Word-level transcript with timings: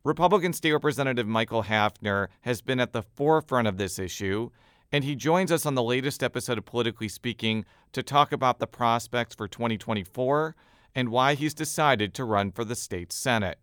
Republican 0.04 0.52
State 0.52 0.74
Representative 0.74 1.26
Michael 1.26 1.64
Haffner 1.64 2.28
has 2.42 2.62
been 2.62 2.82
at 2.82 2.92
the 2.92 3.04
forefront 3.04 3.70
of 3.70 3.78
this 3.78 3.98
issue, 4.00 4.50
and 4.92 5.06
he 5.06 5.16
joins 5.16 5.50
us 5.50 5.66
on 5.66 5.76
the 5.76 5.82
latest 5.82 6.22
episode 6.22 6.58
of 6.58 6.66
Politically 6.66 7.08
Speaking 7.08 7.64
to 7.94 8.04
talk 8.04 8.34
about 8.34 8.60
the 8.60 8.68
prospects 8.68 9.34
for 9.34 9.48
2024 9.48 10.58
and 10.94 11.08
why 11.08 11.36
he's 11.36 11.54
decided 11.54 12.14
to 12.16 12.26
run 12.26 12.52
for 12.52 12.66
the 12.66 12.76
state 12.76 13.14
Senate. 13.14 13.60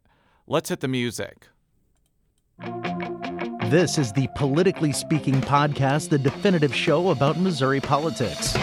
Let's 0.47 0.71
hit 0.71 0.81
the 0.81 0.89
music. 0.89 1.49
This 3.69 3.99
is 3.99 4.15
the 4.15 4.27
Politically 4.29 4.93
Speaking 4.93 5.43
podcast, 5.43 6.09
the 6.09 6.19
definitive 6.19 6.75
show 6.75 7.11
about 7.11 7.37
Missouri 7.37 7.81
politics. 7.81 8.57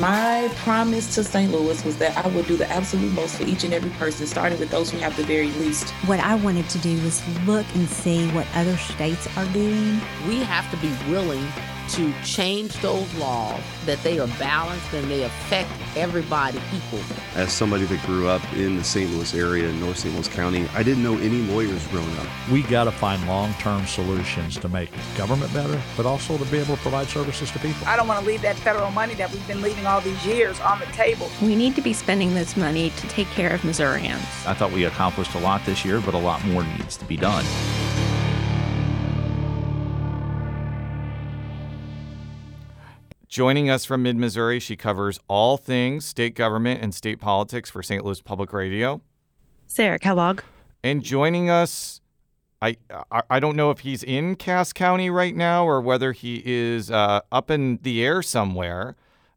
My 0.00 0.50
promise 0.56 1.14
to 1.14 1.22
St. 1.22 1.52
Louis 1.52 1.84
was 1.84 1.96
that 1.98 2.16
I 2.18 2.26
would 2.28 2.48
do 2.48 2.56
the 2.56 2.68
absolute 2.68 3.12
most 3.12 3.36
for 3.36 3.44
each 3.44 3.62
and 3.62 3.72
every 3.72 3.90
person, 3.90 4.26
starting 4.26 4.58
with 4.58 4.70
those 4.70 4.90
who 4.90 4.98
have 4.98 5.16
the 5.16 5.22
very 5.22 5.52
least. 5.52 5.90
What 6.06 6.18
I 6.18 6.34
wanted 6.34 6.68
to 6.70 6.78
do 6.78 7.00
was 7.04 7.22
look 7.46 7.66
and 7.76 7.88
see 7.88 8.28
what 8.30 8.46
other 8.54 8.76
states 8.76 9.28
are 9.36 9.46
doing. 9.52 10.00
We 10.26 10.42
have 10.42 10.68
to 10.72 10.76
be 10.78 10.92
willing 11.08 11.46
to 11.86 12.12
change 12.22 12.72
those 12.80 13.12
laws 13.16 13.60
that 13.84 14.02
they 14.02 14.18
are 14.18 14.26
balanced 14.38 14.92
and 14.94 15.10
they 15.10 15.22
affect 15.22 15.70
everybody 15.96 16.58
equal. 16.74 17.00
As 17.34 17.52
somebody 17.52 17.84
that 17.84 18.00
grew 18.06 18.26
up 18.26 18.42
in 18.54 18.76
the 18.76 18.84
St. 18.84 19.10
Louis 19.10 19.34
area 19.34 19.68
in 19.68 19.78
North 19.80 19.98
St. 19.98 20.14
Louis 20.14 20.28
County, 20.28 20.66
I 20.74 20.82
didn't 20.82 21.02
know 21.02 21.18
any 21.18 21.42
lawyers 21.42 21.86
growing 21.88 22.16
up. 22.18 22.26
We 22.50 22.62
got 22.62 22.84
to 22.84 22.90
find 22.90 23.26
long-term 23.28 23.86
solutions 23.86 24.58
to 24.58 24.68
make 24.68 24.90
government 25.16 25.52
better, 25.52 25.80
but 25.96 26.06
also 26.06 26.38
to 26.38 26.44
be 26.46 26.58
able 26.58 26.76
to 26.76 26.82
provide 26.82 27.08
services 27.08 27.50
to 27.50 27.58
people. 27.58 27.86
I 27.86 27.96
don't 27.96 28.08
want 28.08 28.20
to 28.20 28.26
leave 28.26 28.42
that 28.42 28.56
federal 28.56 28.90
money 28.90 29.14
that 29.14 29.30
we've 29.30 29.46
been 29.46 29.60
leaving 29.60 29.83
all 29.86 30.00
these 30.00 30.24
years 30.26 30.60
on 30.60 30.78
the 30.80 30.86
table. 30.86 31.30
We 31.42 31.54
need 31.56 31.74
to 31.76 31.82
be 31.82 31.92
spending 31.92 32.34
this 32.34 32.56
money 32.56 32.90
to 32.90 33.08
take 33.08 33.28
care 33.28 33.54
of 33.54 33.64
Missourians. 33.64 34.22
I 34.46 34.54
thought 34.54 34.72
we 34.72 34.84
accomplished 34.84 35.34
a 35.34 35.38
lot 35.38 35.64
this 35.64 35.84
year, 35.84 36.00
but 36.00 36.14
a 36.14 36.18
lot 36.18 36.44
more 36.44 36.64
needs 36.64 36.96
to 36.96 37.04
be 37.04 37.16
done. 37.16 37.44
Joining 43.34 43.68
us 43.68 43.84
from 43.84 44.04
Mid 44.04 44.16
Missouri, 44.16 44.60
she 44.60 44.76
covers 44.76 45.18
all 45.26 45.56
things 45.56 46.04
state 46.04 46.36
government 46.36 46.80
and 46.80 46.94
state 46.94 47.18
politics 47.18 47.68
for 47.68 47.82
St. 47.82 48.04
Louis 48.04 48.20
Public 48.20 48.52
Radio. 48.52 49.00
Sarah 49.66 49.98
Kellogg. 49.98 50.42
And 50.84 51.02
joining 51.02 51.50
us, 51.50 52.00
I 52.62 52.76
I 53.28 53.40
don't 53.40 53.56
know 53.56 53.72
if 53.72 53.80
he's 53.80 54.04
in 54.04 54.36
Cass 54.36 54.72
County 54.72 55.10
right 55.10 55.34
now 55.34 55.66
or 55.66 55.80
whether 55.80 56.12
he 56.12 56.42
is 56.46 56.92
uh, 56.92 57.22
up 57.32 57.50
in 57.50 57.80
the 57.82 58.04
air 58.04 58.22
somewhere. 58.22 58.94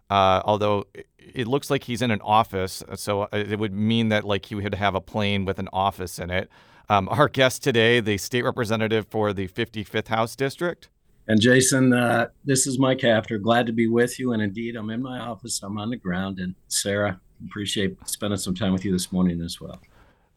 Uh, 0.10 0.42
although 0.46 0.86
it 1.18 1.48
looks 1.48 1.70
like 1.70 1.84
he's 1.84 2.02
in 2.02 2.12
an 2.12 2.22
office, 2.22 2.84
so 2.96 3.24
uh, 3.24 3.28
it 3.34 3.60
would 3.60 3.74
mean 3.74 4.10
that 4.10 4.24
like 4.24 4.46
he 4.46 4.56
would 4.56 4.74
have 4.74 4.96
a 4.96 5.02
plane 5.02 5.46
with 5.46 5.60
an 5.60 5.70
office 5.74 6.20
in 6.20 6.30
it. 6.30 6.50
Um, 6.90 7.10
our 7.12 7.28
guest 7.28 7.64
today, 7.64 8.00
the 8.00 8.18
state 8.18 8.44
representative 8.44 9.08
for 9.08 9.34
the 9.34 9.48
55th 9.48 10.08
House 10.08 10.36
District. 10.36 10.90
And 11.30 11.42
Jason, 11.42 11.92
uh, 11.92 12.28
this 12.46 12.66
is 12.66 12.80
Mike 12.80 13.00
Haffner. 13.00 13.42
Glad 13.42 13.66
to 13.66 13.74
be 13.74 13.88
with 13.88 14.18
you. 14.18 14.32
And 14.32 14.42
indeed, 14.42 14.78
I'm 14.78 14.90
in 14.90 15.02
my 15.02 15.20
office. 15.20 15.62
I'm 15.62 15.78
on 15.78 15.90
the 15.90 15.98
ground. 15.98 16.40
And 16.40 16.56
Sarah, 16.70 17.20
appreciate 17.46 17.98
spending 18.08 18.38
some 18.38 18.56
time 18.56 18.72
with 18.72 18.86
you 18.86 18.94
this 18.94 19.12
morning 19.12 19.42
as 19.42 19.60
well. 19.60 19.82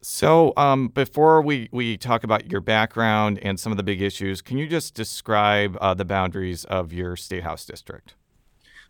So, 0.03 0.51
um, 0.57 0.87
before 0.87 1.41
we, 1.43 1.69
we 1.71 1.95
talk 1.95 2.23
about 2.23 2.51
your 2.51 2.59
background 2.59 3.39
and 3.43 3.59
some 3.59 3.71
of 3.71 3.77
the 3.77 3.83
big 3.83 4.01
issues, 4.01 4.41
can 4.41 4.57
you 4.57 4.67
just 4.67 4.95
describe 4.95 5.77
uh, 5.79 5.93
the 5.93 6.03
boundaries 6.03 6.65
of 6.65 6.91
your 6.91 7.15
state 7.15 7.43
house 7.43 7.65
district? 7.65 8.15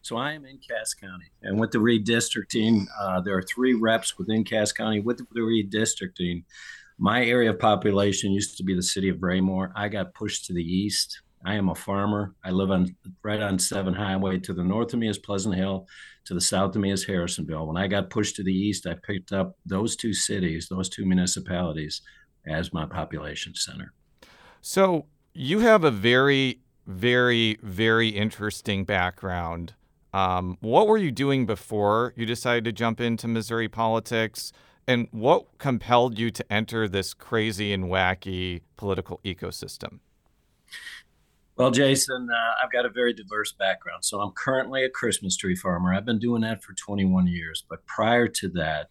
So, 0.01 0.17
I 0.17 0.34
am 0.34 0.45
in 0.45 0.57
Cass 0.57 0.94
County, 0.94 1.31
and 1.41 1.59
with 1.59 1.72
the 1.72 1.78
redistricting, 1.78 2.85
uh, 3.00 3.22
there 3.22 3.38
are 3.38 3.44
three 3.44 3.73
reps 3.73 4.17
within 4.17 4.44
Cass 4.44 4.72
County. 4.72 5.00
With 5.00 5.17
the 5.17 5.25
redistricting, 5.39 6.44
my 6.97 7.23
area 7.23 7.51
of 7.51 7.59
population 7.59 8.31
used 8.31 8.57
to 8.57 8.63
be 8.63 8.75
the 8.75 8.84
city 8.84 9.09
of 9.09 9.22
Raymore. 9.22 9.72
I 9.75 9.90
got 9.90 10.13
pushed 10.13 10.45
to 10.45 10.53
the 10.53 10.63
east 10.63 11.22
I 11.44 11.56
am 11.56 11.69
a 11.69 11.75
farmer. 11.75 12.35
I 12.44 12.51
live 12.51 12.72
on 12.72 12.95
right 13.23 13.41
on 13.41 13.57
Seven 13.57 13.94
Highway. 13.94 14.40
To 14.40 14.53
the 14.53 14.63
north 14.63 14.94
of 14.94 15.00
me 15.00 15.09
is 15.09 15.17
Pleasant 15.17 15.56
Hill. 15.56 15.88
To 16.25 16.34
the 16.34 16.41
south 16.41 16.75
of 16.75 16.81
me 16.81 16.91
is 16.91 17.06
Harrisonville. 17.06 17.66
When 17.66 17.78
I 17.78 17.88
got 17.88 18.09
pushed 18.09 18.35
to 18.35 18.44
the 18.44 18.53
east, 18.53 18.85
I 18.85 18.94
picked 18.94 19.31
up 19.31 19.57
those 19.66 19.95
two 19.95 20.13
cities, 20.13 20.67
those 20.69 20.88
two 20.88 21.06
municipalities, 21.06 22.01
as 22.45 22.73
my 22.73 22.85
population 22.85 23.56
center. 23.56 23.94
So 24.61 25.07
you 25.34 25.59
have 25.59 25.84
a 25.84 25.91
very, 25.91 26.61
very, 26.85 27.57
very 27.63 28.09
interesting 28.09 28.85
background. 28.85 29.73
Um, 30.13 30.57
what 30.59 30.88
were 30.88 30.97
you 30.97 31.11
doing 31.11 31.45
before 31.45 32.13
you 32.16 32.25
decided 32.25 32.66
to 32.66 32.72
jump 32.72 32.99
into 32.99 33.27
Missouri 33.27 33.69
politics? 33.69 34.51
And 34.88 35.07
what 35.11 35.57
compelled 35.57 36.19
you 36.19 36.31
to 36.31 36.51
enter 36.51 36.88
this 36.88 37.13
crazy 37.13 37.72
and 37.72 37.85
wacky 37.85 38.61
political 38.77 39.22
ecosystem? 39.23 39.99
Well, 41.55 41.72
Jason, 41.72 42.27
uh, 42.33 42.63
I've 42.63 42.72
got 42.72 42.85
a 42.85 42.89
very 42.89 43.13
diverse 43.13 43.51
background. 43.51 44.03
So 44.03 44.19
I'm 44.19 44.31
currently 44.31 44.83
a 44.83 44.89
Christmas 44.89 45.38
tree 45.38 45.55
farmer. 45.55 45.94
I've 45.94 46.05
been 46.05 46.19
doing 46.19 46.41
that 46.41 46.63
for 46.63 46.73
21 46.73 47.28
years. 47.28 47.63
But 47.69 47.85
prior 47.85 48.28
to 48.28 48.49
that, 48.49 48.89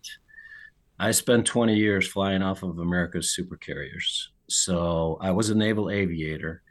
I 0.99 1.11
spent 1.11 1.47
20 1.47 1.75
years 1.75 2.07
flying 2.07 2.43
off 2.43 2.63
of 2.63 2.79
America's 2.79 3.31
super 3.31 3.57
carriers. 3.57 4.31
So 4.49 5.19
I 5.21 5.33
was 5.33 5.51
a 5.51 5.55
naval 5.55 5.91
aviator 5.91 6.63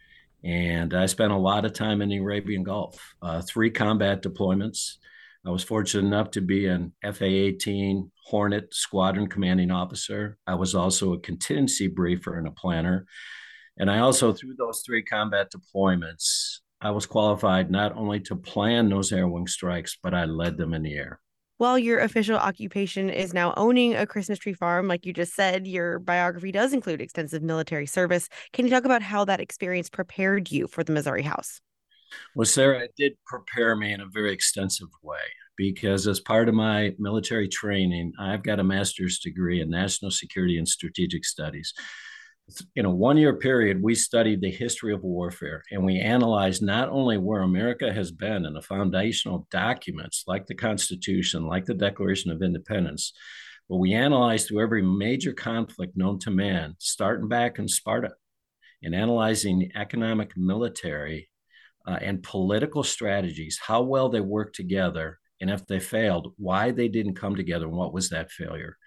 and 0.44 0.94
I 0.94 1.06
spent 1.06 1.34
a 1.34 1.38
lot 1.38 1.66
of 1.66 1.74
time 1.74 2.02
in 2.02 2.10
the 2.10 2.18
Arabian 2.18 2.64
Gulf, 2.64 3.16
uh, 3.22 3.42
three 3.42 3.70
combat 3.70 4.24
deployments. 4.24 4.96
I 5.46 5.52
was 5.52 5.64
fortunate 5.64 6.06
enough 6.06 6.32
to 6.32 6.42
be 6.42 6.68
an 6.68 6.94
FA 7.02 7.26
18 7.26 8.12
Hornet 8.26 8.74
squadron 8.74 9.28
commanding 9.28 9.72
officer. 9.72 10.38
I 10.46 10.56
was 10.56 10.76
also 10.76 11.14
a 11.14 11.20
contingency 11.20 11.88
briefer 11.88 12.38
and 12.38 12.48
a 12.48 12.52
planner. 12.52 13.06
And 13.78 13.90
I 13.90 14.00
also, 14.00 14.34
through 14.34 14.56
those 14.58 14.84
three 14.86 15.04
combat 15.04 15.52
deployments, 15.52 16.60
I 16.82 16.92
was 16.92 17.06
qualified 17.06 17.72
not 17.72 17.96
only 17.96 18.20
to 18.22 18.36
plan 18.36 18.90
those 18.90 19.12
air 19.12 19.28
wing 19.28 19.48
strikes, 19.48 19.98
but 20.02 20.14
I 20.14 20.26
led 20.26 20.58
them 20.58 20.74
in 20.74 20.84
the 20.84 20.96
air. 20.96 21.20
While 21.60 21.78
your 21.78 22.00
official 22.00 22.38
occupation 22.38 23.10
is 23.10 23.34
now 23.34 23.54
owning 23.58 23.94
a 23.94 24.08
Christmas 24.08 24.40
tree 24.40 24.54
farm, 24.54 24.88
like 24.88 25.06
you 25.06 25.12
just 25.12 25.36
said, 25.36 25.68
your 25.68 26.00
biography 26.00 26.54
does 26.54 26.72
include 26.72 27.02
extensive 27.02 27.44
military 27.44 27.86
service. 27.86 28.30
Can 28.54 28.64
you 28.64 28.72
talk 28.72 28.86
about 28.86 29.02
how 29.02 29.26
that 29.26 29.42
experience 29.42 29.90
prepared 29.90 30.50
you 30.54 30.68
for 30.68 30.86
the 30.86 30.94
Missouri 30.94 31.24
House? 31.24 31.60
Well, 32.34 32.46
Sarah, 32.46 32.86
it 32.86 32.94
did 32.96 33.18
prepare 33.26 33.76
me 33.76 33.92
in 33.92 34.00
a 34.00 34.06
very 34.08 34.32
extensive 34.32 34.88
way 35.04 35.20
because 35.58 36.08
as 36.08 36.22
part 36.22 36.48
of 36.48 36.56
my 36.56 36.96
military 36.98 37.50
training, 37.50 38.14
I've 38.18 38.44
got 38.44 38.62
a 38.62 38.64
master's 38.64 39.20
degree 39.20 39.60
in 39.60 39.70
national 39.70 40.12
security 40.12 40.58
and 40.58 40.66
strategic 40.66 41.26
studies 41.26 41.74
in 42.76 42.86
a 42.86 42.90
one 42.90 43.18
year 43.18 43.34
period, 43.34 43.82
we 43.82 43.96
studied 43.96 44.42
the 44.42 44.52
history 44.52 44.94
of 44.94 45.04
warfare 45.04 45.64
and 45.72 45.84
we 45.84 46.00
analyzed 46.00 46.62
not 46.62 46.90
only 46.90 47.18
where 47.18 47.42
America 47.42 47.92
has 47.92 48.12
been 48.12 48.46
in 48.46 48.54
the 48.54 48.62
foundational 48.62 49.48
documents 49.52 50.24
like 50.28 50.46
the 50.46 50.56
Constitution, 50.56 51.46
like 51.46 51.66
the 51.66 51.74
Declaration 51.74 52.32
of 52.32 52.42
Independence, 52.42 53.14
but 53.70 53.78
we 53.78 53.94
analyzed 53.94 54.48
through 54.48 54.62
every 54.62 54.82
major 54.82 55.34
conflict 55.34 55.96
known 55.96 56.20
to 56.20 56.32
man, 56.32 56.76
starting 56.80 57.28
back 57.28 57.60
in 57.60 57.68
Sparta 57.68 58.12
and 58.82 58.96
analyzing 58.96 59.72
economic, 59.76 60.36
military, 60.36 61.30
uh, 61.88 61.98
and 62.02 62.24
political 62.24 62.84
strategies, 62.84 63.60
how 63.62 63.82
well 63.82 64.10
they 64.10 64.22
worked 64.22 64.56
together, 64.56 65.20
and 65.42 65.50
if 65.50 65.66
they 65.66 65.80
failed, 65.80 66.34
why 66.38 66.72
they 66.72 66.88
didn't 66.88 67.16
come 67.16 67.36
together, 67.36 67.66
and 67.66 67.76
what 67.76 67.94
was 67.94 68.10
that 68.10 68.32
failure 68.32 68.78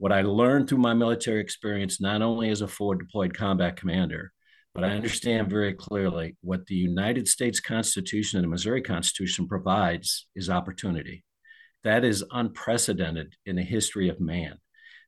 what 0.00 0.12
I 0.12 0.22
learned 0.22 0.66
through 0.66 0.78
my 0.78 0.94
military 0.94 1.42
experience, 1.42 2.00
not 2.00 2.22
only 2.22 2.48
as 2.48 2.62
a 2.62 2.66
forward 2.66 3.00
deployed 3.00 3.34
combat 3.34 3.76
commander, 3.76 4.32
but 4.74 4.82
I 4.82 4.92
understand 4.96 5.50
very 5.50 5.74
clearly 5.74 6.38
what 6.40 6.64
the 6.64 6.74
United 6.74 7.28
States 7.28 7.60
Constitution 7.60 8.38
and 8.38 8.44
the 8.44 8.48
Missouri 8.48 8.80
Constitution 8.80 9.46
provides 9.46 10.26
is 10.34 10.48
opportunity. 10.48 11.22
That 11.84 12.02
is 12.02 12.24
unprecedented 12.30 13.34
in 13.44 13.56
the 13.56 13.62
history 13.62 14.08
of 14.08 14.20
man. 14.20 14.56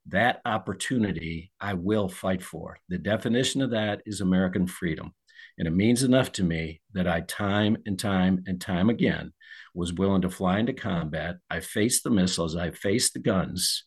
That 0.08 0.42
opportunity 0.44 1.52
I 1.58 1.72
will 1.72 2.10
fight 2.10 2.42
for. 2.42 2.76
The 2.90 2.98
definition 2.98 3.62
of 3.62 3.70
that 3.70 4.02
is 4.04 4.20
American 4.20 4.66
freedom. 4.66 5.14
And 5.56 5.66
it 5.66 5.72
means 5.72 6.02
enough 6.02 6.32
to 6.32 6.44
me 6.44 6.82
that 6.92 7.08
I, 7.08 7.22
time 7.22 7.78
and 7.86 7.98
time 7.98 8.44
and 8.46 8.60
time 8.60 8.90
again, 8.90 9.32
was 9.74 9.94
willing 9.94 10.20
to 10.22 10.28
fly 10.28 10.58
into 10.58 10.74
combat. 10.74 11.36
I 11.48 11.60
faced 11.60 12.04
the 12.04 12.10
missiles, 12.10 12.56
I 12.56 12.72
faced 12.72 13.14
the 13.14 13.20
guns, 13.20 13.84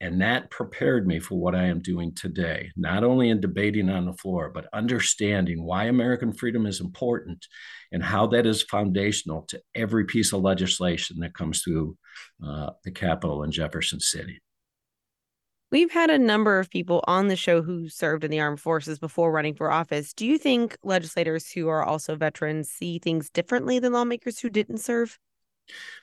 and 0.00 0.20
that 0.20 0.50
prepared 0.50 1.06
me 1.06 1.18
for 1.18 1.36
what 1.36 1.54
I 1.54 1.64
am 1.64 1.80
doing 1.80 2.14
today, 2.14 2.70
not 2.76 3.02
only 3.02 3.30
in 3.30 3.40
debating 3.40 3.88
on 3.88 4.04
the 4.04 4.12
floor, 4.12 4.50
but 4.50 4.68
understanding 4.72 5.64
why 5.64 5.84
American 5.84 6.32
freedom 6.32 6.66
is 6.66 6.80
important 6.80 7.46
and 7.92 8.02
how 8.02 8.26
that 8.28 8.46
is 8.46 8.62
foundational 8.62 9.42
to 9.48 9.60
every 9.74 10.04
piece 10.04 10.32
of 10.32 10.42
legislation 10.42 11.20
that 11.20 11.34
comes 11.34 11.62
through 11.62 11.96
uh, 12.46 12.70
the 12.84 12.90
Capitol 12.90 13.42
in 13.42 13.50
Jefferson 13.50 14.00
City. 14.00 14.40
We've 15.72 15.90
had 15.90 16.10
a 16.10 16.18
number 16.18 16.60
of 16.60 16.70
people 16.70 17.02
on 17.08 17.28
the 17.28 17.34
show 17.34 17.62
who 17.62 17.88
served 17.88 18.22
in 18.22 18.30
the 18.30 18.38
armed 18.38 18.60
forces 18.60 18.98
before 18.98 19.32
running 19.32 19.54
for 19.54 19.70
office. 19.70 20.12
Do 20.12 20.24
you 20.24 20.38
think 20.38 20.76
legislators 20.84 21.50
who 21.50 21.68
are 21.68 21.82
also 21.82 22.14
veterans 22.16 22.70
see 22.70 22.98
things 22.98 23.30
differently 23.30 23.78
than 23.78 23.92
lawmakers 23.92 24.38
who 24.38 24.50
didn't 24.50 24.78
serve? 24.78 25.18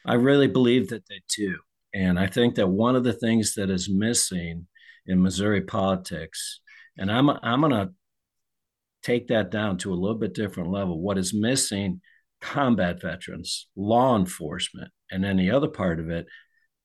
I 0.06 0.16
really 0.16 0.48
believe 0.48 0.90
that 0.90 1.08
they 1.08 1.22
do. 1.34 1.60
And 1.94 2.20
I 2.20 2.28
think 2.28 2.56
that 2.56 2.68
one 2.68 2.96
of 2.96 3.04
the 3.04 3.14
things 3.14 3.54
that 3.56 3.70
is 3.70 3.90
missing 3.90 4.68
in 5.06 5.22
Missouri 5.22 5.62
politics, 5.62 6.60
and 6.98 7.12
I'm 7.12 7.30
I'm 7.30 7.62
to 7.70 7.92
take 9.04 9.28
that 9.28 9.52
down 9.52 9.78
to 9.80 9.94
a 9.94 9.96
little 9.96 10.18
bit 10.18 10.34
different 10.34 10.72
level. 10.72 11.00
What 11.00 11.18
is 11.18 11.34
missing? 11.34 12.02
Combat 12.42 13.02
veterans, 13.02 13.68
law 13.76 14.18
enforcement, 14.18 14.92
and 15.10 15.24
then 15.24 15.38
the 15.38 15.52
other 15.52 15.70
part 15.70 16.00
of 16.00 16.10
it, 16.10 16.26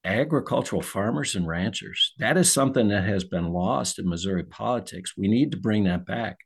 agricultural 0.05 0.83
farmers 0.83 1.35
and 1.35 1.49
ranchers. 1.49 2.13
That 2.19 2.37
is 2.37 2.53
something 2.53 2.89
that 2.89 3.03
has 3.05 3.25
been 3.25 3.49
lost 3.49 3.99
in 3.99 4.09
Missouri 4.09 4.45
politics. 4.45 5.15
We 5.17 5.27
need 5.27 5.51
to 5.53 5.59
bring 5.59 5.85
that 5.85 6.07
back. 6.07 6.37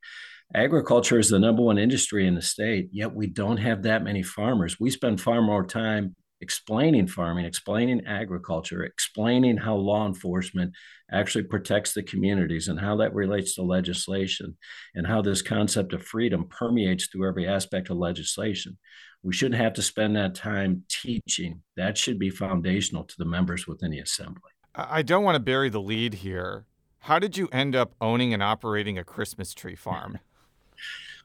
Agriculture 0.54 1.18
is 1.18 1.28
the 1.28 1.38
number 1.38 1.62
one 1.62 1.78
industry 1.78 2.26
in 2.26 2.34
the 2.34 2.42
state, 2.42 2.88
yet 2.90 3.14
we 3.14 3.26
don't 3.26 3.58
have 3.58 3.82
that 3.82 4.02
many 4.02 4.22
farmers. 4.22 4.80
We 4.80 4.90
spend 4.90 5.20
far 5.20 5.42
more 5.42 5.64
time 5.64 6.14
explaining 6.42 7.06
farming, 7.06 7.46
explaining 7.46 8.04
agriculture, 8.06 8.82
explaining 8.82 9.56
how 9.56 9.76
law 9.76 10.06
enforcement 10.06 10.74
actually 11.10 11.44
protects 11.44 11.94
the 11.94 12.02
communities 12.02 12.68
and 12.68 12.80
how 12.80 12.96
that 12.96 13.14
relates 13.14 13.54
to 13.54 13.62
legislation 13.62 14.56
and 14.94 15.06
how 15.06 15.22
this 15.22 15.40
concept 15.40 15.92
of 15.92 16.02
freedom 16.02 16.46
permeates 16.48 17.06
through 17.06 17.28
every 17.28 17.46
aspect 17.46 17.88
of 17.90 17.96
legislation. 17.96 18.76
We 19.22 19.32
shouldn't 19.32 19.60
have 19.60 19.74
to 19.74 19.82
spend 19.82 20.16
that 20.16 20.34
time 20.34 20.82
teaching. 20.88 21.62
That 21.76 21.96
should 21.96 22.18
be 22.18 22.30
foundational 22.30 23.04
to 23.04 23.14
the 23.16 23.24
members 23.24 23.66
within 23.66 23.92
the 23.92 24.00
assembly. 24.00 24.50
I 24.74 25.02
don't 25.02 25.22
want 25.22 25.36
to 25.36 25.40
bury 25.40 25.68
the 25.68 25.80
lead 25.80 26.14
here. 26.14 26.66
How 27.00 27.18
did 27.18 27.36
you 27.36 27.48
end 27.52 27.76
up 27.76 27.94
owning 28.00 28.32
and 28.34 28.42
operating 28.42 28.98
a 28.98 29.04
Christmas 29.04 29.54
tree 29.54 29.76
farm? 29.76 30.18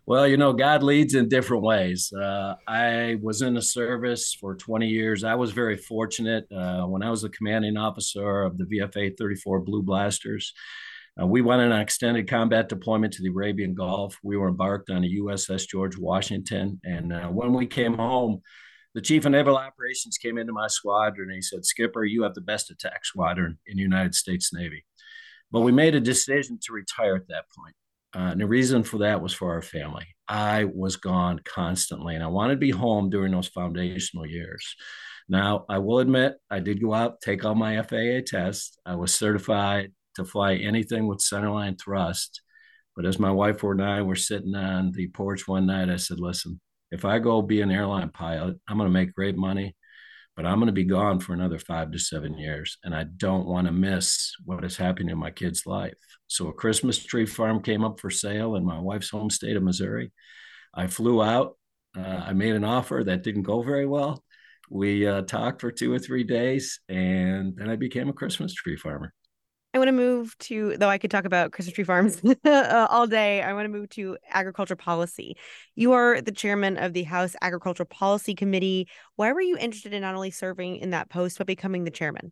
Well, 0.07 0.25
you 0.25 0.37
know, 0.37 0.53
God 0.53 0.83
leads 0.83 1.15
in 1.15 1.27
different 1.27 1.63
ways. 1.63 2.13
Uh, 2.13 2.55
I 2.65 3.17
was 3.21 3.41
in 3.41 3.55
the 3.55 3.61
service 3.61 4.33
for 4.33 4.55
20 4.55 4.87
years. 4.87 5.25
I 5.25 5.35
was 5.35 5.51
very 5.51 5.75
fortunate 5.75 6.49
uh, 6.49 6.83
when 6.83 7.03
I 7.03 7.09
was 7.09 7.23
the 7.23 7.29
commanding 7.29 7.75
officer 7.75 8.43
of 8.43 8.57
the 8.57 8.63
VFA 8.63 9.17
34 9.17 9.59
Blue 9.59 9.83
Blasters. 9.83 10.53
Uh, 11.21 11.27
we 11.27 11.41
went 11.41 11.61
on 11.61 11.73
an 11.73 11.81
extended 11.81 12.29
combat 12.29 12.69
deployment 12.69 13.11
to 13.13 13.21
the 13.21 13.27
Arabian 13.27 13.73
Gulf. 13.73 14.17
We 14.23 14.37
were 14.37 14.47
embarked 14.47 14.89
on 14.89 15.03
a 15.03 15.09
USS 15.09 15.67
George 15.67 15.97
Washington. 15.97 16.79
And 16.85 17.11
uh, 17.11 17.27
when 17.27 17.51
we 17.51 17.67
came 17.67 17.95
home, 17.95 18.41
the 18.93 19.01
chief 19.01 19.25
of 19.25 19.33
naval 19.33 19.57
operations 19.57 20.17
came 20.17 20.37
into 20.37 20.53
my 20.53 20.67
squadron 20.67 21.31
and 21.31 21.35
he 21.35 21.41
said, 21.41 21.65
Skipper, 21.65 22.05
you 22.05 22.23
have 22.23 22.33
the 22.33 22.39
best 22.39 22.71
attack 22.71 23.03
squadron 23.03 23.57
in 23.67 23.75
the 23.75 23.83
United 23.83 24.15
States 24.15 24.53
Navy. 24.53 24.85
But 25.51 25.61
we 25.61 25.73
made 25.73 25.95
a 25.95 25.99
decision 25.99 26.59
to 26.63 26.71
retire 26.71 27.17
at 27.17 27.27
that 27.27 27.43
point. 27.53 27.75
Uh, 28.15 28.29
and 28.31 28.41
the 28.41 28.47
reason 28.47 28.83
for 28.83 28.99
that 28.99 29.21
was 29.21 29.33
for 29.33 29.53
our 29.53 29.61
family. 29.61 30.05
I 30.27 30.65
was 30.65 30.95
gone 30.95 31.39
constantly, 31.43 32.15
and 32.15 32.23
I 32.23 32.27
wanted 32.27 32.53
to 32.53 32.59
be 32.59 32.71
home 32.71 33.09
during 33.09 33.31
those 33.31 33.47
foundational 33.47 34.25
years. 34.25 34.75
Now, 35.29 35.65
I 35.69 35.79
will 35.79 35.99
admit, 35.99 36.35
I 36.49 36.59
did 36.59 36.81
go 36.81 36.93
out, 36.93 37.21
take 37.21 37.43
all 37.43 37.55
my 37.55 37.81
FAA 37.81 38.21
tests. 38.25 38.77
I 38.85 38.95
was 38.95 39.13
certified 39.13 39.91
to 40.15 40.25
fly 40.25 40.55
anything 40.55 41.07
with 41.07 41.19
centerline 41.19 41.79
thrust. 41.79 42.41
But 42.95 43.05
as 43.05 43.19
my 43.19 43.31
wife 43.31 43.61
and 43.63 43.83
I 43.83 44.01
were 44.01 44.15
sitting 44.15 44.55
on 44.55 44.91
the 44.91 45.07
porch 45.09 45.47
one 45.47 45.67
night, 45.67 45.89
I 45.89 45.97
said, 45.97 46.19
listen, 46.19 46.59
if 46.91 47.05
I 47.05 47.19
go 47.19 47.41
be 47.41 47.61
an 47.61 47.71
airline 47.71 48.09
pilot, 48.09 48.57
I'm 48.67 48.77
going 48.77 48.89
to 48.89 48.93
make 48.93 49.13
great 49.13 49.37
money 49.37 49.75
but 50.37 50.45
I'm 50.45 50.59
going 50.59 50.67
to 50.67 50.71
be 50.71 50.83
gone 50.85 51.19
for 51.19 51.33
another 51.33 51.57
five 51.57 51.91
to 51.91 51.99
seven 51.99 52.37
years. 52.37 52.77
And 52.83 52.95
I 52.95 53.05
don't 53.05 53.47
want 53.47 53.65
to 53.65 53.73
miss 53.73 54.35
what 54.45 54.63
is 54.63 54.77
happening 54.77 55.09
in 55.09 55.17
my 55.17 55.31
kid's 55.31 55.65
life. 55.65 55.95
So 56.27 56.47
a 56.47 56.53
Christmas 56.53 57.03
tree 57.03 57.25
farm 57.25 57.61
came 57.61 57.83
up 57.83 57.99
for 57.99 58.11
sale 58.11 58.55
in 58.55 58.63
my 58.63 58.79
wife's 58.79 59.09
home 59.09 59.31
state 59.31 59.57
of 59.57 59.63
Missouri. 59.63 60.11
I 60.75 60.85
flew 60.85 61.23
out. 61.23 61.57
Uh, 61.97 62.23
I 62.27 62.33
made 62.33 62.53
an 62.53 62.63
offer 62.63 63.01
that 63.03 63.23
didn't 63.23 63.41
go 63.41 63.63
very 63.63 63.87
well. 63.87 64.23
We 64.69 65.07
uh, 65.07 65.23
talked 65.23 65.59
for 65.59 65.71
two 65.71 65.91
or 65.91 65.97
three 65.97 66.23
days, 66.23 66.81
and 66.87 67.55
then 67.55 67.69
I 67.69 67.75
became 67.75 68.09
a 68.09 68.13
Christmas 68.13 68.53
tree 68.53 68.77
farmer. 68.77 69.13
I 69.77 69.79
want 69.79 69.89
to 69.89 69.91
move 69.91 70.35
to, 70.39 70.75
though 70.77 70.89
I 70.89 70.97
could 70.97 71.11
talk 71.11 71.25
about 71.25 71.51
Christmas 71.51 71.75
tree 71.75 71.83
farms 71.83 72.19
uh, 72.45 72.87
all 72.89 73.05
day. 73.05 73.43
I 73.43 73.53
want 73.53 73.65
to 73.65 73.69
move 73.69 73.89
to 73.89 74.17
agriculture 74.27 74.75
policy. 74.75 75.37
You 75.75 75.91
are 75.91 76.19
the 76.19 76.31
chairman 76.31 76.77
of 76.77 76.93
the 76.93 77.03
House 77.03 77.35
Agricultural 77.43 77.85
Policy 77.85 78.33
Committee. 78.33 78.87
Why 79.17 79.31
were 79.31 79.41
you 79.41 79.55
interested 79.55 79.93
in 79.93 80.01
not 80.01 80.15
only 80.15 80.31
serving 80.31 80.77
in 80.77 80.89
that 80.89 81.11
post, 81.11 81.37
but 81.37 81.45
becoming 81.45 81.83
the 81.83 81.91
chairman? 81.91 82.31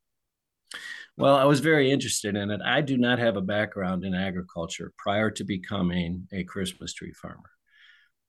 Well, 1.17 1.35
I 1.35 1.43
was 1.43 1.59
very 1.59 1.91
interested 1.91 2.35
in 2.35 2.49
it. 2.49 2.61
I 2.65 2.81
do 2.81 2.97
not 2.97 3.19
have 3.19 3.37
a 3.37 3.41
background 3.41 4.03
in 4.03 4.15
agriculture 4.15 4.91
prior 4.97 5.29
to 5.29 5.43
becoming 5.43 6.27
a 6.33 6.43
Christmas 6.45 6.93
tree 6.93 7.13
farmer 7.13 7.51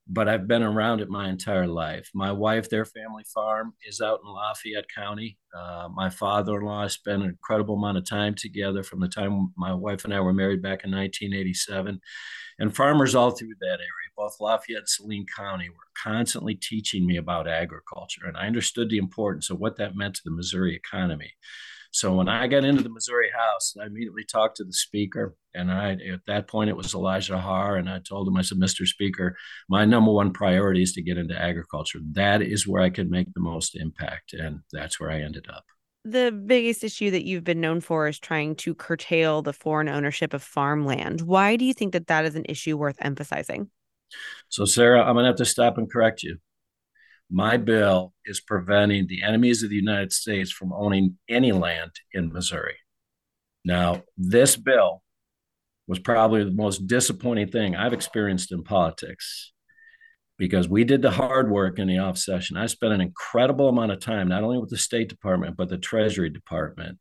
but 0.08 0.28
I've 0.28 0.46
been 0.46 0.62
around 0.62 1.00
it 1.00 1.08
my 1.08 1.28
entire 1.28 1.66
life. 1.66 2.10
My 2.14 2.30
wife, 2.30 2.68
their 2.68 2.84
family 2.84 3.24
farm 3.34 3.74
is 3.86 4.00
out 4.00 4.20
in 4.24 4.30
Lafayette 4.30 4.86
County. 4.94 5.36
Uh, 5.56 5.88
my 5.92 6.10
father 6.10 6.58
in 6.58 6.64
law 6.64 6.86
spent 6.86 7.22
an 7.22 7.30
incredible 7.30 7.74
amount 7.74 7.98
of 7.98 8.08
time 8.08 8.34
together 8.34 8.84
from 8.84 9.00
the 9.00 9.08
time 9.08 9.52
my 9.56 9.74
wife 9.74 10.04
and 10.04 10.14
I 10.14 10.20
were 10.20 10.32
married 10.32 10.62
back 10.62 10.84
in 10.84 10.92
1987. 10.92 12.00
And 12.58 12.74
farmers 12.74 13.14
all 13.14 13.32
through 13.32 13.54
that 13.60 13.66
area, 13.66 14.10
both 14.16 14.36
Lafayette 14.40 14.78
and 14.78 14.88
Saline 14.88 15.26
County, 15.36 15.68
were 15.68 15.74
constantly 16.00 16.54
teaching 16.54 17.04
me 17.04 17.16
about 17.16 17.48
agriculture. 17.48 18.26
And 18.26 18.36
I 18.36 18.46
understood 18.46 18.88
the 18.88 18.98
importance 18.98 19.50
of 19.50 19.58
what 19.58 19.76
that 19.78 19.96
meant 19.96 20.14
to 20.16 20.22
the 20.24 20.30
Missouri 20.30 20.76
economy. 20.76 21.32
So 21.96 22.12
when 22.12 22.28
I 22.28 22.46
got 22.46 22.62
into 22.62 22.82
the 22.82 22.90
Missouri 22.90 23.30
House, 23.34 23.74
I 23.80 23.86
immediately 23.86 24.22
talked 24.22 24.58
to 24.58 24.64
the 24.64 24.72
speaker. 24.74 25.34
And 25.54 25.72
I, 25.72 25.92
at 25.92 26.26
that 26.26 26.46
point, 26.46 26.68
it 26.68 26.76
was 26.76 26.92
Elijah 26.92 27.38
Haahr. 27.38 27.78
And 27.78 27.88
I 27.88 28.00
told 28.00 28.28
him, 28.28 28.36
I 28.36 28.42
said, 28.42 28.58
Mr. 28.58 28.86
Speaker, 28.86 29.34
my 29.70 29.86
number 29.86 30.12
one 30.12 30.34
priority 30.34 30.82
is 30.82 30.92
to 30.92 31.02
get 31.02 31.16
into 31.16 31.34
agriculture. 31.40 32.00
That 32.12 32.42
is 32.42 32.66
where 32.66 32.82
I 32.82 32.90
could 32.90 33.10
make 33.10 33.32
the 33.32 33.40
most 33.40 33.74
impact. 33.74 34.34
And 34.34 34.60
that's 34.72 35.00
where 35.00 35.10
I 35.10 35.22
ended 35.22 35.46
up. 35.48 35.64
The 36.04 36.32
biggest 36.32 36.84
issue 36.84 37.10
that 37.12 37.24
you've 37.24 37.44
been 37.44 37.62
known 37.62 37.80
for 37.80 38.08
is 38.08 38.18
trying 38.18 38.56
to 38.56 38.74
curtail 38.74 39.40
the 39.40 39.54
foreign 39.54 39.88
ownership 39.88 40.34
of 40.34 40.42
farmland. 40.42 41.22
Why 41.22 41.56
do 41.56 41.64
you 41.64 41.72
think 41.72 41.94
that 41.94 42.08
that 42.08 42.26
is 42.26 42.34
an 42.34 42.44
issue 42.46 42.76
worth 42.76 42.98
emphasizing? 43.00 43.70
So, 44.50 44.66
Sarah, 44.66 45.02
I'm 45.02 45.14
going 45.14 45.22
to 45.22 45.28
have 45.28 45.36
to 45.36 45.46
stop 45.46 45.78
and 45.78 45.90
correct 45.90 46.22
you 46.22 46.36
my 47.30 47.56
bill 47.56 48.12
is 48.24 48.40
preventing 48.40 49.06
the 49.06 49.22
enemies 49.22 49.62
of 49.62 49.70
the 49.70 49.76
United 49.76 50.12
States 50.12 50.50
from 50.50 50.72
owning 50.72 51.18
any 51.28 51.52
land 51.52 51.90
in 52.12 52.32
Missouri. 52.32 52.76
Now, 53.64 54.04
this 54.16 54.56
bill 54.56 55.02
was 55.88 55.98
probably 55.98 56.44
the 56.44 56.52
most 56.52 56.86
disappointing 56.86 57.48
thing 57.48 57.74
I've 57.74 57.92
experienced 57.92 58.52
in 58.52 58.62
politics 58.62 59.52
because 60.38 60.68
we 60.68 60.84
did 60.84 61.02
the 61.02 61.10
hard 61.10 61.50
work 61.50 61.78
in 61.78 61.88
the 61.88 61.98
off 61.98 62.18
session. 62.18 62.56
I 62.56 62.66
spent 62.66 62.92
an 62.92 63.00
incredible 63.00 63.68
amount 63.68 63.92
of 63.92 64.00
time, 64.00 64.28
not 64.28 64.42
only 64.42 64.58
with 64.58 64.70
the 64.70 64.76
State 64.76 65.08
Department, 65.08 65.56
but 65.56 65.68
the 65.68 65.78
Treasury 65.78 66.30
Department, 66.30 66.98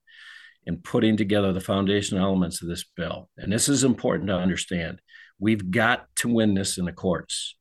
in 0.66 0.78
putting 0.78 1.18
together 1.18 1.52
the 1.54 1.60
foundational 1.60 2.26
elements 2.26 2.62
of 2.62 2.70
this 2.70 2.86
bill. 2.96 3.30
And 3.38 3.52
this 3.52 3.70
is 3.70 3.84
important 3.84 4.30
to 4.30 4.36
understand. 4.36 5.00
We've 5.38 5.70
got 5.70 6.08
to 6.18 6.30
win 6.30 6.54
this 6.54 6.78
in 6.78 6.86
the 6.86 6.94
courts. 6.94 7.56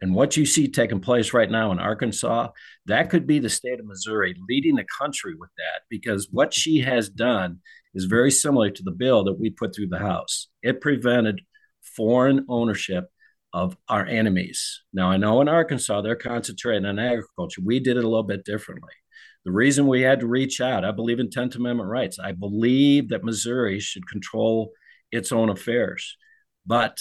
And 0.00 0.14
what 0.14 0.36
you 0.36 0.46
see 0.46 0.68
taking 0.68 1.00
place 1.00 1.32
right 1.32 1.50
now 1.50 1.72
in 1.72 1.80
Arkansas, 1.80 2.50
that 2.86 3.10
could 3.10 3.26
be 3.26 3.40
the 3.40 3.48
state 3.48 3.80
of 3.80 3.86
Missouri 3.86 4.36
leading 4.48 4.76
the 4.76 4.86
country 4.98 5.34
with 5.34 5.50
that, 5.56 5.82
because 5.90 6.28
what 6.30 6.54
she 6.54 6.80
has 6.80 7.08
done 7.08 7.58
is 7.94 8.04
very 8.04 8.30
similar 8.30 8.70
to 8.70 8.82
the 8.82 8.92
bill 8.92 9.24
that 9.24 9.40
we 9.40 9.50
put 9.50 9.74
through 9.74 9.88
the 9.88 9.98
House. 9.98 10.48
It 10.62 10.80
prevented 10.80 11.40
foreign 11.82 12.46
ownership 12.48 13.10
of 13.52 13.76
our 13.88 14.06
enemies. 14.06 14.82
Now, 14.92 15.10
I 15.10 15.16
know 15.16 15.40
in 15.40 15.48
Arkansas, 15.48 16.02
they're 16.02 16.14
concentrating 16.14 16.84
on 16.84 16.98
agriculture. 16.98 17.62
We 17.64 17.80
did 17.80 17.96
it 17.96 18.04
a 18.04 18.08
little 18.08 18.22
bit 18.22 18.44
differently. 18.44 18.92
The 19.44 19.52
reason 19.52 19.86
we 19.86 20.02
had 20.02 20.20
to 20.20 20.26
reach 20.26 20.60
out, 20.60 20.84
I 20.84 20.92
believe 20.92 21.18
in 21.18 21.28
10th 21.28 21.56
Amendment 21.56 21.88
rights. 21.88 22.18
I 22.18 22.32
believe 22.32 23.08
that 23.08 23.24
Missouri 23.24 23.80
should 23.80 24.06
control 24.06 24.72
its 25.10 25.32
own 25.32 25.48
affairs. 25.48 26.16
But 26.66 26.98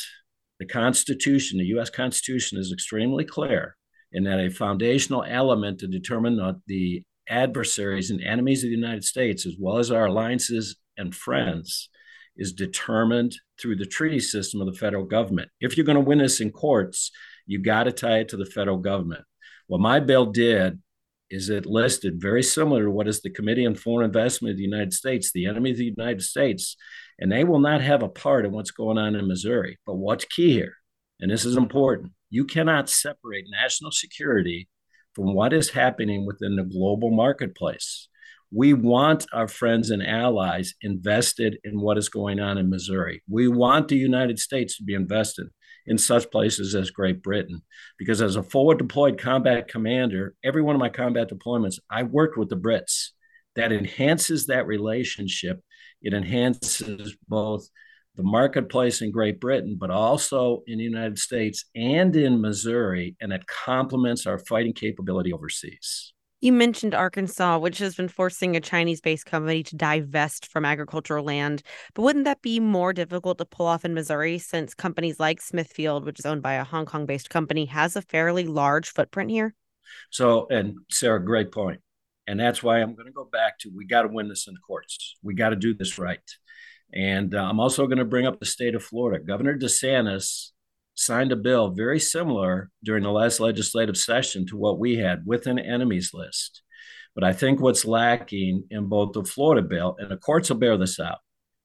the 0.59 0.65
Constitution, 0.65 1.59
the 1.59 1.65
U.S. 1.65 1.89
Constitution, 1.89 2.57
is 2.57 2.71
extremely 2.71 3.25
clear 3.25 3.75
in 4.11 4.23
that 4.23 4.39
a 4.39 4.49
foundational 4.49 5.23
element 5.27 5.79
to 5.79 5.87
determine 5.87 6.37
that 6.37 6.61
the 6.67 7.03
adversaries 7.29 8.09
and 8.09 8.21
enemies 8.21 8.63
of 8.63 8.69
the 8.69 8.75
United 8.75 9.03
States, 9.03 9.45
as 9.45 9.55
well 9.59 9.77
as 9.77 9.91
our 9.91 10.05
alliances 10.05 10.77
and 10.97 11.13
friends, 11.13 11.89
is 12.37 12.53
determined 12.53 13.35
through 13.59 13.75
the 13.75 13.85
treaty 13.85 14.19
system 14.19 14.61
of 14.61 14.67
the 14.67 14.77
federal 14.77 15.03
government. 15.03 15.49
If 15.59 15.75
you're 15.75 15.85
going 15.85 15.97
to 15.97 16.01
win 16.01 16.19
this 16.19 16.39
in 16.39 16.51
courts, 16.51 17.11
You 17.47 17.59
got 17.59 17.85
to 17.85 17.91
tie 17.91 18.19
it 18.19 18.29
to 18.29 18.37
the 18.37 18.45
federal 18.45 18.77
government. 18.77 19.23
What 19.67 19.81
my 19.81 19.99
bill 19.99 20.27
did 20.27 20.79
is 21.29 21.49
it 21.49 21.65
listed 21.65 22.21
very 22.21 22.43
similar 22.43 22.85
to 22.85 22.91
what 22.91 23.07
is 23.07 23.21
the 23.21 23.29
Committee 23.29 23.65
on 23.65 23.75
Foreign 23.75 24.05
Investment 24.05 24.51
of 24.51 24.57
the 24.57 24.63
United 24.63 24.93
States, 24.93 25.31
the 25.31 25.45
enemy 25.45 25.71
of 25.71 25.77
the 25.77 25.93
United 25.97 26.21
States, 26.21 26.75
and 27.19 27.31
they 27.31 27.43
will 27.43 27.59
not 27.59 27.81
have 27.81 28.03
a 28.03 28.09
part 28.09 28.45
in 28.45 28.51
what's 28.51 28.71
going 28.71 28.97
on 28.97 29.15
in 29.15 29.27
Missouri. 29.27 29.77
But 29.85 29.95
what's 29.95 30.25
key 30.25 30.53
here, 30.53 30.73
and 31.19 31.29
this 31.29 31.45
is 31.45 31.57
important, 31.57 32.13
you 32.29 32.45
cannot 32.45 32.89
separate 32.89 33.45
national 33.49 33.91
security 33.91 34.69
from 35.15 35.33
what 35.33 35.53
is 35.53 35.71
happening 35.71 36.25
within 36.25 36.55
the 36.55 36.63
global 36.63 37.11
marketplace. 37.11 38.07
We 38.51 38.73
want 38.73 39.25
our 39.33 39.47
friends 39.47 39.89
and 39.89 40.05
allies 40.05 40.73
invested 40.81 41.57
in 41.63 41.81
what 41.81 41.97
is 41.97 42.07
going 42.07 42.39
on 42.39 42.57
in 42.57 42.69
Missouri. 42.69 43.21
We 43.29 43.49
want 43.49 43.89
the 43.89 43.97
United 43.97 44.39
States 44.39 44.77
to 44.77 44.83
be 44.83 44.93
invested 44.93 45.47
in 45.87 45.97
such 45.97 46.29
places 46.29 46.75
as 46.75 46.91
Great 46.91 47.23
Britain. 47.23 47.61
Because 47.97 48.21
as 48.21 48.35
a 48.35 48.43
forward 48.43 48.77
deployed 48.77 49.17
combat 49.17 49.67
commander, 49.67 50.35
every 50.43 50.61
one 50.61 50.75
of 50.75 50.79
my 50.79 50.89
combat 50.89 51.29
deployments, 51.29 51.79
I 51.89 52.03
worked 52.03 52.37
with 52.37 52.49
the 52.49 52.57
Brits. 52.57 53.09
That 53.55 53.71
enhances 53.71 54.45
that 54.47 54.67
relationship. 54.67 55.61
It 56.01 56.13
enhances 56.13 57.15
both 57.27 57.67
the 58.15 58.23
marketplace 58.23 59.01
in 59.01 59.11
Great 59.11 59.39
Britain, 59.39 59.77
but 59.79 59.89
also 59.89 60.63
in 60.67 60.77
the 60.77 60.83
United 60.83 61.17
States 61.19 61.65
and 61.75 62.15
in 62.15 62.41
Missouri, 62.41 63.15
and 63.21 63.31
it 63.31 63.45
complements 63.47 64.27
our 64.27 64.39
fighting 64.39 64.73
capability 64.73 65.33
overseas. 65.33 66.13
You 66.39 66.53
mentioned 66.53 66.93
Arkansas, 66.93 67.57
which 67.57 67.79
has 67.79 67.95
been 67.95 68.07
forcing 68.07 68.55
a 68.55 68.61
Chinese 68.61 69.01
based 69.01 69.25
company 69.25 69.63
to 69.63 69.75
divest 69.75 70.47
from 70.47 70.65
agricultural 70.65 71.25
land. 71.25 71.63
But 71.95 72.03
wouldn't 72.03 72.25
that 72.25 72.43
be 72.43 72.59
more 72.59 72.93
difficult 72.93 73.39
to 73.39 73.45
pull 73.45 73.65
off 73.65 73.83
in 73.83 73.95
Missouri 73.95 74.37
since 74.37 74.75
companies 74.75 75.19
like 75.19 75.41
Smithfield, 75.41 76.05
which 76.05 76.19
is 76.19 76.27
owned 76.27 76.43
by 76.43 76.53
a 76.53 76.63
Hong 76.63 76.85
Kong 76.85 77.07
based 77.07 77.31
company, 77.31 77.65
has 77.65 77.95
a 77.95 78.03
fairly 78.03 78.45
large 78.45 78.89
footprint 78.89 79.31
here? 79.31 79.55
So, 80.11 80.47
and 80.49 80.75
Sarah, 80.91 81.23
great 81.23 81.51
point. 81.51 81.81
And 82.27 82.39
that's 82.39 82.61
why 82.61 82.81
I'm 82.81 82.93
going 82.93 83.07
to 83.07 83.13
go 83.13 83.23
back 83.25 83.57
to 83.59 83.71
we 83.75 83.85
got 83.85 84.03
to 84.03 84.09
win 84.09 84.27
this 84.27 84.47
in 84.47 84.53
the 84.53 84.59
courts. 84.59 85.15
We 85.23 85.33
got 85.33 85.49
to 85.49 85.55
do 85.55 85.73
this 85.73 85.97
right. 85.97 86.19
And 86.93 87.33
uh, 87.33 87.43
I'm 87.49 87.59
also 87.59 87.87
going 87.87 87.97
to 87.97 88.05
bring 88.05 88.27
up 88.27 88.39
the 88.39 88.45
state 88.45 88.75
of 88.75 88.83
Florida. 88.83 89.23
Governor 89.23 89.57
DeSantis 89.57 90.51
signed 90.97 91.31
a 91.31 91.35
bill 91.35 91.69
very 91.69 91.99
similar 91.99 92.71
during 92.83 93.03
the 93.03 93.11
last 93.11 93.39
legislative 93.39 93.95
session 93.95 94.45
to 94.47 94.57
what 94.57 94.79
we 94.79 94.97
had 94.97 95.25
with 95.25 95.45
an 95.45 95.59
enemies 95.59 96.11
list. 96.13 96.63
But 97.13 97.23
I 97.23 97.33
think 97.33 97.59
what's 97.59 97.85
lacking 97.85 98.65
in 98.71 98.87
both 98.87 99.13
the 99.13 99.23
Florida 99.23 99.61
bill 99.61 99.95
and 99.99 100.09
the 100.09 100.17
courts 100.17 100.49
will 100.49 100.57
bear 100.57 100.75
this 100.75 100.99
out. 100.99 101.19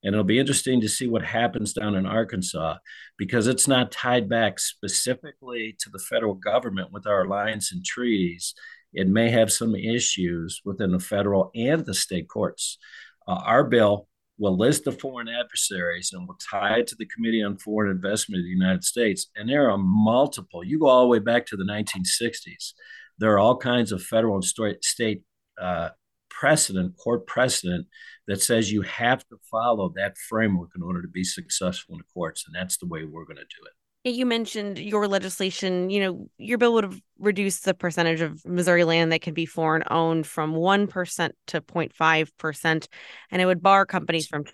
And 0.05 0.15
it'll 0.15 0.25
be 0.25 0.39
interesting 0.39 0.81
to 0.81 0.89
see 0.89 1.07
what 1.07 1.25
happens 1.25 1.73
down 1.73 1.95
in 1.95 2.07
Arkansas 2.07 2.77
because 3.17 3.47
it's 3.47 3.69
not 3.69 3.93
tied 3.93 4.29
back 4.29 4.59
specifically 4.59 5.77
to 5.79 5.91
the 5.91 5.99
federal 5.99 6.35
government 6.35 6.93
with 6.93 7.07
our 7.07 7.25
alliance 7.25 7.73
and 7.73 7.85
treaties. 7.85 8.55
It 8.93 9.09
may 9.09 9.31
have 9.31 9.53
some 9.53 9.75
issues 9.75 10.61
within 10.65 10.93
the 10.93 10.99
federal 10.99 11.51
and 11.55 11.87
the 11.87 11.95
state 11.95 12.29
courts. 12.29 12.79
Uh, 13.27 13.41
our 13.45 13.65
bill 13.65 14.09
will 14.43 14.59
list 14.59 14.83
the 14.83 14.91
foreign 14.91 15.29
adversaries 15.29 16.11
and 16.13 16.27
we'll 16.27 16.37
tie 16.51 16.79
it 16.79 16.89
to 16.89 16.97
the 16.97 17.07
Committee 17.07 17.45
on 17.45 17.57
Foreign 17.57 17.93
Investment 17.93 18.41
of 18.41 18.45
the 18.45 18.51
United 18.51 18.83
States. 18.83 19.29
And 19.37 19.49
there 19.49 19.71
are 19.71 19.79
multiple, 19.79 20.65
you 20.65 20.81
go 20.81 20.89
all 20.89 21.03
the 21.03 21.07
way 21.07 21.21
back 21.21 21.47
to 21.47 21.57
the 21.57 21.63
1960s. 21.63 22.73
There 23.19 23.33
are 23.33 23.39
all 23.39 23.57
kinds 23.57 23.93
of 23.93 24.03
federal 24.03 24.35
and 24.35 24.45
state 24.83 25.23
uh, 25.61 25.91
precedent, 26.29 26.97
court 26.97 27.25
precedent, 27.29 27.87
that 28.27 28.43
says 28.43 28.73
you 28.73 28.83
have 28.83 29.25
to 29.29 29.37
follow 29.49 29.93
that 29.95 30.19
framework 30.29 30.71
in 30.75 30.83
order 30.83 31.03
to 31.03 31.09
be 31.09 31.23
successful 31.23 31.95
in 31.95 31.99
the 31.99 32.13
courts. 32.13 32.43
And 32.45 32.53
that's 32.53 32.79
the 32.79 32.87
way 32.87 33.05
we're 33.05 33.25
going 33.25 33.37
to 33.37 33.43
do 33.43 33.65
it. 33.65 33.73
You 34.05 34.27
mentioned 34.27 34.79
your 34.79 35.07
legislation, 35.07 35.89
you 35.89 36.01
know, 36.01 36.29
your 36.37 36.59
bill 36.59 36.75
would 36.75 36.85
have 36.85 37.01
reduced 37.21 37.65
the 37.65 37.73
percentage 37.73 38.21
of 38.21 38.45
Missouri 38.45 38.83
land 38.83 39.13
that 39.13 39.23
can 39.23 39.33
be 39.33 39.47
foreign 39.47 39.85
owned 39.89 40.27
from 40.27 40.55
1% 40.55 41.31
to 41.47 41.61
0.5%. 41.61 42.87
And 43.31 43.43
it 43.43 43.47
would 43.47 43.63
bar 43.63 43.87
companies 43.87 44.27
from 44.27 44.45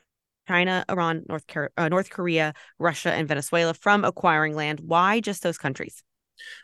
China, 0.47 0.85
Iran, 0.91 1.25
North, 1.29 1.45
uh, 1.77 1.89
North 1.89 2.11
Korea, 2.11 2.53
Russia, 2.79 3.13
and 3.13 3.27
Venezuela 3.27 3.73
from 3.73 4.05
acquiring 4.05 4.55
land. 4.55 4.81
Why 4.81 5.21
just 5.21 5.43
those 5.43 5.59
countries? 5.59 6.03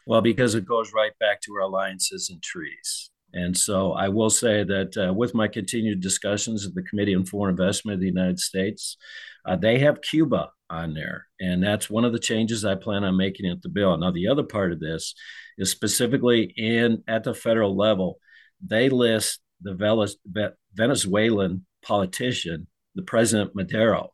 Well, 0.07 0.21
because 0.21 0.55
it 0.55 0.67
goes 0.67 0.93
right 0.95 1.13
back 1.19 1.41
to 1.43 1.53
our 1.55 1.61
alliances 1.61 2.29
and 2.31 2.43
treaties. 2.43 3.11
And 3.33 3.57
so 3.57 3.93
I 3.93 4.09
will 4.09 4.31
say 4.31 4.63
that 4.63 4.97
uh, 4.97 5.13
with 5.13 5.35
my 5.35 5.49
continued 5.49 6.01
discussions 6.01 6.67
at 6.67 6.75
the 6.75 6.83
Committee 6.83 7.15
on 7.15 7.25
Foreign 7.25 7.51
Investment 7.59 7.95
of 7.95 8.01
the 8.01 8.07
United 8.07 8.39
States, 8.39 8.97
uh, 9.45 9.57
they 9.57 9.81
have 9.81 10.01
Cuba 10.03 10.51
on 10.71 10.95
there. 10.95 11.27
And 11.41 11.63
that's 11.63 11.91
one 11.91 12.05
of 12.05 12.13
the 12.13 12.19
changes 12.19 12.65
I 12.65 12.75
plan 12.75 13.05
on 13.05 13.17
making 13.17 13.51
at 13.51 13.63
the 13.63 13.69
bill. 13.69 13.97
Now, 13.97 14.11
the 14.11 14.29
other 14.29 14.43
part 14.43 14.73
of 14.73 14.81
this 14.81 15.15
is 15.59 15.71
specifically 15.71 16.53
in 16.57 17.03
at 17.07 17.25
the 17.25 17.35
federal 17.35 17.77
level, 17.77 18.19
they 18.65 18.89
list 18.89 19.41
the 19.61 20.15
Venezuelan 20.75 21.67
politician, 21.83 22.67
the 22.95 23.03
President 23.03 23.55
Maduro, 23.55 24.13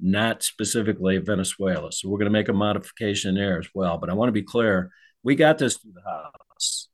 not 0.00 0.42
specifically 0.42 1.18
Venezuela. 1.18 1.92
So 1.92 2.08
we're 2.08 2.18
going 2.18 2.32
to 2.32 2.38
make 2.38 2.48
a 2.48 2.54
modification 2.54 3.34
there 3.34 3.58
as 3.58 3.68
well. 3.74 3.98
But 3.98 4.10
I 4.10 4.14
want 4.14 4.28
to 4.28 4.32
be 4.32 4.42
clear 4.42 4.90
we 5.22 5.34
got 5.34 5.58
this 5.58 5.76
through 5.76 5.92
the 5.92 6.02
House. 6.02 6.88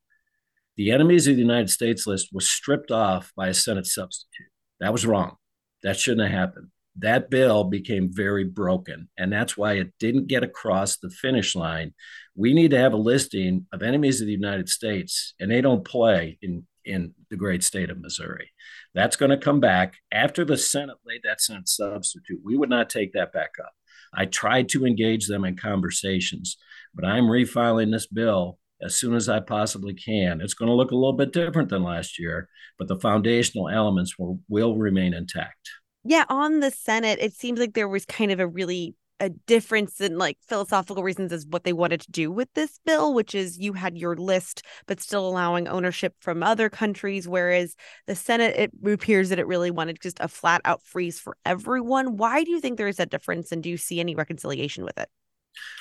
The 0.76 0.90
enemies 0.90 1.26
of 1.26 1.36
the 1.36 1.42
United 1.42 1.70
States 1.70 2.06
list 2.06 2.30
was 2.32 2.48
stripped 2.48 2.90
off 2.90 3.32
by 3.36 3.48
a 3.48 3.54
Senate 3.54 3.86
substitute. 3.86 4.48
That 4.80 4.92
was 4.92 5.06
wrong. 5.06 5.36
That 5.82 5.96
shouldn't 5.96 6.28
have 6.28 6.38
happened 6.38 6.68
that 6.99 7.31
bill 7.31 7.65
became 7.65 8.09
very 8.12 8.45
broken. 8.45 9.09
And 9.19 9.33
that's 9.33 9.57
why 9.57 9.75
it 9.75 9.93
didn't 9.99 10.29
get 10.29 10.43
across 10.43 10.97
the 10.97 11.11
finish 11.11 11.55
line. 11.55 11.93
We 12.35 12.55
need 12.55 12.71
to 12.71 12.79
have 12.79 12.93
a 12.93 12.99
listing 12.99 13.67
of 13.73 13.83
enemies 13.83 14.21
of 14.21 14.26
the 14.26 14.33
United 14.33 14.69
States, 14.69 15.35
and 15.38 15.50
they 15.50 15.61
don't 15.61 15.85
play 15.85 16.38
in, 16.41 16.67
in 16.85 17.15
the 17.31 17.37
great 17.37 17.62
state 17.62 17.91
of 17.91 18.00
Missouri. 18.00 18.50
That's 18.95 19.17
going 19.17 19.31
to 19.31 19.37
come 19.37 19.61
back 19.61 19.97
after 20.11 20.45
the 20.45 20.57
Senate 20.57 20.97
laid 21.07 21.21
that 21.25 21.41
Senate 21.41 21.69
substitute. 21.69 22.41
We 22.45 22.57
would 22.57 22.71
not 22.71 22.88
take 22.88 23.12
that 23.12 23.33
back 23.33 23.53
up. 23.62 23.73
I 24.15 24.25
tried 24.25 24.71
to 24.71 24.87
engage 24.87 25.26
them 25.26 25.45
in 25.45 25.57
conversations, 25.57 26.57
but 26.95 27.05
I'm 27.05 27.25
refiling 27.25 27.93
this 27.93 28.07
bill 28.07 28.59
as 28.81 28.95
soon 28.95 29.15
as 29.15 29.29
I 29.29 29.41
possibly 29.41 29.95
can. 29.95 30.41
It's 30.41 30.55
going 30.55 30.69
to 30.69 30.75
look 30.75 30.91
a 30.91 30.97
little 30.97 31.12
bit 31.12 31.33
different 31.33 31.69
than 31.69 31.83
last 31.83 32.19
year, 32.19 32.49
but 32.79 32.88
the 32.88 33.00
foundational 33.00 33.69
elements 33.69 34.19
will, 34.19 34.41
will 34.49 34.76
remain 34.76 35.12
intact 35.12 35.69
yeah, 36.06 36.25
on 36.28 36.60
the 36.60 36.70
Senate, 36.70 37.18
it 37.20 37.34
seems 37.34 37.58
like 37.58 37.75
there 37.75 37.88
was 37.88 38.04
kind 38.04 38.30
of 38.30 38.40
a 38.40 38.46
really 38.46 38.94
a 39.18 39.30
difference 39.30 40.00
in 40.00 40.18
like 40.18 40.36
philosophical 40.46 41.02
reasons 41.02 41.32
as 41.32 41.46
what 41.46 41.64
they 41.64 41.72
wanted 41.72 42.00
to 42.02 42.10
do 42.10 42.30
with 42.30 42.52
this 42.54 42.78
bill, 42.84 43.14
which 43.14 43.34
is 43.34 43.58
you 43.58 43.72
had 43.72 43.96
your 43.96 44.14
list, 44.16 44.62
but 44.86 45.00
still 45.00 45.26
allowing 45.26 45.68
ownership 45.68 46.14
from 46.20 46.42
other 46.42 46.68
countries. 46.68 47.26
Whereas 47.26 47.75
the 48.06 48.14
Senate, 48.14 48.56
it 48.56 48.92
appears 48.92 49.30
that 49.30 49.38
it 49.38 49.46
really 49.46 49.70
wanted 49.70 50.00
just 50.02 50.18
a 50.20 50.28
flat 50.28 50.60
out 50.64 50.82
freeze 50.82 51.18
for 51.18 51.36
everyone. 51.44 52.16
Why 52.16 52.44
do 52.44 52.50
you 52.50 52.60
think 52.60 52.76
there 52.76 52.88
is 52.88 52.96
that 52.96 53.10
difference? 53.10 53.52
And 53.52 53.62
do 53.62 53.70
you 53.70 53.78
see 53.78 54.00
any 54.00 54.14
reconciliation 54.14 54.84
with 54.84 54.98
it? 54.98 55.08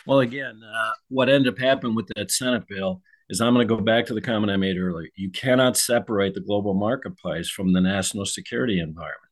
Well, 0.08 0.20
again, 0.20 0.62
uh, 0.64 0.92
what 1.10 1.28
ended 1.28 1.54
up 1.54 1.60
happening 1.60 1.96
with 1.96 2.10
that 2.16 2.32
Senate 2.32 2.66
bill 2.68 3.02
is 3.30 3.42
I'm 3.42 3.54
going 3.54 3.68
to 3.68 3.76
go 3.76 3.82
back 3.82 4.06
to 4.06 4.14
the 4.14 4.22
comment 4.22 4.52
I 4.52 4.58
made 4.58 4.78
earlier. 4.78 5.10
You 5.16 5.32
cannot 5.32 5.76
separate 5.76 6.36
the 6.36 6.42
global 6.42 6.74
marketplace 6.74 7.50
from 7.50 7.74
the 7.74 7.82
national 7.82 8.26
security 8.26 8.80
environment. 8.80 9.25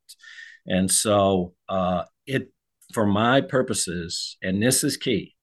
And 0.65 0.89
so 0.89 1.53
uh, 1.70 2.03
it, 2.25 2.51
for 2.93 3.05
my 3.05 3.41
purposes, 3.41 4.38
and 4.41 4.62
this 4.62 4.84
is 4.84 4.98
key, 4.98 5.36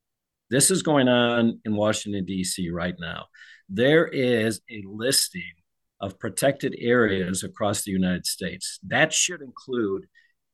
this 0.50 0.70
is 0.70 0.82
going 0.82 1.08
on 1.08 1.60
in 1.64 1.76
Washington, 1.76 2.24
D.C. 2.24 2.70
right 2.70 2.94
now. 2.98 3.26
There 3.68 4.06
is 4.06 4.60
a 4.70 4.82
listing 4.86 5.52
of 6.00 6.18
protected 6.18 6.74
areas 6.78 7.44
across 7.44 7.82
the 7.82 7.92
United 7.92 8.26
States. 8.26 8.80
That 8.86 9.12
should 9.12 9.42
include 9.42 10.06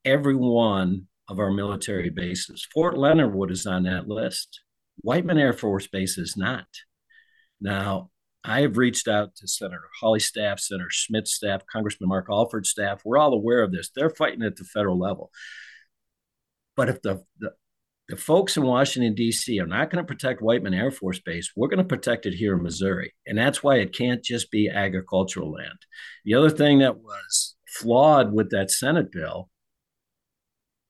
every 0.05 0.37
one 0.37 1.07
of 1.29 1.39
our 1.39 1.51
military 1.51 2.11
bases. 2.11 2.67
Fort 2.75 2.99
Leonard 2.99 3.35
Wood 3.35 3.51
is 3.51 3.67
on 3.67 3.85
that 3.85 4.09
list. 4.09 4.61
Whiteman 5.01 5.39
Air 5.39 5.53
Force 5.53 5.87
Base 5.87 6.19
is 6.19 6.37
not. 6.37 6.67
Now, 7.61 8.11
I 8.47 8.61
have 8.61 8.77
reached 8.77 9.09
out 9.09 9.35
to 9.37 9.49
Senator 9.49 9.89
Hawley 10.01 10.21
staff, 10.21 10.61
Senator 10.61 10.89
Schmitt 10.89 11.27
staff, 11.27 11.67
Congressman 11.67 12.09
Mark 12.09 12.29
Alford 12.31 12.65
staff. 12.65 13.03
We're 13.05 13.19
all 13.19 13.35
aware 13.35 13.63
of 13.63 13.73
this. 13.73 13.91
They're 13.95 14.09
fighting 14.09 14.43
at 14.43 14.55
the 14.55 14.65
federal 14.65 14.99
level. 14.99 15.33
But 16.77 16.89
if 16.89 17.03
the, 17.03 17.25
the, 17.41 17.55
the 18.09 18.17
folks 18.17 18.57
in 18.57 18.63
Washington, 18.63 19.15
D.C. 19.15 19.59
are 19.59 19.67
not 19.67 19.91
going 19.91 20.05
to 20.05 20.07
protect 20.07 20.43
Whiteman 20.43 20.75
Air 20.75 20.93
Force 20.93 21.19
Base, 21.19 21.51
we're 21.57 21.67
going 21.67 21.79
to 21.79 21.85
protect 21.85 22.25
it 22.25 22.35
here 22.35 22.55
in 22.57 22.63
Missouri. 22.63 23.15
And 23.27 23.37
that's 23.37 23.65
why 23.65 23.77
it 23.77 23.93
can't 23.93 24.23
just 24.23 24.53
be 24.53 24.69
agricultural 24.69 25.51
land. 25.51 25.79
The 26.25 26.35
other 26.35 26.51
thing 26.51 26.79
that 26.79 26.99
was 26.99 27.57
flawed 27.67 28.33
with 28.33 28.51
that 28.51 28.71
Senate 28.71 29.11
bill, 29.11 29.51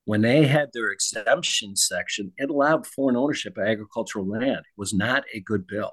when 0.04 0.20
they 0.20 0.46
had 0.46 0.68
their 0.74 0.90
exemption 0.90 1.74
section, 1.74 2.32
it 2.36 2.50
allowed 2.50 2.86
foreign 2.86 3.16
ownership 3.16 3.56
of 3.56 3.66
agricultural 3.66 4.28
land. 4.28 4.58
It 4.58 4.76
was 4.76 4.92
not 4.92 5.24
a 5.32 5.40
good 5.40 5.66
bill. 5.66 5.92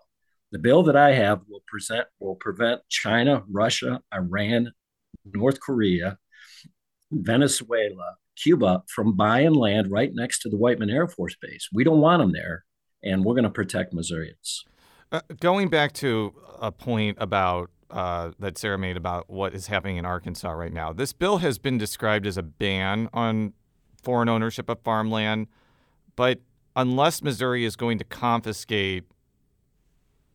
The 0.53 0.59
bill 0.59 0.83
that 0.83 0.95
I 0.95 1.13
have 1.13 1.41
will 1.49 1.63
present 1.65 2.05
will 2.19 2.35
prevent 2.35 2.81
China, 2.87 3.41
Russia, 3.49 4.01
Iran, 4.13 4.71
North 5.25 5.59
Korea, 5.59 6.19
Venezuela, 7.11 8.17
Cuba 8.37 8.83
from 8.87 9.15
buying 9.15 9.55
land 9.55 9.89
right 9.89 10.11
next 10.13 10.41
to 10.41 10.49
the 10.49 10.57
Whiteman 10.57 10.91
Air 10.91 11.07
Force 11.07 11.35
Base. 11.41 11.69
We 11.73 11.83
don't 11.83 12.01
want 12.01 12.21
them 12.21 12.33
there, 12.33 12.65
and 13.01 13.25
we're 13.25 13.33
going 13.33 13.45
to 13.45 13.49
protect 13.49 13.95
Missourians. 13.95 14.63
Uh, 15.11 15.21
going 15.39 15.69
back 15.69 15.91
to 15.93 16.35
a 16.61 16.71
point 16.71 17.17
about 17.19 17.71
uh, 17.89 18.29
that 18.37 18.59
Sarah 18.59 18.77
made 18.77 18.95
about 18.95 19.31
what 19.31 19.55
is 19.55 19.65
happening 19.65 19.97
in 19.97 20.05
Arkansas 20.05 20.51
right 20.51 20.71
now, 20.71 20.93
this 20.93 21.13
bill 21.13 21.39
has 21.39 21.57
been 21.57 21.79
described 21.79 22.27
as 22.27 22.37
a 22.37 22.43
ban 22.43 23.09
on 23.11 23.53
foreign 24.03 24.29
ownership 24.29 24.69
of 24.69 24.79
farmland, 24.83 25.47
but 26.15 26.41
unless 26.75 27.23
Missouri 27.23 27.65
is 27.65 27.75
going 27.75 27.97
to 27.97 28.03
confiscate 28.03 29.05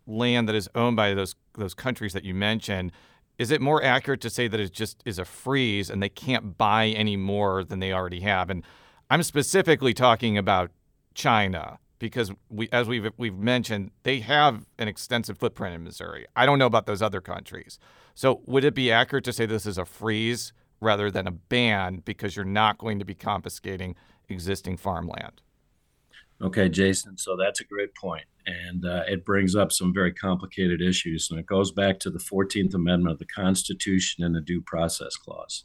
land 0.09 0.49
that 0.49 0.55
is 0.55 0.69
owned 0.75 0.97
by 0.97 1.15
those 1.15 1.35
those 1.55 1.75
countries 1.75 2.12
that 2.12 2.25
you 2.25 2.35
mentioned, 2.35 2.93
is 3.38 3.50
it 3.50 3.61
more 3.61 3.83
accurate 3.83 4.21
to 4.23 4.31
say 4.31 4.49
that 4.49 4.59
it 4.59 4.73
just 4.73 5.03
is 5.05 5.19
a 5.19 5.25
freeze 5.25 5.91
and 5.91 6.03
they 6.03 6.09
can't 6.09 6.59
buy 6.59 6.88
any 6.88 7.17
more 7.17 7.62
than 7.62 7.79
they 7.79 7.93
already 7.93 8.21
have? 8.21 8.50
And 8.50 8.65
I'm 9.11 9.23
specifically 9.23 9.95
talking 9.95 10.37
about 10.37 10.71
China 11.15 11.79
because 11.99 12.33
we, 12.49 12.69
as 12.73 12.88
we've 12.88 13.11
we've 13.17 13.37
mentioned, 13.37 13.91
they 14.03 14.21
have 14.21 14.67
an 14.79 14.88
extensive 14.88 15.38
footprint 15.38 15.75
in 15.75 15.85
Missouri. 15.85 16.27
I 16.37 16.47
don't 16.47 16.59
know 16.59 16.67
about 16.67 16.87
those 16.87 17.03
other 17.03 17.21
countries. 17.21 17.79
So 18.15 18.41
would 18.47 18.65
it 18.65 18.75
be 18.75 18.91
accurate 18.91 19.25
to 19.25 19.33
say 19.33 19.47
this 19.47 19.67
is 19.67 19.79
a 19.79 19.85
freeze 19.85 20.53
rather 20.81 21.11
than 21.11 21.27
a 21.27 21.33
ban 21.33 22.03
because 22.05 22.37
you're 22.37 22.45
not 22.45 22.79
going 22.79 22.99
to 22.99 23.05
be 23.05 23.15
confiscating 23.15 23.95
existing 24.29 24.77
farmland? 24.77 25.43
Okay, 26.40 26.68
Jason. 26.68 27.18
So 27.18 27.37
that's 27.37 27.61
a 27.61 27.64
great 27.64 27.95
point, 27.97 28.25
and 28.47 28.85
uh, 28.87 29.02
it 29.09 29.25
brings 29.25 29.57
up 29.57 29.73
some 29.73 29.92
very 29.92 30.12
complicated 30.12 30.80
issues, 30.80 31.30
and 31.30 31.40
it 31.40 31.47
goes 31.47 31.73
back 31.73 31.99
to 32.00 32.11
the 32.11 32.21
Fourteenth 32.21 32.75
Amendment 32.75 33.12
of 33.12 33.18
the 33.18 33.26
Constitution 33.26 34.23
and 34.23 34.35
the 34.35 34.40
Due 34.40 34.62
Process 34.62 35.16
Clause. 35.16 35.64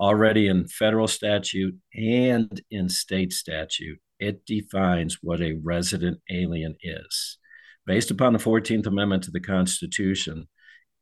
Already 0.00 0.48
in 0.48 0.66
federal 0.66 1.06
statute 1.06 1.76
and 1.94 2.60
in 2.72 2.88
state 2.88 3.32
statute, 3.32 4.00
it 4.18 4.44
defines 4.44 5.18
what 5.22 5.40
a 5.40 5.58
resident 5.62 6.18
alien 6.30 6.76
is. 6.82 7.38
Based 7.86 8.10
upon 8.10 8.32
the 8.32 8.38
14th 8.38 8.86
Amendment 8.86 9.24
to 9.24 9.30
the 9.30 9.40
Constitution, 9.40 10.48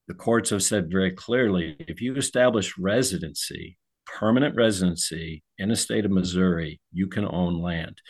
the 0.08 0.14
courts 0.14 0.50
have 0.50 0.62
said 0.62 0.90
very 0.90 1.12
clearly 1.12 1.76
if 1.80 2.02
you 2.02 2.14
establish 2.16 2.76
residency, 2.76 3.78
permanent 4.06 4.56
residency 4.56 5.42
in 5.58 5.68
the 5.68 5.76
state 5.76 6.04
of 6.04 6.10
Missouri, 6.10 6.80
you 6.92 7.06
can 7.06 7.26
own 7.26 7.60
land. 7.60 8.00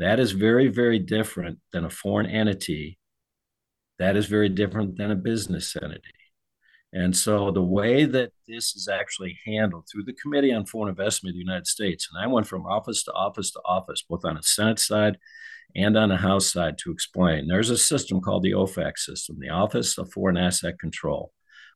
That 0.00 0.18
is 0.18 0.32
very, 0.32 0.68
very 0.68 0.98
different 0.98 1.58
than 1.74 1.84
a 1.84 1.90
foreign 1.90 2.24
entity. 2.24 2.98
That 3.98 4.16
is 4.16 4.24
very 4.24 4.48
different 4.48 4.96
than 4.96 5.10
a 5.10 5.14
business 5.14 5.76
entity. 5.76 6.14
And 6.94 7.14
so 7.14 7.50
the 7.50 7.62
way 7.62 8.06
that 8.06 8.32
this 8.48 8.74
is 8.74 8.88
actually 8.88 9.38
handled 9.46 9.84
through 9.92 10.04
the 10.04 10.14
Committee 10.14 10.54
on 10.54 10.64
Foreign 10.64 10.88
Investment 10.88 11.34
of 11.34 11.34
the 11.34 11.44
United 11.44 11.66
States, 11.66 12.08
and 12.10 12.24
I 12.24 12.32
went 12.32 12.46
from 12.46 12.64
office 12.64 13.04
to 13.04 13.12
office 13.12 13.50
to 13.52 13.60
office, 13.64 14.02
both 14.08 14.24
on 14.24 14.36
the 14.36 14.42
Senate 14.42 14.78
side 14.78 15.18
and 15.76 15.98
on 15.98 16.08
the 16.08 16.16
House 16.16 16.50
side 16.50 16.78
to 16.78 16.90
explain. 16.90 17.46
There's 17.46 17.70
a 17.70 17.76
system 17.76 18.22
called 18.22 18.42
the 18.42 18.52
OFAC 18.52 18.96
system, 18.96 19.36
the 19.38 19.50
Office 19.50 19.98
of 19.98 20.10
Foreign 20.10 20.38
Asset 20.38 20.78
Control, 20.78 21.30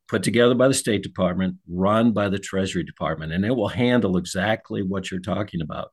put 0.08 0.22
together 0.22 0.54
by 0.54 0.68
the 0.68 0.74
State 0.74 1.02
Department, 1.02 1.56
run 1.68 2.12
by 2.12 2.30
the 2.30 2.38
Treasury 2.38 2.84
Department, 2.84 3.32
and 3.32 3.44
it 3.44 3.54
will 3.54 3.68
handle 3.68 4.16
exactly 4.16 4.82
what 4.82 5.10
you're 5.10 5.20
talking 5.20 5.60
about 5.60 5.90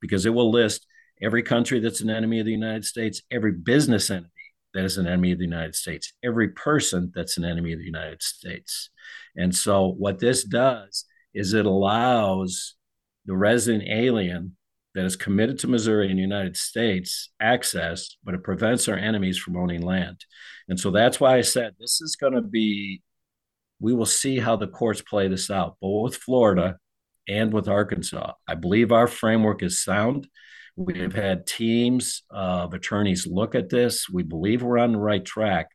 because 0.00 0.24
it 0.24 0.32
will 0.32 0.50
list 0.50 0.86
every 1.22 1.42
country 1.42 1.80
that's 1.80 2.00
an 2.00 2.10
enemy 2.10 2.40
of 2.40 2.46
the 2.46 2.52
United 2.52 2.84
States, 2.84 3.22
every 3.30 3.52
business 3.52 4.10
entity 4.10 4.30
that 4.74 4.84
is 4.84 4.98
an 4.98 5.06
enemy 5.06 5.32
of 5.32 5.38
the 5.38 5.44
United 5.44 5.74
States, 5.74 6.12
every 6.22 6.48
person 6.48 7.12
that's 7.14 7.36
an 7.36 7.44
enemy 7.44 7.72
of 7.72 7.78
the 7.78 7.84
United 7.84 8.22
States. 8.22 8.90
And 9.36 9.54
so, 9.54 9.88
what 9.88 10.18
this 10.18 10.44
does 10.44 11.04
is 11.32 11.52
it 11.52 11.66
allows 11.66 12.74
the 13.26 13.36
resident 13.36 13.84
alien 13.88 14.56
that 14.94 15.04
is 15.04 15.16
committed 15.16 15.58
to 15.58 15.66
Missouri 15.66 16.08
and 16.08 16.18
the 16.18 16.22
United 16.22 16.56
States 16.56 17.30
access, 17.40 18.16
but 18.22 18.34
it 18.34 18.44
prevents 18.44 18.88
our 18.88 18.96
enemies 18.96 19.38
from 19.38 19.56
owning 19.56 19.82
land. 19.82 20.24
And 20.68 20.78
so 20.78 20.90
that's 20.90 21.18
why 21.18 21.36
I 21.36 21.40
said 21.40 21.74
this 21.78 22.00
is 22.00 22.16
going 22.16 22.34
to 22.34 22.42
be, 22.42 23.02
we 23.80 23.92
will 23.92 24.06
see 24.06 24.38
how 24.38 24.56
the 24.56 24.68
courts 24.68 25.02
play 25.02 25.26
this 25.26 25.50
out, 25.50 25.76
both 25.80 26.04
with 26.04 26.16
Florida 26.16 26.78
and 27.26 27.52
with 27.52 27.68
Arkansas. 27.68 28.32
I 28.46 28.54
believe 28.54 28.92
our 28.92 29.08
framework 29.08 29.62
is 29.62 29.82
sound. 29.82 30.28
We've 30.76 31.14
had 31.14 31.46
teams 31.46 32.24
of 32.30 32.74
attorneys 32.74 33.26
look 33.26 33.54
at 33.54 33.68
this. 33.68 34.08
We 34.10 34.24
believe 34.24 34.62
we're 34.62 34.78
on 34.78 34.92
the 34.92 34.98
right 34.98 35.24
track. 35.24 35.68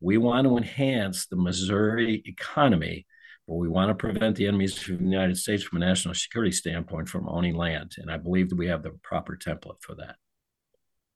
We 0.00 0.16
want 0.16 0.46
to 0.46 0.56
enhance 0.56 1.26
the 1.26 1.36
Missouri 1.36 2.22
economy, 2.24 3.06
but 3.46 3.56
we 3.56 3.68
want 3.68 3.90
to 3.90 3.94
prevent 3.94 4.36
the 4.36 4.46
enemies 4.46 4.78
of 4.78 4.98
the 4.98 5.04
United 5.04 5.36
States 5.36 5.62
from 5.62 5.82
a 5.82 5.86
national 5.86 6.14
security 6.14 6.52
standpoint 6.52 7.08
from 7.08 7.28
owning 7.28 7.54
land. 7.54 7.96
And 7.98 8.10
I 8.10 8.16
believe 8.16 8.48
that 8.48 8.56
we 8.56 8.68
have 8.68 8.82
the 8.82 8.92
proper 9.02 9.36
template 9.36 9.82
for 9.82 9.94
that. 9.96 10.16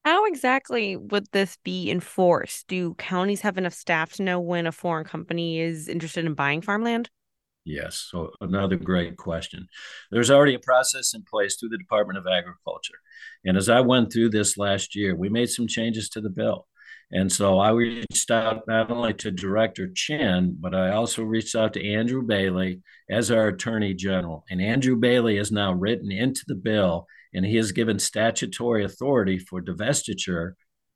How 0.05 0.27
exactly 0.27 0.97
would 0.97 1.27
this 1.33 1.59
be 1.63 1.91
enforced? 1.91 2.67
Do 2.69 2.95
counties 2.95 3.43
have 3.43 3.59
enough 3.59 3.75
staff 3.75 4.15
to 4.15 4.23
know 4.23 4.41
when 4.41 4.67
a 4.67 4.73
foreign 4.73 5.05
company 5.05 5.61
is 5.61 5.89
interested 5.89 6.25
in 6.25 6.35
buying 6.35 6.63
farmland? 6.63 7.11
Yes. 7.65 8.07
So 8.11 8.31
another 8.41 8.77
great 8.77 9.17
question. 9.17 9.69
There's 10.11 10.31
already 10.31 10.55
a 10.55 10.61
process 10.61 11.15
in 11.15 11.23
place 11.23 11.57
through 11.57 11.69
the 11.69 11.79
Department 11.79 12.19
of 12.19 12.27
Agriculture. 12.27 12.95
And 13.45 13.57
as 13.57 13.69
I 13.69 13.81
went 13.81 14.13
through 14.13 14.31
this 14.31 14.57
last 14.57 14.97
year, 14.97 15.15
we 15.15 15.29
made 15.29 15.51
some 15.51 15.67
changes 15.67 16.09
to 16.11 16.21
the 16.21 16.31
bill. 16.31 16.67
And 17.13 17.31
so 17.31 17.59
I 17.59 17.71
reached 17.71 18.31
out 18.31 18.67
not 18.69 18.91
only 18.91 19.13
to 19.15 19.31
Director 19.33 19.91
Chinn, 19.93 20.57
but 20.59 20.75
I 20.75 20.93
also 20.93 21.23
reached 21.25 21.57
out 21.57 21.73
to 21.75 21.93
Andrew 21.93 22.23
Bailey 22.23 22.83
as 23.11 23.31
our 23.31 23.49
Attorney 23.49 23.95
General. 23.95 24.45
And 24.49 24.63
Andrew 24.63 24.97
Bailey 24.97 25.37
is 25.37 25.51
now 25.51 25.73
written 25.73 26.13
into 26.13 26.43
the 26.47 26.55
bill, 26.55 27.07
and 27.35 27.45
he 27.45 27.57
has 27.57 27.73
given 27.73 27.99
statutory 27.99 28.85
authority 28.85 29.39
for 29.39 29.61
divestiture. 29.61 30.53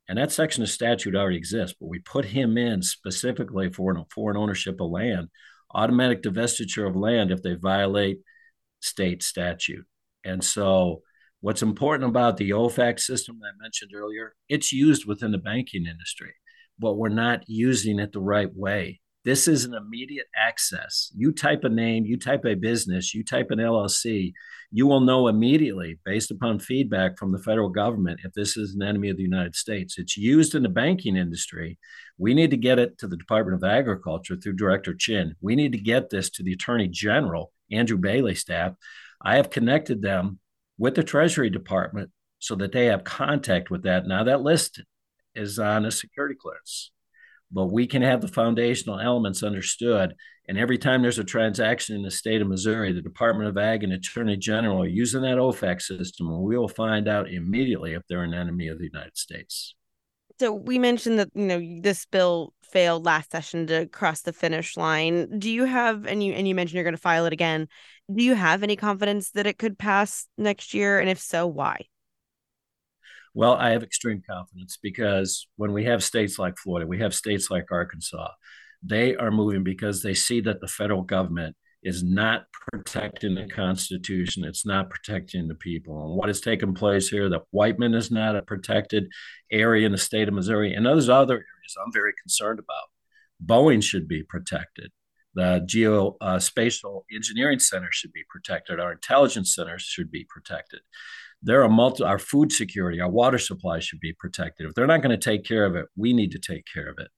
And 0.08 0.16
that 0.18 0.30
section 0.30 0.62
of 0.62 0.70
statute 0.70 1.16
already 1.16 1.36
exists, 1.36 1.76
but 1.80 1.88
we 1.88 1.98
put 1.98 2.26
him 2.26 2.56
in 2.58 2.82
specifically 2.82 3.70
for 3.70 3.90
an 3.90 4.04
foreign 4.14 4.36
ownership 4.36 4.80
of 4.80 4.90
land 4.90 5.28
automatic 5.74 6.22
divestiture 6.22 6.88
of 6.88 6.96
land 6.96 7.30
if 7.30 7.42
they 7.42 7.54
violate 7.54 8.18
state 8.80 9.22
statute. 9.22 9.84
And 10.24 10.42
so, 10.42 11.02
what's 11.40 11.62
important 11.62 12.08
about 12.08 12.36
the 12.36 12.50
OFAC 12.50 12.98
system 13.00 13.38
that 13.40 13.48
I 13.48 13.62
mentioned 13.62 13.92
earlier, 13.94 14.34
it's 14.48 14.72
used 14.72 15.06
within 15.06 15.32
the 15.32 15.38
banking 15.38 15.86
industry, 15.86 16.34
but 16.78 16.94
we're 16.94 17.08
not 17.08 17.44
using 17.48 17.98
it 17.98 18.12
the 18.12 18.20
right 18.20 18.50
way. 18.54 19.00
This 19.24 19.48
is 19.48 19.64
an 19.64 19.72
immediate 19.72 20.26
access. 20.36 21.10
You 21.16 21.32
type 21.32 21.64
a 21.64 21.70
name, 21.70 22.04
you 22.04 22.18
type 22.18 22.44
a 22.44 22.54
business, 22.54 23.14
you 23.14 23.24
type 23.24 23.50
an 23.50 23.58
LLC, 23.58 24.34
you 24.70 24.86
will 24.86 25.00
know 25.00 25.28
immediately, 25.28 25.98
based 26.04 26.30
upon 26.30 26.58
feedback 26.58 27.16
from 27.16 27.32
the 27.32 27.38
federal 27.38 27.70
government, 27.70 28.20
if 28.22 28.34
this 28.34 28.58
is 28.58 28.74
an 28.74 28.82
enemy 28.82 29.08
of 29.08 29.16
the 29.16 29.22
United 29.22 29.56
States. 29.56 29.98
It's 29.98 30.18
used 30.18 30.54
in 30.54 30.62
the 30.62 30.68
banking 30.68 31.16
industry. 31.16 31.78
We 32.18 32.34
need 32.34 32.50
to 32.50 32.58
get 32.58 32.78
it 32.78 32.98
to 32.98 33.08
the 33.08 33.16
Department 33.16 33.56
of 33.56 33.64
Agriculture 33.68 34.36
through 34.36 34.56
Director 34.56 34.94
Chinn. 34.94 35.34
We 35.40 35.56
need 35.56 35.72
to 35.72 35.78
get 35.78 36.10
this 36.10 36.28
to 36.30 36.42
the 36.42 36.52
Attorney 36.52 36.88
General, 36.88 37.50
Andrew 37.70 37.96
Bailey 37.96 38.34
staff. 38.34 38.74
I 39.22 39.36
have 39.36 39.48
connected 39.48 40.02
them 40.02 40.38
with 40.76 40.96
the 40.96 41.02
Treasury 41.02 41.48
Department 41.48 42.10
so 42.40 42.56
that 42.56 42.72
they 42.72 42.86
have 42.86 43.04
contact 43.04 43.70
with 43.70 43.84
that. 43.84 44.06
Now, 44.06 44.24
that 44.24 44.42
list 44.42 44.82
is 45.34 45.58
on 45.58 45.86
a 45.86 45.90
security 45.90 46.34
clearance 46.38 46.90
but 47.54 47.66
we 47.66 47.86
can 47.86 48.02
have 48.02 48.20
the 48.20 48.28
foundational 48.28 48.98
elements 48.98 49.44
understood. 49.44 50.14
And 50.48 50.58
every 50.58 50.76
time 50.76 51.00
there's 51.00 51.20
a 51.20 51.24
transaction 51.24 51.94
in 51.94 52.02
the 52.02 52.10
state 52.10 52.42
of 52.42 52.48
Missouri, 52.48 52.92
the 52.92 53.00
Department 53.00 53.48
of 53.48 53.56
Ag 53.56 53.84
and 53.84 53.92
Attorney 53.92 54.36
General 54.36 54.82
are 54.82 54.86
using 54.86 55.22
that 55.22 55.38
OFAC 55.38 55.80
system, 55.80 56.28
and 56.28 56.42
we 56.42 56.58
will 56.58 56.68
find 56.68 57.08
out 57.08 57.30
immediately 57.30 57.94
if 57.94 58.02
they're 58.08 58.24
an 58.24 58.34
enemy 58.34 58.68
of 58.68 58.78
the 58.78 58.84
United 58.92 59.16
States. 59.16 59.74
So 60.40 60.52
we 60.52 60.80
mentioned 60.80 61.20
that 61.20 61.28
you 61.34 61.46
know 61.46 61.80
this 61.80 62.06
bill 62.06 62.52
failed 62.64 63.04
last 63.04 63.30
session 63.30 63.68
to 63.68 63.86
cross 63.86 64.22
the 64.22 64.32
finish 64.32 64.76
line. 64.76 65.38
Do 65.38 65.48
you 65.48 65.64
have 65.64 66.06
and 66.06 66.22
you 66.22 66.32
and 66.32 66.48
you 66.48 66.56
mentioned 66.56 66.74
you're 66.74 66.84
going 66.84 66.96
to 66.96 67.00
file 67.00 67.24
it 67.26 67.32
again? 67.32 67.68
Do 68.12 68.22
you 68.24 68.34
have 68.34 68.64
any 68.64 68.74
confidence 68.74 69.30
that 69.30 69.46
it 69.46 69.58
could 69.58 69.78
pass 69.78 70.26
next 70.36 70.74
year? 70.74 70.98
And 70.98 71.08
if 71.08 71.20
so, 71.20 71.46
why? 71.46 71.86
Well, 73.34 73.54
I 73.54 73.70
have 73.70 73.82
extreme 73.82 74.22
confidence 74.24 74.78
because 74.80 75.48
when 75.56 75.72
we 75.72 75.84
have 75.84 76.04
states 76.04 76.38
like 76.38 76.56
Florida, 76.56 76.86
we 76.86 77.00
have 77.00 77.12
states 77.12 77.50
like 77.50 77.72
Arkansas, 77.72 78.28
they 78.80 79.16
are 79.16 79.32
moving 79.32 79.64
because 79.64 80.02
they 80.02 80.14
see 80.14 80.40
that 80.42 80.60
the 80.60 80.68
federal 80.68 81.02
government 81.02 81.56
is 81.82 82.04
not 82.04 82.46
protecting 82.52 83.34
the 83.34 83.48
Constitution. 83.48 84.44
It's 84.44 84.64
not 84.64 84.88
protecting 84.88 85.48
the 85.48 85.54
people. 85.56 86.06
And 86.06 86.16
what 86.16 86.28
has 86.28 86.40
taken 86.40 86.74
place 86.74 87.08
here, 87.08 87.28
that 87.28 87.42
Whiteman 87.50 87.92
is 87.94 88.10
not 88.10 88.36
a 88.36 88.42
protected 88.42 89.08
area 89.50 89.84
in 89.84 89.92
the 89.92 89.98
state 89.98 90.28
of 90.28 90.34
Missouri, 90.34 90.72
and 90.72 90.86
those 90.86 91.08
other 91.08 91.34
areas 91.34 91.76
I'm 91.84 91.92
very 91.92 92.12
concerned 92.22 92.60
about. 92.60 92.88
Boeing 93.44 93.82
should 93.82 94.06
be 94.06 94.22
protected. 94.22 94.92
The 95.34 95.66
Geospatial 95.66 96.98
uh, 96.98 97.14
Engineering 97.14 97.58
Center 97.58 97.88
should 97.90 98.12
be 98.12 98.22
protected. 98.30 98.78
Our 98.78 98.92
intelligence 98.92 99.54
centers 99.54 99.82
should 99.82 100.10
be 100.10 100.24
protected 100.28 100.80
there 101.44 101.62
are 101.62 101.68
multi 101.68 102.02
our 102.02 102.18
food 102.18 102.50
security 102.50 103.00
our 103.00 103.10
water 103.10 103.38
supply 103.38 103.78
should 103.78 104.00
be 104.00 104.14
protected. 104.18 104.66
If 104.66 104.74
they're 104.74 104.86
not 104.86 105.02
going 105.02 105.18
to 105.18 105.30
take 105.30 105.44
care 105.44 105.64
of 105.64 105.76
it 105.76 105.86
we 105.96 106.12
need 106.12 106.32
to 106.32 106.38
take 106.38 106.64
care 106.72 106.88
of 106.88 106.98
it. 106.98 107.08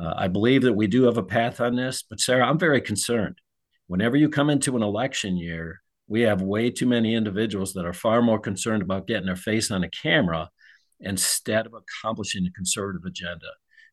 Uh, 0.00 0.14
i 0.16 0.28
believe 0.28 0.62
that 0.62 0.74
we 0.74 0.86
do 0.86 1.04
have 1.04 1.16
a 1.16 1.22
path 1.22 1.60
on 1.60 1.76
this 1.76 2.02
but 2.08 2.20
sarah 2.20 2.46
i'm 2.46 2.58
very 2.58 2.80
concerned. 2.80 3.38
Whenever 3.86 4.16
you 4.16 4.28
come 4.28 4.50
into 4.50 4.76
an 4.76 4.82
election 4.82 5.36
year 5.36 5.80
we 6.10 6.22
have 6.22 6.42
way 6.42 6.70
too 6.70 6.86
many 6.86 7.14
individuals 7.14 7.72
that 7.72 7.86
are 7.86 7.92
far 7.92 8.20
more 8.20 8.38
concerned 8.38 8.82
about 8.82 9.06
getting 9.06 9.26
their 9.26 9.36
face 9.36 9.70
on 9.70 9.84
a 9.84 9.90
camera 9.90 10.50
instead 11.00 11.66
of 11.66 11.72
accomplishing 11.72 12.46
a 12.46 12.50
conservative 12.50 13.04
agenda. 13.06 13.46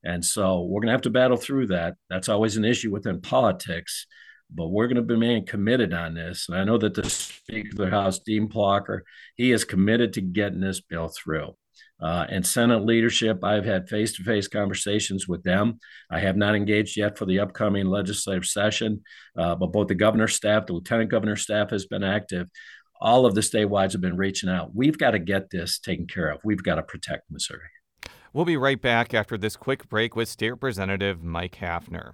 And 0.04 0.24
so 0.24 0.64
we're 0.64 0.82
going 0.82 0.88
to 0.88 0.94
have 0.94 1.02
to 1.04 1.10
battle 1.10 1.38
through 1.38 1.68
that. 1.68 1.96
That's 2.10 2.30
always 2.30 2.58
an 2.58 2.66
issue 2.66 2.92
within 2.92 3.22
politics, 3.22 4.08
but 4.50 4.68
we're 4.68 4.88
going 4.88 4.96
to 4.96 5.14
remain 5.14 5.46
committed 5.46 5.94
on 5.94 6.14
this. 6.14 6.48
And 6.48 6.58
I 6.58 6.64
know 6.64 6.78
that 6.78 6.94
the 6.94 7.10
Speaker 7.10 7.70
of 7.72 7.78
the 7.78 7.90
House, 7.90 8.20
Dean 8.20 8.48
Plocher, 8.48 9.02
he 9.36 9.52
is 9.52 9.66
committed 9.66 10.14
to 10.14 10.22
getting 10.22 10.62
this 10.62 10.82
bill 10.82 11.10
through. 11.10 11.56
Uh, 12.00 12.26
and 12.30 12.46
Senate 12.46 12.86
leadership, 12.86 13.44
I've 13.44 13.66
had 13.66 13.90
face 13.90 14.16
to 14.18 14.24
face 14.24 14.48
conversations 14.48 15.28
with 15.28 15.44
them. 15.44 15.80
I 16.12 16.20
have 16.20 16.38
not 16.38 16.56
engaged 16.56 16.96
yet 16.96 17.18
for 17.18 17.26
the 17.26 17.40
upcoming 17.40 17.88
legislative 17.88 18.46
session, 18.46 19.02
uh, 19.38 19.56
but 19.56 19.72
both 19.72 19.88
the 19.88 19.96
governor's 19.96 20.36
staff, 20.36 20.68
the 20.68 20.74
lieutenant 20.74 21.10
governor's 21.10 21.42
staff 21.42 21.72
has 21.72 21.86
been 21.86 22.04
active. 22.04 22.48
All 23.02 23.26
of 23.26 23.36
the 23.36 23.42
statewide 23.42 23.92
have 23.92 24.02
been 24.02 24.18
reaching 24.18 24.50
out. 24.50 24.76
We've 24.76 24.98
got 24.98 25.12
to 25.12 25.20
get 25.20 25.50
this 25.50 25.80
taken 25.80 26.08
care 26.08 26.30
of. 26.30 26.40
We've 26.44 26.64
got 26.64 26.76
to 26.76 26.84
protect 26.84 27.32
Missouri. 27.32 27.70
We'll 28.34 28.46
be 28.46 28.58
right 28.58 28.82
back 28.82 29.14
after 29.14 29.38
this 29.38 29.56
quick 29.56 29.90
break 29.90 30.16
with 30.16 30.30
State 30.30 30.52
Representative 30.52 31.24
Mike 31.24 31.58
Haffner. 31.60 32.14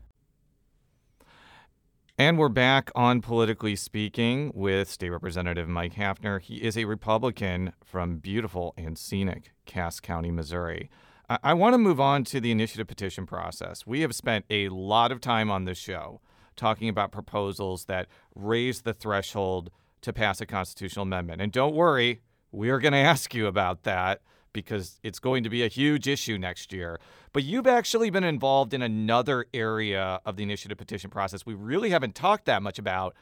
And 2.21 2.37
we're 2.37 2.49
back 2.49 2.91
on 2.93 3.21
Politically 3.21 3.75
Speaking 3.75 4.51
with 4.53 4.87
State 4.87 5.09
Representative 5.09 5.67
Mike 5.67 5.95
Haffner. 5.95 6.39
He 6.39 6.57
is 6.57 6.77
a 6.77 6.85
Republican 6.85 7.73
from 7.83 8.17
beautiful 8.17 8.75
and 8.77 8.95
scenic 8.95 9.53
Cass 9.65 9.99
County, 9.99 10.29
Missouri. 10.29 10.91
I, 11.27 11.55
want 11.55 11.73
to 11.73 11.79
move 11.79 11.99
on 11.99 12.23
to 12.25 12.39
the 12.39 12.51
initiative 12.51 12.85
petition 12.85 13.25
process. 13.25 13.87
We 13.87 14.01
have 14.01 14.13
spent 14.13 14.45
a 14.51 14.69
lot 14.69 15.11
of 15.11 15.19
time 15.19 15.49
on 15.49 15.65
this 15.65 15.79
show 15.79 16.21
talking 16.55 16.89
about 16.89 17.11
proposals 17.11 17.85
that 17.85 18.05
raise 18.35 18.83
the 18.83 18.93
threshold 18.93 19.71
to 20.01 20.13
pass 20.13 20.39
a 20.41 20.45
constitutional 20.45 21.01
amendment. 21.01 21.41
And 21.41 21.51
don't 21.51 21.73
worry, 21.73 22.21
we 22.51 22.69
are 22.69 22.77
going 22.77 22.91
to 22.93 22.99
ask 22.99 23.33
you 23.33 23.47
about 23.47 23.81
that 23.81 24.21
because 24.53 24.99
it's 25.03 25.19
going 25.19 25.43
to 25.43 25.49
be 25.49 25.63
a 25.63 25.67
huge 25.67 26.07
issue 26.07 26.37
next 26.37 26.73
year. 26.73 26.99
But 27.33 27.43
you've 27.43 27.67
actually 27.67 28.09
been 28.09 28.23
involved 28.23 28.73
in 28.73 28.81
another 28.81 29.45
area 29.53 30.19
of 30.25 30.35
the 30.35 30.43
initiative 30.43 30.77
petition 30.77 31.09
process 31.09 31.45
we 31.45 31.53
really 31.53 31.89
haven't 31.89 32.15
talked 32.15 32.45
that 32.45 32.61
much 32.61 32.79
about, 32.79 33.15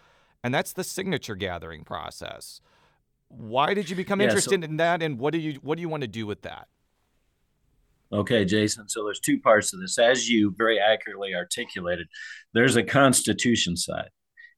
and 0.43 0.53
that's 0.53 0.73
the 0.73 0.83
signature 0.83 1.35
gathering 1.35 1.83
process. 1.83 2.61
Why 3.27 3.73
did 3.73 3.89
you 3.89 3.95
become 3.95 4.19
Yeah, 4.21 4.27
interested 4.27 4.63
so- 4.63 4.69
in 4.69 4.77
that, 4.77 5.03
and 5.03 5.19
what 5.19 5.33
do 5.33 5.39
you 5.39 5.59
what 5.61 5.75
do 5.75 5.81
you 5.81 5.89
want 5.89 6.01
to 6.01 6.07
do 6.07 6.25
with 6.25 6.41
that? 6.43 6.67
Okay, 8.11 8.43
Jason. 8.43 8.89
So 8.89 9.03
there's 9.03 9.19
two 9.19 9.39
parts 9.39 9.69
to 9.69 9.77
this. 9.77 9.99
As 9.99 10.27
you 10.27 10.51
very 10.57 10.79
accurately 10.79 11.35
articulated, 11.35 12.07
there's 12.55 12.75
a 12.75 12.81
constitution 12.81 13.77
side, 13.77 14.09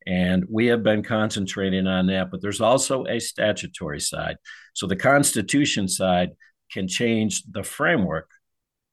and 0.08 0.46
we 0.50 0.68
have 0.68 0.84
been 0.84 1.04
concentrating 1.04 1.86
on 1.86 2.08
that, 2.08 2.32
but 2.32 2.42
there's 2.42 2.62
also 2.62 3.06
a 3.08 3.20
statutory 3.20 4.00
side. 4.00 4.38
So 4.74 4.88
the 4.88 4.96
constitution 4.96 5.90
side 5.90 6.30
can 6.72 6.88
change 6.88 7.44
the 7.44 7.64
framework. 7.64 8.30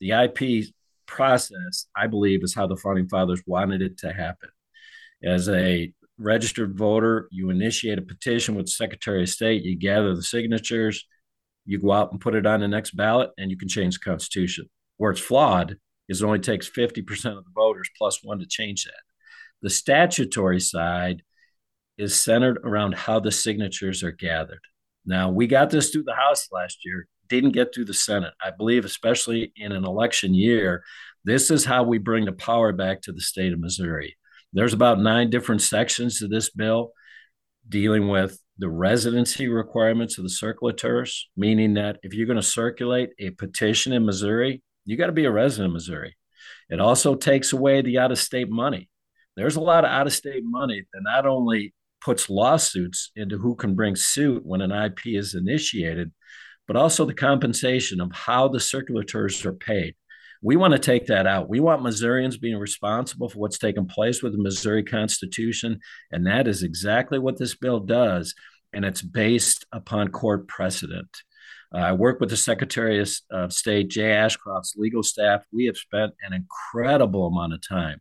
The 0.00 0.12
IP 0.12 0.66
process, 1.06 1.86
I 1.96 2.06
believe, 2.06 2.42
is 2.42 2.54
how 2.54 2.66
the 2.66 2.76
founding 2.76 3.08
fathers 3.08 3.42
wanted 3.46 3.82
it 3.82 3.98
to 3.98 4.12
happen. 4.12 4.50
As 5.22 5.48
a 5.48 5.92
registered 6.18 6.76
voter, 6.76 7.28
you 7.30 7.50
initiate 7.50 7.98
a 7.98 8.02
petition 8.02 8.54
with 8.54 8.66
the 8.66 8.72
Secretary 8.72 9.22
of 9.22 9.28
State, 9.28 9.62
you 9.62 9.76
gather 9.76 10.14
the 10.14 10.22
signatures, 10.22 11.06
you 11.64 11.78
go 11.78 11.92
out 11.92 12.12
and 12.12 12.20
put 12.20 12.34
it 12.34 12.46
on 12.46 12.60
the 12.60 12.68
next 12.68 12.92
ballot, 12.92 13.30
and 13.38 13.50
you 13.50 13.56
can 13.56 13.68
change 13.68 13.94
the 13.94 14.04
Constitution. 14.04 14.68
Where 14.96 15.12
it's 15.12 15.20
flawed 15.20 15.76
is 16.08 16.22
it 16.22 16.26
only 16.26 16.38
takes 16.38 16.68
50% 16.68 17.36
of 17.36 17.44
the 17.44 17.50
voters 17.54 17.90
plus 17.96 18.22
one 18.22 18.38
to 18.38 18.46
change 18.46 18.84
that. 18.84 19.02
The 19.62 19.70
statutory 19.70 20.60
side 20.60 21.22
is 21.96 22.20
centered 22.20 22.58
around 22.64 22.94
how 22.94 23.20
the 23.20 23.32
signatures 23.32 24.02
are 24.02 24.12
gathered. 24.12 24.60
Now, 25.04 25.30
we 25.30 25.46
got 25.46 25.70
this 25.70 25.90
through 25.90 26.04
the 26.04 26.14
House 26.14 26.48
last 26.52 26.84
year, 26.84 27.06
didn't 27.28 27.52
get 27.52 27.74
through 27.74 27.86
the 27.86 27.94
Senate. 27.94 28.34
I 28.42 28.50
believe, 28.50 28.84
especially 28.84 29.52
in 29.56 29.72
an 29.72 29.84
election 29.84 30.34
year, 30.34 30.84
this 31.24 31.50
is 31.50 31.64
how 31.64 31.82
we 31.82 31.98
bring 31.98 32.24
the 32.24 32.32
power 32.32 32.72
back 32.72 33.02
to 33.02 33.12
the 33.12 33.20
state 33.20 33.52
of 33.52 33.60
Missouri. 33.60 34.16
There's 34.52 34.72
about 34.72 35.00
nine 35.00 35.30
different 35.30 35.62
sections 35.62 36.18
to 36.18 36.28
this 36.28 36.50
bill 36.50 36.92
dealing 37.68 38.08
with 38.08 38.38
the 38.58 38.68
residency 38.68 39.48
requirements 39.48 40.18
of 40.18 40.24
the 40.24 40.30
circulators, 40.30 41.20
meaning 41.36 41.74
that 41.74 41.98
if 42.02 42.14
you're 42.14 42.26
going 42.26 42.36
to 42.36 42.42
circulate 42.42 43.10
a 43.18 43.30
petition 43.30 43.92
in 43.92 44.06
Missouri, 44.06 44.62
you 44.84 44.96
got 44.96 45.06
to 45.06 45.12
be 45.12 45.26
a 45.26 45.30
resident 45.30 45.68
of 45.68 45.74
Missouri. 45.74 46.16
It 46.70 46.80
also 46.80 47.14
takes 47.14 47.52
away 47.52 47.82
the 47.82 47.98
out 47.98 48.10
of 48.10 48.18
state 48.18 48.50
money. 48.50 48.88
There's 49.36 49.56
a 49.56 49.60
lot 49.60 49.84
of 49.84 49.90
out 49.90 50.06
of 50.06 50.12
state 50.12 50.42
money 50.44 50.84
that 50.92 51.02
not 51.02 51.26
only 51.26 51.74
puts 52.00 52.30
lawsuits 52.30 53.10
into 53.16 53.38
who 53.38 53.54
can 53.54 53.74
bring 53.74 53.96
suit 53.96 54.44
when 54.44 54.60
an 54.60 54.72
IP 54.72 55.06
is 55.06 55.34
initiated, 55.34 56.10
but 56.68 56.76
also 56.76 57.04
the 57.04 57.14
compensation 57.14 58.00
of 58.00 58.12
how 58.12 58.46
the 58.46 58.58
circulators 58.58 59.44
are 59.44 59.54
paid. 59.54 59.96
We 60.42 60.54
want 60.54 60.72
to 60.72 60.78
take 60.78 61.06
that 61.06 61.26
out. 61.26 61.48
We 61.48 61.58
want 61.58 61.82
Missourians 61.82 62.38
being 62.38 62.58
responsible 62.58 63.28
for 63.28 63.38
what's 63.40 63.58
taken 63.58 63.86
place 63.86 64.22
with 64.22 64.32
the 64.32 64.42
Missouri 64.42 64.84
Constitution. 64.84 65.80
And 66.12 66.26
that 66.28 66.46
is 66.46 66.62
exactly 66.62 67.18
what 67.18 67.38
this 67.38 67.56
bill 67.56 67.80
does. 67.80 68.34
And 68.72 68.84
it's 68.84 69.02
based 69.02 69.66
upon 69.72 70.08
court 70.08 70.46
precedent. 70.46 71.08
Uh, 71.74 71.78
I 71.78 71.92
work 71.92 72.20
with 72.20 72.30
the 72.30 72.36
Secretary 72.36 73.04
of 73.30 73.52
State, 73.52 73.88
Jay 73.88 74.12
Ashcroft's 74.12 74.76
legal 74.76 75.02
staff. 75.02 75.42
We 75.52 75.64
have 75.66 75.76
spent 75.76 76.12
an 76.22 76.32
incredible 76.32 77.26
amount 77.26 77.54
of 77.54 77.66
time. 77.66 78.00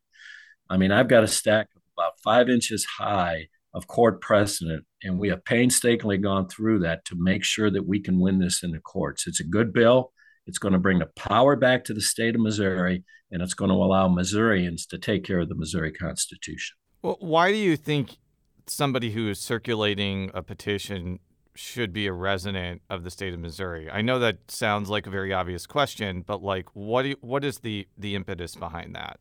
I 0.70 0.78
mean, 0.78 0.92
I've 0.92 1.08
got 1.08 1.24
a 1.24 1.28
stack 1.28 1.70
of 1.76 1.82
about 1.98 2.20
five 2.24 2.50
inches 2.50 2.86
high 2.86 3.48
of 3.78 3.86
court 3.86 4.20
precedent, 4.22 4.84
and 5.04 5.20
we 5.20 5.30
have 5.30 5.46
painstakingly 5.46 6.18
gone 6.18 6.48
through 6.50 6.80
that 6.80 7.06
to 7.06 7.16
make 7.16 7.44
sure 7.44 7.70
that 7.70 7.86
we 7.86 8.00
can 8.00 8.20
win 8.20 8.40
this 8.40 8.64
in 8.64 8.72
the 8.72 8.80
courts. 8.80 9.28
It's 9.28 9.40
a 9.40 9.44
good 9.44 9.72
bill. 9.72 10.12
It's 10.48 10.58
going 10.58 10.74
to 10.74 10.80
bring 10.80 10.98
the 10.98 11.12
power 11.16 11.56
back 11.56 11.84
to 11.86 11.94
the 11.94 12.02
state 12.02 12.34
of 12.34 12.42
Missouri, 12.42 13.04
and 13.32 13.42
it's 13.44 13.54
going 13.54 13.70
to 13.70 13.76
allow 13.76 14.08
Missourians 14.08 14.88
to 14.88 14.98
take 14.98 15.24
care 15.24 15.40
of 15.40 15.50
the 15.50 15.56
Missouri 15.56 15.92
Constitution. 15.92 16.76
Well, 17.04 17.18
why 17.20 17.52
do 17.52 17.58
you 17.58 17.78
think 17.78 18.18
somebody 18.66 19.12
who 19.12 19.30
is 19.30 19.40
circulating 19.40 20.32
a 20.34 20.42
petition 20.42 21.20
should 21.54 21.94
be 21.94 22.08
a 22.08 22.14
resident 22.14 22.82
of 22.90 23.04
the 23.04 23.12
state 23.12 23.36
of 23.36 23.40
Missouri? 23.40 23.92
I 23.92 24.02
know 24.02 24.18
that 24.18 24.50
sounds 24.50 24.90
like 24.90 25.06
a 25.06 25.12
very 25.12 25.34
obvious 25.34 25.68
question, 25.68 26.24
but 26.26 26.42
like, 26.42 26.70
what 26.74 27.06
you, 27.06 27.16
what 27.22 27.46
is 27.46 27.60
the 27.60 27.88
the 27.96 28.16
impetus 28.16 28.56
behind 28.56 28.96
that? 28.96 29.20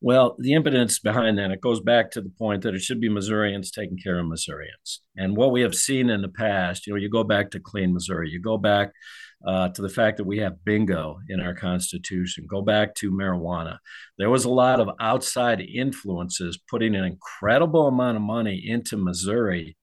Well, 0.00 0.36
the 0.38 0.54
impotence 0.54 0.98
behind 0.98 1.38
that, 1.38 1.50
it 1.50 1.60
goes 1.60 1.80
back 1.80 2.10
to 2.12 2.20
the 2.20 2.30
point 2.30 2.62
that 2.62 2.74
it 2.74 2.82
should 2.82 3.00
be 3.00 3.08
Missourians 3.08 3.70
taking 3.70 3.98
care 3.98 4.18
of 4.18 4.26
Missourians. 4.26 5.00
And 5.16 5.36
what 5.36 5.50
we 5.50 5.62
have 5.62 5.74
seen 5.74 6.08
in 6.08 6.22
the 6.22 6.28
past, 6.28 6.86
you 6.86 6.92
know, 6.92 6.98
you 6.98 7.10
go 7.10 7.24
back 7.24 7.50
to 7.50 7.60
Clean 7.60 7.92
Missouri, 7.92 8.30
you 8.30 8.40
go 8.40 8.56
back 8.58 8.92
uh, 9.46 9.68
to 9.68 9.82
the 9.82 9.88
fact 9.88 10.16
that 10.16 10.24
we 10.24 10.38
have 10.38 10.64
bingo 10.64 11.18
in 11.28 11.40
our 11.40 11.54
Constitution, 11.54 12.46
go 12.48 12.62
back 12.62 12.94
to 12.96 13.10
marijuana. 13.10 13.78
There 14.18 14.30
was 14.30 14.44
a 14.44 14.50
lot 14.50 14.80
of 14.80 14.90
outside 15.00 15.60
influences 15.60 16.58
putting 16.68 16.94
an 16.94 17.04
incredible 17.04 17.86
amount 17.86 18.16
of 18.16 18.22
money 18.22 18.62
into 18.66 18.96
Missouri 18.96 19.76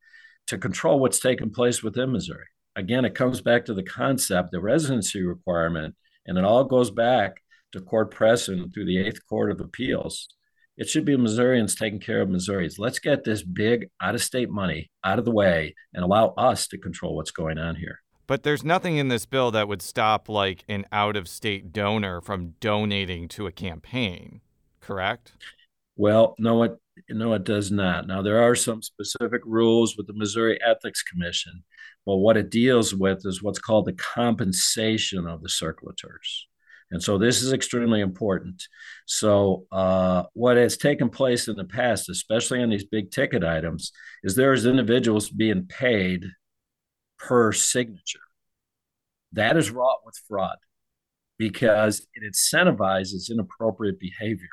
to 0.47 0.57
control 0.57 0.99
what's 0.99 1.19
taking 1.19 1.51
place 1.51 1.81
within 1.81 2.11
Missouri. 2.11 2.45
Again, 2.75 3.05
it 3.05 3.15
comes 3.15 3.41
back 3.41 3.65
to 3.65 3.73
the 3.73 3.83
concept, 3.83 4.51
the 4.51 4.59
residency 4.59 5.23
requirement, 5.23 5.95
and 6.25 6.37
it 6.37 6.43
all 6.43 6.65
goes 6.65 6.91
back 6.91 7.41
to 7.71 7.81
court 7.81 8.11
precedent 8.11 8.73
through 8.73 8.85
the 8.85 8.97
Eighth 8.97 9.19
Court 9.27 9.51
of 9.51 9.59
Appeals. 9.59 10.27
It 10.77 10.89
should 10.89 11.05
be 11.05 11.15
Missourians 11.15 11.75
taking 11.75 11.99
care 11.99 12.21
of 12.21 12.29
Missourians. 12.29 12.77
Let's 12.77 12.99
get 12.99 13.23
this 13.23 13.43
big 13.43 13.89
out 14.01 14.15
of 14.15 14.23
state 14.23 14.49
money 14.49 14.91
out 15.03 15.19
of 15.19 15.25
the 15.25 15.31
way 15.31 15.73
and 15.93 16.03
allow 16.03 16.33
us 16.37 16.67
to 16.67 16.77
control 16.77 17.15
what's 17.15 17.31
going 17.31 17.57
on 17.57 17.75
here. 17.75 17.99
But 18.27 18.43
there's 18.43 18.63
nothing 18.63 18.97
in 18.97 19.07
this 19.07 19.25
bill 19.25 19.51
that 19.51 19.67
would 19.67 19.81
stop 19.81 20.27
like 20.27 20.63
an 20.67 20.85
out 20.91 21.15
of 21.15 21.27
state 21.27 21.71
donor 21.71 22.21
from 22.21 22.55
donating 22.59 23.27
to 23.29 23.47
a 23.47 23.51
campaign, 23.51 24.41
correct? 24.81 25.33
Well, 25.95 26.35
no, 26.39 26.63
it 26.63 26.77
no, 27.09 27.33
it 27.33 27.43
does 27.43 27.71
not. 27.71 28.07
Now 28.07 28.21
there 28.21 28.41
are 28.41 28.55
some 28.55 28.81
specific 28.81 29.41
rules 29.45 29.95
with 29.95 30.07
the 30.07 30.13
Missouri 30.13 30.59
Ethics 30.65 31.03
Commission, 31.03 31.63
but 32.05 32.17
what 32.17 32.37
it 32.37 32.49
deals 32.49 32.95
with 32.95 33.25
is 33.25 33.43
what's 33.43 33.59
called 33.59 33.85
the 33.85 33.93
compensation 33.93 35.27
of 35.27 35.41
the 35.41 35.49
circulators. 35.49 36.45
And 36.91 37.01
so 37.01 37.17
this 37.17 37.41
is 37.41 37.51
extremely 37.51 38.01
important. 38.01 38.63
So 39.05 39.65
uh, 39.71 40.23
what 40.33 40.57
has 40.57 40.77
taken 40.77 41.09
place 41.09 41.47
in 41.47 41.55
the 41.55 41.65
past, 41.65 42.09
especially 42.09 42.61
on 42.61 42.69
these 42.69 42.85
big 42.85 43.11
ticket 43.11 43.43
items, 43.43 43.91
is 44.23 44.35
there 44.35 44.53
is 44.53 44.65
individuals 44.65 45.29
being 45.29 45.65
paid 45.65 46.25
per 47.17 47.51
signature. 47.51 48.19
That 49.33 49.57
is 49.57 49.71
wrought 49.71 50.05
with 50.05 50.15
fraud 50.27 50.57
because 51.37 52.05
it 52.13 52.23
incentivizes 52.23 53.31
inappropriate 53.31 53.99
behavior. 53.99 54.47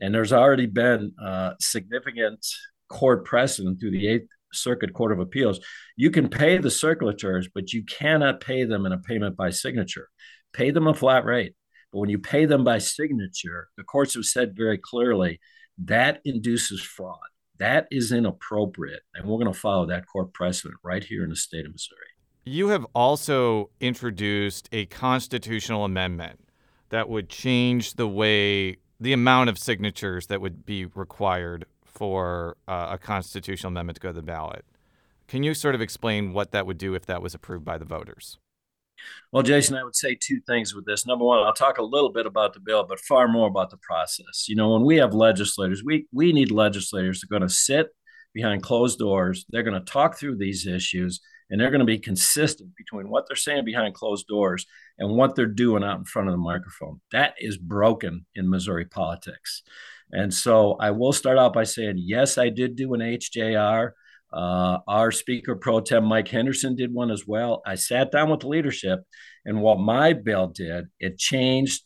And 0.00 0.14
there's 0.14 0.32
already 0.32 0.66
been 0.66 1.12
uh, 1.22 1.54
significant 1.58 2.46
court 2.88 3.24
precedent 3.24 3.80
through 3.80 3.92
the 3.92 4.06
Eighth 4.08 4.28
Circuit 4.52 4.92
Court 4.92 5.12
of 5.12 5.20
Appeals. 5.20 5.60
You 5.96 6.10
can 6.10 6.28
pay 6.28 6.58
the 6.58 6.68
circulators, 6.68 7.46
but 7.52 7.72
you 7.72 7.84
cannot 7.84 8.40
pay 8.40 8.64
them 8.64 8.84
in 8.86 8.92
a 8.92 8.98
payment 8.98 9.36
by 9.36 9.50
signature. 9.50 10.08
Pay 10.52 10.70
them 10.70 10.86
a 10.86 10.94
flat 10.94 11.24
rate. 11.24 11.54
But 11.92 11.98
when 11.98 12.10
you 12.10 12.18
pay 12.18 12.46
them 12.46 12.64
by 12.64 12.78
signature, 12.78 13.68
the 13.76 13.84
courts 13.84 14.14
have 14.14 14.24
said 14.24 14.56
very 14.56 14.78
clearly 14.78 15.40
that 15.84 16.20
induces 16.24 16.82
fraud. 16.82 17.18
That 17.58 17.86
is 17.90 18.12
inappropriate. 18.12 19.02
And 19.14 19.26
we're 19.26 19.38
going 19.38 19.52
to 19.52 19.58
follow 19.58 19.86
that 19.86 20.06
court 20.06 20.32
precedent 20.32 20.80
right 20.82 21.04
here 21.04 21.22
in 21.22 21.30
the 21.30 21.36
state 21.36 21.66
of 21.66 21.72
Missouri. 21.72 21.98
You 22.44 22.68
have 22.68 22.86
also 22.94 23.70
introduced 23.80 24.68
a 24.72 24.86
constitutional 24.86 25.84
amendment 25.84 26.40
that 26.88 27.08
would 27.08 27.28
change 27.28 27.94
the 27.94 28.08
way 28.08 28.78
the 28.98 29.12
amount 29.12 29.50
of 29.50 29.58
signatures 29.58 30.26
that 30.26 30.40
would 30.40 30.64
be 30.64 30.86
required 30.86 31.66
for 31.84 32.56
uh, 32.66 32.88
a 32.92 32.98
constitutional 32.98 33.68
amendment 33.68 33.96
to 33.96 34.00
go 34.00 34.08
to 34.08 34.14
the 34.14 34.22
ballot. 34.22 34.64
Can 35.28 35.42
you 35.42 35.54
sort 35.54 35.74
of 35.74 35.80
explain 35.80 36.32
what 36.32 36.50
that 36.52 36.66
would 36.66 36.78
do 36.78 36.94
if 36.94 37.06
that 37.06 37.22
was 37.22 37.34
approved 37.34 37.64
by 37.64 37.78
the 37.78 37.84
voters? 37.84 38.38
Well, 39.32 39.42
Jason, 39.42 39.76
I 39.76 39.84
would 39.84 39.96
say 39.96 40.14
two 40.14 40.40
things 40.46 40.74
with 40.74 40.84
this. 40.84 41.06
Number 41.06 41.24
one, 41.24 41.38
I'll 41.38 41.54
talk 41.54 41.78
a 41.78 41.82
little 41.82 42.12
bit 42.12 42.26
about 42.26 42.54
the 42.54 42.60
bill, 42.60 42.84
but 42.86 43.00
far 43.00 43.28
more 43.28 43.48
about 43.48 43.70
the 43.70 43.78
process. 43.78 44.46
You 44.48 44.56
know, 44.56 44.72
when 44.72 44.82
we 44.82 44.96
have 44.96 45.14
legislators, 45.14 45.82
we 45.84 46.06
we 46.12 46.32
need 46.32 46.50
legislators 46.50 47.20
that 47.20 47.26
are 47.26 47.38
going 47.38 47.48
to 47.48 47.54
sit 47.54 47.88
behind 48.34 48.62
closed 48.62 48.98
doors. 48.98 49.44
They're 49.50 49.62
going 49.62 49.82
to 49.82 49.92
talk 49.92 50.18
through 50.18 50.36
these 50.36 50.66
issues 50.66 51.20
and 51.52 51.60
they're 51.60 51.70
going 51.70 51.80
to 51.80 51.84
be 51.84 51.98
consistent 51.98 52.74
between 52.76 53.10
what 53.10 53.26
they're 53.28 53.36
saying 53.36 53.66
behind 53.66 53.94
closed 53.94 54.26
doors 54.26 54.66
and 54.98 55.10
what 55.10 55.36
they're 55.36 55.46
doing 55.46 55.84
out 55.84 55.98
in 55.98 56.04
front 56.04 56.28
of 56.28 56.32
the 56.32 56.38
microphone. 56.38 57.00
That 57.12 57.34
is 57.38 57.58
broken 57.58 58.24
in 58.34 58.48
Missouri 58.48 58.86
politics. 58.86 59.62
And 60.10 60.32
so 60.32 60.76
I 60.80 60.92
will 60.92 61.12
start 61.12 61.38
out 61.38 61.52
by 61.52 61.64
saying, 61.64 61.96
yes, 61.98 62.38
I 62.38 62.48
did 62.48 62.74
do 62.74 62.94
an 62.94 63.00
HJR. 63.00 63.92
Uh, 64.32 64.78
our 64.86 65.10
Speaker 65.10 65.56
Pro 65.56 65.80
Tem 65.80 66.04
Mike 66.04 66.28
Henderson 66.28 66.74
did 66.74 66.92
one 66.92 67.10
as 67.10 67.26
well. 67.26 67.62
I 67.66 67.74
sat 67.74 68.10
down 68.10 68.30
with 68.30 68.40
the 68.40 68.48
leadership, 68.48 69.00
and 69.44 69.60
what 69.60 69.78
my 69.78 70.12
bill 70.12 70.48
did, 70.48 70.86
it 70.98 71.18
changed 71.18 71.82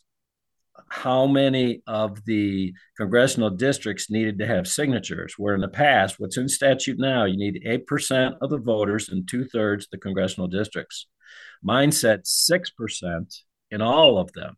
how 0.89 1.27
many 1.27 1.81
of 1.87 2.23
the 2.25 2.73
congressional 2.95 3.49
districts 3.49 4.09
needed 4.09 4.39
to 4.39 4.47
have 4.47 4.67
signatures. 4.67 5.35
Where 5.37 5.55
in 5.55 5.61
the 5.61 5.67
past, 5.67 6.19
what's 6.19 6.37
in 6.37 6.47
statute 6.47 6.97
now, 6.99 7.25
you 7.25 7.37
need 7.37 7.63
8% 7.65 8.37
of 8.41 8.49
the 8.49 8.57
voters 8.57 9.09
and 9.09 9.27
two 9.27 9.45
thirds 9.45 9.87
the 9.91 9.97
congressional 9.97 10.47
districts. 10.47 11.07
Mine 11.61 11.91
said 11.91 12.23
6% 12.23 13.41
in 13.71 13.81
all 13.81 14.17
of 14.17 14.31
them. 14.33 14.55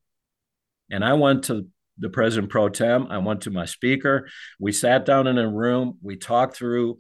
And 0.92 1.04
I 1.04 1.14
went 1.14 1.46
to 1.46 1.68
the 1.98 2.10
president 2.10 2.50
pro 2.50 2.70
tem, 2.70 3.08
I 3.10 3.18
went 3.18 3.42
to 3.42 3.52
my 3.52 3.66
speaker. 3.66 4.28
We 4.60 4.72
sat 4.72 5.06
down 5.06 5.28
in 5.28 5.38
a 5.38 5.50
room, 5.50 5.98
we 6.02 6.16
talked 6.16 6.56
through, 6.56 6.98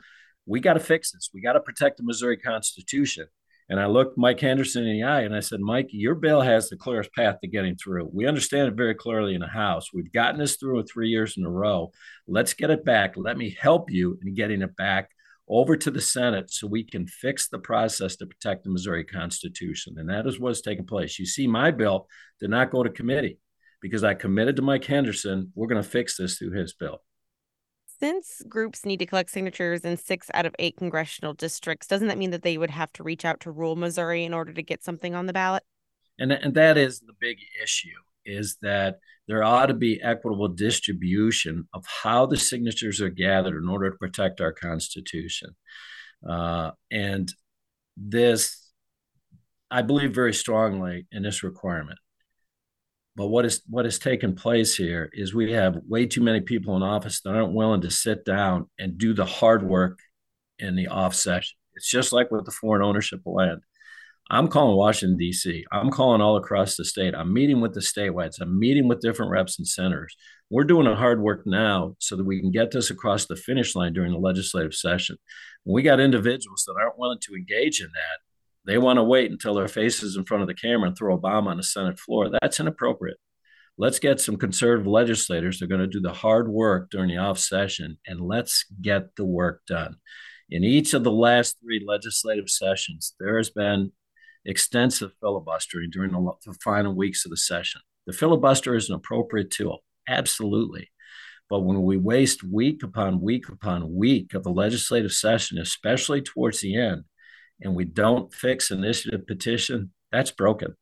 we 0.49 0.59
got 0.59 0.73
to 0.73 0.79
fix 0.79 1.11
this. 1.11 1.29
We 1.31 1.41
got 1.41 1.53
to 1.53 1.59
protect 1.59 1.97
the 1.97 2.03
Missouri 2.03 2.35
Constitution. 2.35 3.27
And 3.69 3.79
I 3.79 3.85
looked 3.85 4.17
Mike 4.17 4.39
Henderson 4.39 4.83
in 4.87 4.93
the 4.93 5.03
eye 5.03 5.21
and 5.21 5.35
I 5.35 5.41
said, 5.41 5.59
Mike, 5.59 5.89
your 5.91 6.15
bill 6.15 6.41
has 6.41 6.69
the 6.69 6.75
clearest 6.75 7.13
path 7.13 7.35
to 7.41 7.47
getting 7.47 7.75
through. 7.75 8.09
We 8.11 8.25
understand 8.25 8.67
it 8.67 8.73
very 8.73 8.95
clearly 8.95 9.35
in 9.35 9.41
the 9.41 9.47
House. 9.47 9.93
We've 9.93 10.11
gotten 10.11 10.39
this 10.39 10.55
through 10.55 10.83
three 10.83 11.09
years 11.09 11.37
in 11.37 11.45
a 11.45 11.49
row. 11.49 11.91
Let's 12.27 12.55
get 12.55 12.71
it 12.71 12.83
back. 12.83 13.13
Let 13.15 13.37
me 13.37 13.55
help 13.59 13.91
you 13.91 14.17
in 14.25 14.33
getting 14.33 14.63
it 14.63 14.75
back 14.75 15.11
over 15.47 15.77
to 15.77 15.91
the 15.91 16.01
Senate 16.01 16.51
so 16.51 16.65
we 16.65 16.83
can 16.83 17.05
fix 17.05 17.47
the 17.47 17.59
process 17.59 18.15
to 18.15 18.25
protect 18.25 18.63
the 18.63 18.71
Missouri 18.71 19.03
Constitution. 19.03 19.97
And 19.99 20.09
that 20.09 20.25
is 20.25 20.39
what's 20.39 20.61
taking 20.61 20.87
place. 20.87 21.19
You 21.19 21.27
see, 21.27 21.45
my 21.45 21.69
bill 21.69 22.07
did 22.39 22.49
not 22.49 22.71
go 22.71 22.81
to 22.81 22.89
committee 22.89 23.37
because 23.83 24.03
I 24.03 24.15
committed 24.15 24.55
to 24.55 24.63
Mike 24.63 24.85
Henderson. 24.85 25.51
We're 25.53 25.67
going 25.67 25.81
to 25.81 25.87
fix 25.87 26.17
this 26.17 26.39
through 26.39 26.53
his 26.53 26.73
bill 26.73 27.01
since 27.99 28.41
groups 28.47 28.85
need 28.85 28.97
to 28.97 29.05
collect 29.05 29.29
signatures 29.29 29.81
in 29.85 29.97
six 29.97 30.29
out 30.33 30.45
of 30.45 30.55
eight 30.59 30.77
congressional 30.77 31.33
districts, 31.33 31.87
doesn't 31.87 32.07
that 32.07 32.17
mean 32.17 32.31
that 32.31 32.43
they 32.43 32.57
would 32.57 32.69
have 32.69 32.91
to 32.93 33.03
reach 33.03 33.25
out 33.25 33.39
to 33.41 33.51
rural 33.51 33.75
Missouri 33.75 34.23
in 34.23 34.33
order 34.33 34.53
to 34.53 34.63
get 34.63 34.83
something 34.83 35.15
on 35.15 35.25
the 35.25 35.33
ballot? 35.33 35.63
And, 36.17 36.31
and 36.31 36.53
that 36.55 36.77
is 36.77 36.99
the 36.99 37.13
big 37.19 37.37
issue 37.61 37.89
is 38.25 38.57
that 38.61 38.99
there 39.27 39.43
ought 39.43 39.67
to 39.67 39.73
be 39.73 40.01
equitable 40.01 40.47
distribution 40.49 41.67
of 41.73 41.85
how 42.03 42.25
the 42.25 42.37
signatures 42.37 43.01
are 43.01 43.09
gathered 43.09 43.61
in 43.61 43.69
order 43.69 43.89
to 43.89 43.97
protect 43.97 44.41
our 44.41 44.51
Constitution. 44.51 45.55
Uh, 46.27 46.71
and 46.91 47.31
this, 47.95 48.71
I 49.71 49.81
believe 49.81 50.13
very 50.13 50.33
strongly 50.33 51.07
in 51.11 51.23
this 51.23 51.43
requirement. 51.43 51.99
But 53.19 53.27
what 53.27 53.43
is 53.43 53.61
what 53.67 53.83
has 53.83 53.99
taken 53.99 54.33
place 54.33 54.77
here 54.77 55.09
is 55.11 55.33
we 55.33 55.51
have 55.51 55.81
way 55.89 56.05
too 56.05 56.21
many 56.21 56.39
people 56.39 56.77
in 56.77 56.83
office 56.83 57.19
that 57.19 57.35
aren't 57.35 57.51
willing 57.51 57.81
to 57.81 57.91
sit 57.91 58.23
down 58.23 58.69
and 58.79 58.97
do 58.97 59.13
the 59.13 59.25
hard 59.25 59.61
work 59.61 59.99
in 60.57 60.77
the 60.77 60.87
off 60.87 61.13
session. 61.13 61.57
It's 61.75 61.91
just 61.91 62.13
like 62.13 62.31
with 62.31 62.45
the 62.45 62.51
foreign 62.51 62.81
ownership 62.81 63.19
of 63.25 63.33
land. 63.33 63.59
I'm 64.31 64.47
calling 64.47 64.77
Washington, 64.77 65.17
D.C. 65.17 65.65
I'm 65.69 65.91
calling 65.91 66.21
all 66.21 66.37
across 66.37 66.77
the 66.77 66.85
state. 66.85 67.13
I'm 67.13 67.33
meeting 67.33 67.59
with 67.59 67.73
the 67.73 67.81
statewide. 67.81 68.39
I'm 68.39 68.57
meeting 68.57 68.87
with 68.87 69.01
different 69.01 69.33
reps 69.33 69.59
and 69.59 69.67
senators. 69.67 70.15
We're 70.49 70.63
doing 70.63 70.85
the 70.85 70.95
hard 70.95 71.21
work 71.21 71.45
now 71.45 71.97
so 71.99 72.15
that 72.15 72.25
we 72.25 72.39
can 72.39 72.51
get 72.51 72.71
this 72.71 72.89
across 72.89 73.25
the 73.25 73.35
finish 73.35 73.75
line 73.75 73.91
during 73.91 74.13
the 74.13 74.17
legislative 74.17 74.73
session. 74.73 75.17
When 75.65 75.75
we 75.75 75.81
got 75.81 75.99
individuals 75.99 76.63
that 76.65 76.77
aren't 76.81 76.97
willing 76.97 77.19
to 77.23 77.35
engage 77.35 77.81
in 77.81 77.87
that, 77.87 78.28
they 78.69 78.77
want 78.77 78.97
to 78.97 79.03
wait 79.03 79.31
until 79.31 79.55
their 79.55 79.67
faces 79.67 80.15
in 80.15 80.25
front 80.25 80.43
of 80.43 80.47
the 80.47 80.53
camera 80.53 80.87
and 80.87 80.97
throw 80.97 81.15
a 81.15 81.17
bomb 81.17 81.47
on 81.47 81.57
the 81.57 81.63
Senate 81.63 81.97
floor. 81.97 82.29
That's 82.29 82.59
inappropriate. 82.59 83.17
Let's 83.79 83.97
get 83.97 84.19
some 84.19 84.37
conservative 84.37 84.85
legislators. 84.85 85.57
They're 85.57 85.67
going 85.67 85.81
to 85.81 85.87
do 85.87 86.01
the 86.01 86.13
hard 86.13 86.47
work 86.49 86.91
during 86.91 87.09
the 87.09 87.17
off 87.17 87.39
session, 87.39 87.97
and 88.05 88.21
let's 88.21 88.65
get 88.81 89.15
the 89.15 89.25
work 89.25 89.61
done. 89.65 89.95
In 90.51 90.63
each 90.63 90.93
of 90.93 91.03
the 91.03 91.11
last 91.11 91.57
three 91.59 91.83
legislative 91.83 92.49
sessions, 92.49 93.15
there 93.19 93.37
has 93.37 93.49
been 93.49 93.91
extensive 94.45 95.13
filibustering 95.19 95.89
during 95.91 96.11
the, 96.11 96.31
the 96.45 96.53
final 96.63 96.95
weeks 96.95 97.25
of 97.25 97.31
the 97.31 97.37
session. 97.37 97.81
The 98.05 98.13
filibuster 98.13 98.75
is 98.75 98.89
an 98.89 98.95
appropriate 98.95 99.49
tool, 99.49 99.79
absolutely. 100.07 100.91
But 101.49 101.61
when 101.61 101.81
we 101.81 101.97
waste 101.97 102.43
week 102.43 102.83
upon 102.83 103.21
week 103.21 103.49
upon 103.49 103.95
week 103.95 104.35
of 104.35 104.43
the 104.43 104.51
legislative 104.51 105.11
session, 105.11 105.57
especially 105.57 106.21
towards 106.21 106.61
the 106.61 106.77
end, 106.77 107.05
and 107.61 107.75
we 107.75 107.85
don't 107.85 108.33
fix 108.33 108.71
initiative 108.71 109.27
petition, 109.27 109.91
that's 110.11 110.31
broken. 110.31 110.75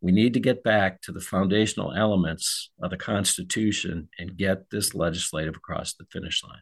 We 0.00 0.12
need 0.12 0.34
to 0.34 0.40
get 0.40 0.62
back 0.62 1.00
to 1.02 1.12
the 1.12 1.20
foundational 1.20 1.94
elements 1.94 2.70
of 2.82 2.90
the 2.90 2.96
Constitution 2.96 4.08
and 4.18 4.36
get 4.36 4.70
this 4.70 4.94
legislative 4.94 5.56
across 5.56 5.94
the 5.94 6.04
finish 6.12 6.42
line. 6.44 6.60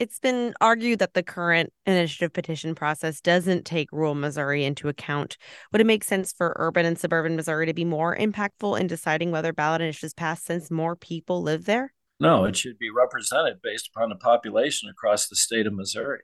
It's 0.00 0.18
been 0.18 0.54
argued 0.60 0.98
that 0.98 1.14
the 1.14 1.22
current 1.22 1.72
initiative 1.86 2.32
petition 2.32 2.74
process 2.74 3.20
doesn't 3.20 3.64
take 3.64 3.88
rural 3.92 4.14
Missouri 4.14 4.64
into 4.64 4.88
account. 4.88 5.36
Would 5.70 5.80
it 5.80 5.86
make 5.86 6.02
sense 6.02 6.32
for 6.32 6.54
urban 6.56 6.84
and 6.84 6.98
suburban 6.98 7.36
Missouri 7.36 7.66
to 7.66 7.74
be 7.74 7.84
more 7.84 8.16
impactful 8.16 8.78
in 8.78 8.88
deciding 8.88 9.30
whether 9.30 9.52
ballot 9.52 9.80
initiatives 9.80 10.14
pass 10.14 10.42
since 10.42 10.70
more 10.70 10.96
people 10.96 11.42
live 11.42 11.64
there? 11.64 11.92
No, 12.18 12.44
it 12.44 12.56
should 12.56 12.78
be 12.78 12.90
represented 12.90 13.60
based 13.62 13.88
upon 13.94 14.08
the 14.08 14.16
population 14.16 14.88
across 14.88 15.28
the 15.28 15.36
state 15.36 15.66
of 15.66 15.74
Missouri. 15.74 16.22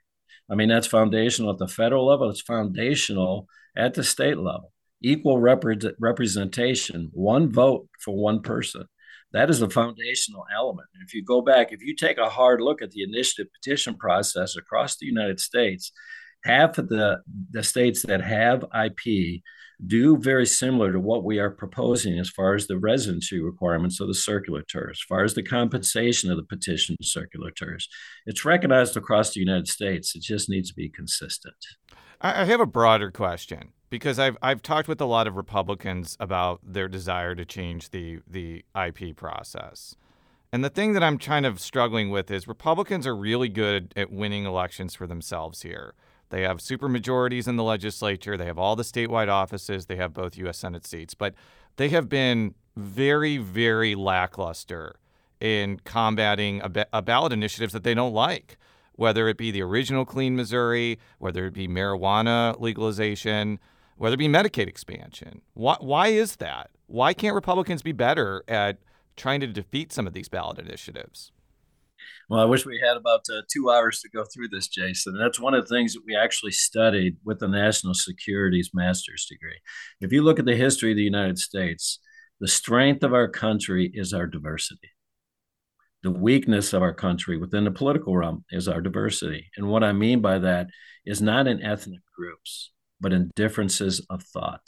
I 0.51 0.55
mean, 0.55 0.69
that's 0.69 0.87
foundational 0.87 1.53
at 1.53 1.59
the 1.59 1.69
federal 1.69 2.07
level, 2.07 2.29
it's 2.29 2.41
foundational 2.41 3.47
at 3.77 3.95
the 3.95 4.05
state 4.05 4.39
level. 4.39 4.73
Equal 5.03 5.39
rep- 5.39 5.65
representation, 5.99 7.11
one 7.13 7.51
vote 7.51 7.89
for 8.01 8.15
one 8.15 8.43
person. 8.43 8.85
That 9.33 9.49
is 9.49 9.63
a 9.63 9.71
foundational 9.71 10.45
element. 10.55 10.89
And 10.95 11.05
if 11.07 11.15
you 11.15 11.25
go 11.25 11.41
back, 11.41 11.73
if 11.73 11.81
you 11.83 11.95
take 11.95 12.19
a 12.19 12.29
hard 12.29 12.61
look 12.61 12.83
at 12.83 12.91
the 12.91 13.05
initiative 13.05 13.47
petition 13.53 13.97
process 13.97 14.57
across 14.57 14.97
the 14.97 15.07
United 15.07 15.39
States, 15.39 15.93
half 16.43 16.79
of 16.79 16.89
the, 16.89 17.21
the 17.51 17.63
states 17.63 18.03
that 18.03 18.23
have 18.23 18.65
IP 18.75 19.43
do 19.87 20.17
very 20.17 20.47
similar 20.47 20.93
to 20.93 21.01
what 21.01 21.25
we 21.25 21.39
are 21.39 21.51
proposing 21.51 22.19
as 22.19 22.29
far 22.31 22.55
as 22.55 22.67
the 22.67 22.79
residency 22.79 23.41
requirements 23.41 24.01
of 24.01 24.09
the 24.09 24.15
circulators, 24.15 24.91
as 24.91 25.01
far 25.09 25.25
as 25.25 25.35
the 25.35 25.43
compensation 25.43 26.31
of 26.31 26.37
the 26.37 26.43
petition 26.43 26.97
circulators. 27.03 27.85
It's 28.27 28.45
recognized 28.45 28.97
across 28.97 29.33
the 29.33 29.41
United 29.41 29.69
States. 29.69 30.15
It 30.15 30.23
just 30.23 30.49
needs 30.49 30.71
to 30.71 30.75
be 30.75 30.89
consistent. 30.89 31.57
I 32.21 32.45
have 32.45 32.61
a 32.61 32.67
broader 32.67 33.11
question 33.11 33.73
because 33.89 34.19
I've 34.19 34.37
I've 34.43 34.63
talked 34.63 34.89
with 34.89 35.01
a 35.01 35.07
lot 35.07 35.27
of 35.27 35.37
Republicans 35.37 36.17
about 36.21 36.61
their 36.63 36.87
desire 36.87 37.35
to 37.35 37.47
change 37.47 37.91
the 37.91 38.21
the 38.27 38.65
IP 38.77 39.17
process. 39.17 39.97
And 40.53 40.65
the 40.65 40.71
thing 40.71 40.93
that 40.95 41.03
I'm 41.03 41.17
kind 41.17 41.47
of 41.47 41.61
struggling 41.61 42.11
with 42.11 42.31
is 42.31 42.49
Republicans 42.49 43.07
are 43.07 43.17
really 43.17 43.49
good 43.49 43.93
at 43.97 44.11
winning 44.13 44.45
elections 44.45 44.95
for 44.95 45.07
themselves 45.07 45.63
here. 45.63 45.95
They 46.31 46.43
have 46.43 46.59
supermajorities 46.59 47.47
in 47.47 47.57
the 47.57 47.65
legislature. 47.65 48.37
They 48.37 48.47
have 48.47 48.59
all 48.59 48.77
the 48.77 48.83
statewide 48.83 49.29
offices. 49.29 49.87
They 49.87 49.97
have 49.97 50.15
both 50.15 50.39
U.S. 50.39 50.59
Senate 50.59 50.87
seats. 50.87 51.15
But 51.15 51.35
they 51.77 51.91
have 51.91 52.09
been 52.09 52.55
very, 52.77 53.37
very 53.37 53.95
lackluster 53.95 54.97
in 55.41 55.81
combating 55.85 56.61
a, 56.63 56.87
a 56.93 57.03
ballot 57.03 57.33
initiatives 57.33 57.73
that 57.73 57.83
they 57.83 57.95
don't 57.95 58.13
like, 58.13 58.59
whether 58.93 59.29
it 59.29 59.37
be 59.37 59.51
the 59.51 59.63
original 59.63 60.05
Clean 60.05 60.37
Missouri, 60.37 60.99
whether 61.19 61.47
it 61.47 61.55
be 61.55 61.67
marijuana 61.67 62.59
legalization, 62.61 63.59
whether 63.97 64.15
it 64.15 64.19
be 64.19 64.29
Medicaid 64.29 64.69
expansion. 64.69 65.43
Why, 65.55 65.77
why 65.81 66.09
is 66.09 66.37
that? 66.37 66.71
Why 66.87 67.13
can't 67.13 67.35
Republicans 67.35 67.83
be 67.83 67.93
better 67.93 68.45
at 68.47 68.79
trying 69.17 69.41
to 69.41 69.47
defeat 69.47 69.93
some 69.93 70.07
of 70.07 70.13
these 70.13 70.29
ballot 70.29 70.59
initiatives? 70.59 71.33
Well, 72.31 72.41
I 72.41 72.45
wish 72.45 72.65
we 72.65 72.79
had 72.79 72.97
about 72.97 73.25
uh, 73.29 73.43
two 73.53 73.71
hours 73.71 74.01
to 74.01 74.09
go 74.09 74.25
through 74.25 74.51
this, 74.51 74.69
Jason. 74.69 75.19
That's 75.19 75.41
one 75.41 75.53
of 75.53 75.67
the 75.67 75.75
things 75.75 75.95
that 75.95 76.05
we 76.07 76.15
actually 76.15 76.53
studied 76.53 77.17
with 77.25 77.41
the 77.41 77.49
National 77.49 77.93
Securities 77.93 78.71
Master's 78.73 79.27
degree. 79.29 79.59
If 80.01 80.13
you 80.13 80.23
look 80.23 80.39
at 80.39 80.45
the 80.45 80.55
history 80.55 80.93
of 80.93 80.97
the 80.97 81.03
United 81.03 81.41
States, 81.41 81.99
the 82.39 82.47
strength 82.47 83.03
of 83.03 83.13
our 83.15 83.27
country 83.27 83.91
is 83.93 84.13
our 84.13 84.29
diversity. 84.29 84.93
The 86.05 86.13
weakness 86.13 86.73
of 86.73 86.83
our 86.83 86.95
country 86.95 87.37
within 87.37 87.65
the 87.65 87.73
political 87.73 88.17
realm 88.17 88.45
is 88.53 88.69
our 88.69 88.81
diversity. 88.81 89.51
And 89.57 89.67
what 89.67 89.83
I 89.83 89.91
mean 89.91 90.21
by 90.21 90.39
that 90.39 90.69
is 91.05 91.21
not 91.21 91.49
in 91.49 91.65
ethnic 91.65 92.01
groups, 92.17 92.71
but 93.01 93.13
in 93.13 93.33
differences 93.35 94.07
of 94.09 94.23
thought. 94.23 94.63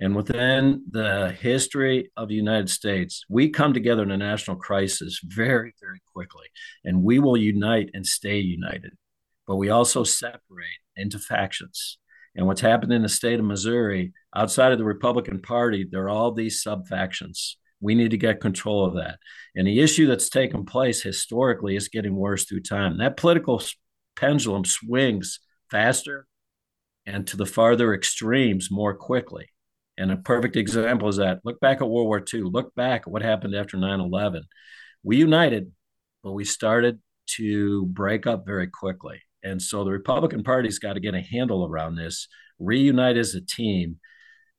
And 0.00 0.14
within 0.14 0.84
the 0.90 1.36
history 1.40 2.10
of 2.16 2.28
the 2.28 2.34
United 2.34 2.70
States, 2.70 3.24
we 3.28 3.50
come 3.50 3.74
together 3.74 4.04
in 4.04 4.12
a 4.12 4.16
national 4.16 4.56
crisis 4.56 5.20
very, 5.24 5.74
very 5.80 6.00
quickly, 6.12 6.46
and 6.84 7.02
we 7.02 7.18
will 7.18 7.36
unite 7.36 7.90
and 7.94 8.06
stay 8.06 8.38
united. 8.38 8.92
But 9.46 9.56
we 9.56 9.70
also 9.70 10.04
separate 10.04 10.68
into 10.96 11.18
factions. 11.18 11.98
And 12.36 12.46
what's 12.46 12.60
happened 12.60 12.92
in 12.92 13.02
the 13.02 13.08
state 13.08 13.40
of 13.40 13.46
Missouri, 13.46 14.12
outside 14.36 14.70
of 14.70 14.78
the 14.78 14.84
Republican 14.84 15.40
Party, 15.40 15.84
there 15.90 16.04
are 16.04 16.10
all 16.10 16.32
these 16.32 16.62
sub 16.62 16.86
factions. 16.86 17.56
We 17.80 17.96
need 17.96 18.12
to 18.12 18.16
get 18.16 18.40
control 18.40 18.84
of 18.84 18.94
that. 18.94 19.18
And 19.56 19.66
the 19.66 19.80
issue 19.80 20.06
that's 20.06 20.28
taken 20.28 20.64
place 20.64 21.02
historically 21.02 21.74
is 21.74 21.88
getting 21.88 22.14
worse 22.14 22.44
through 22.44 22.60
time. 22.60 22.98
That 22.98 23.16
political 23.16 23.60
pendulum 24.14 24.64
swings 24.64 25.40
faster 25.70 26.26
and 27.06 27.26
to 27.28 27.36
the 27.36 27.46
farther 27.46 27.94
extremes 27.94 28.70
more 28.70 28.94
quickly. 28.94 29.48
And 29.98 30.12
a 30.12 30.16
perfect 30.16 30.56
example 30.56 31.08
is 31.08 31.16
that 31.16 31.40
look 31.44 31.58
back 31.60 31.82
at 31.82 31.88
World 31.88 32.06
War 32.06 32.24
II, 32.32 32.42
look 32.42 32.74
back 32.76 33.02
at 33.02 33.08
what 33.08 33.22
happened 33.22 33.54
after 33.54 33.76
9 33.76 34.00
11. 34.00 34.44
We 35.02 35.16
united, 35.16 35.72
but 36.22 36.32
we 36.32 36.44
started 36.44 37.00
to 37.36 37.84
break 37.86 38.26
up 38.26 38.46
very 38.46 38.68
quickly. 38.68 39.20
And 39.42 39.60
so 39.60 39.84
the 39.84 39.90
Republican 39.90 40.44
Party's 40.44 40.78
got 40.78 40.94
to 40.94 41.00
get 41.00 41.14
a 41.14 41.20
handle 41.20 41.66
around 41.66 41.96
this, 41.96 42.28
reunite 42.58 43.16
as 43.16 43.34
a 43.34 43.40
team, 43.40 43.98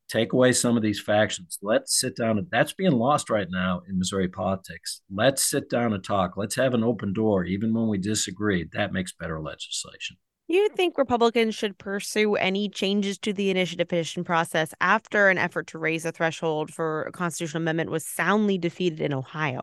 take 0.08 0.32
away 0.32 0.52
some 0.52 0.76
of 0.76 0.82
these 0.82 1.00
factions. 1.00 1.58
Let's 1.62 1.98
sit 1.98 2.16
down. 2.16 2.46
That's 2.50 2.72
being 2.74 2.92
lost 2.92 3.30
right 3.30 3.48
now 3.50 3.82
in 3.88 3.98
Missouri 3.98 4.28
politics. 4.28 5.00
Let's 5.10 5.42
sit 5.42 5.70
down 5.70 5.92
and 5.94 6.04
talk. 6.04 6.36
Let's 6.36 6.56
have 6.56 6.74
an 6.74 6.84
open 6.84 7.12
door, 7.12 7.44
even 7.44 7.72
when 7.72 7.88
we 7.88 7.98
disagree. 7.98 8.68
That 8.72 8.92
makes 8.92 9.12
better 9.12 9.40
legislation. 9.40 10.16
You 10.50 10.68
think 10.68 10.98
Republicans 10.98 11.54
should 11.54 11.78
pursue 11.78 12.34
any 12.34 12.68
changes 12.68 13.18
to 13.18 13.32
the 13.32 13.50
initiative 13.50 13.86
petition 13.86 14.24
process 14.24 14.74
after 14.80 15.28
an 15.28 15.38
effort 15.38 15.68
to 15.68 15.78
raise 15.78 16.04
a 16.04 16.10
threshold 16.10 16.74
for 16.74 17.04
a 17.04 17.12
constitutional 17.12 17.62
amendment 17.62 17.88
was 17.88 18.04
soundly 18.04 18.58
defeated 18.58 19.00
in 19.00 19.12
Ohio? 19.12 19.60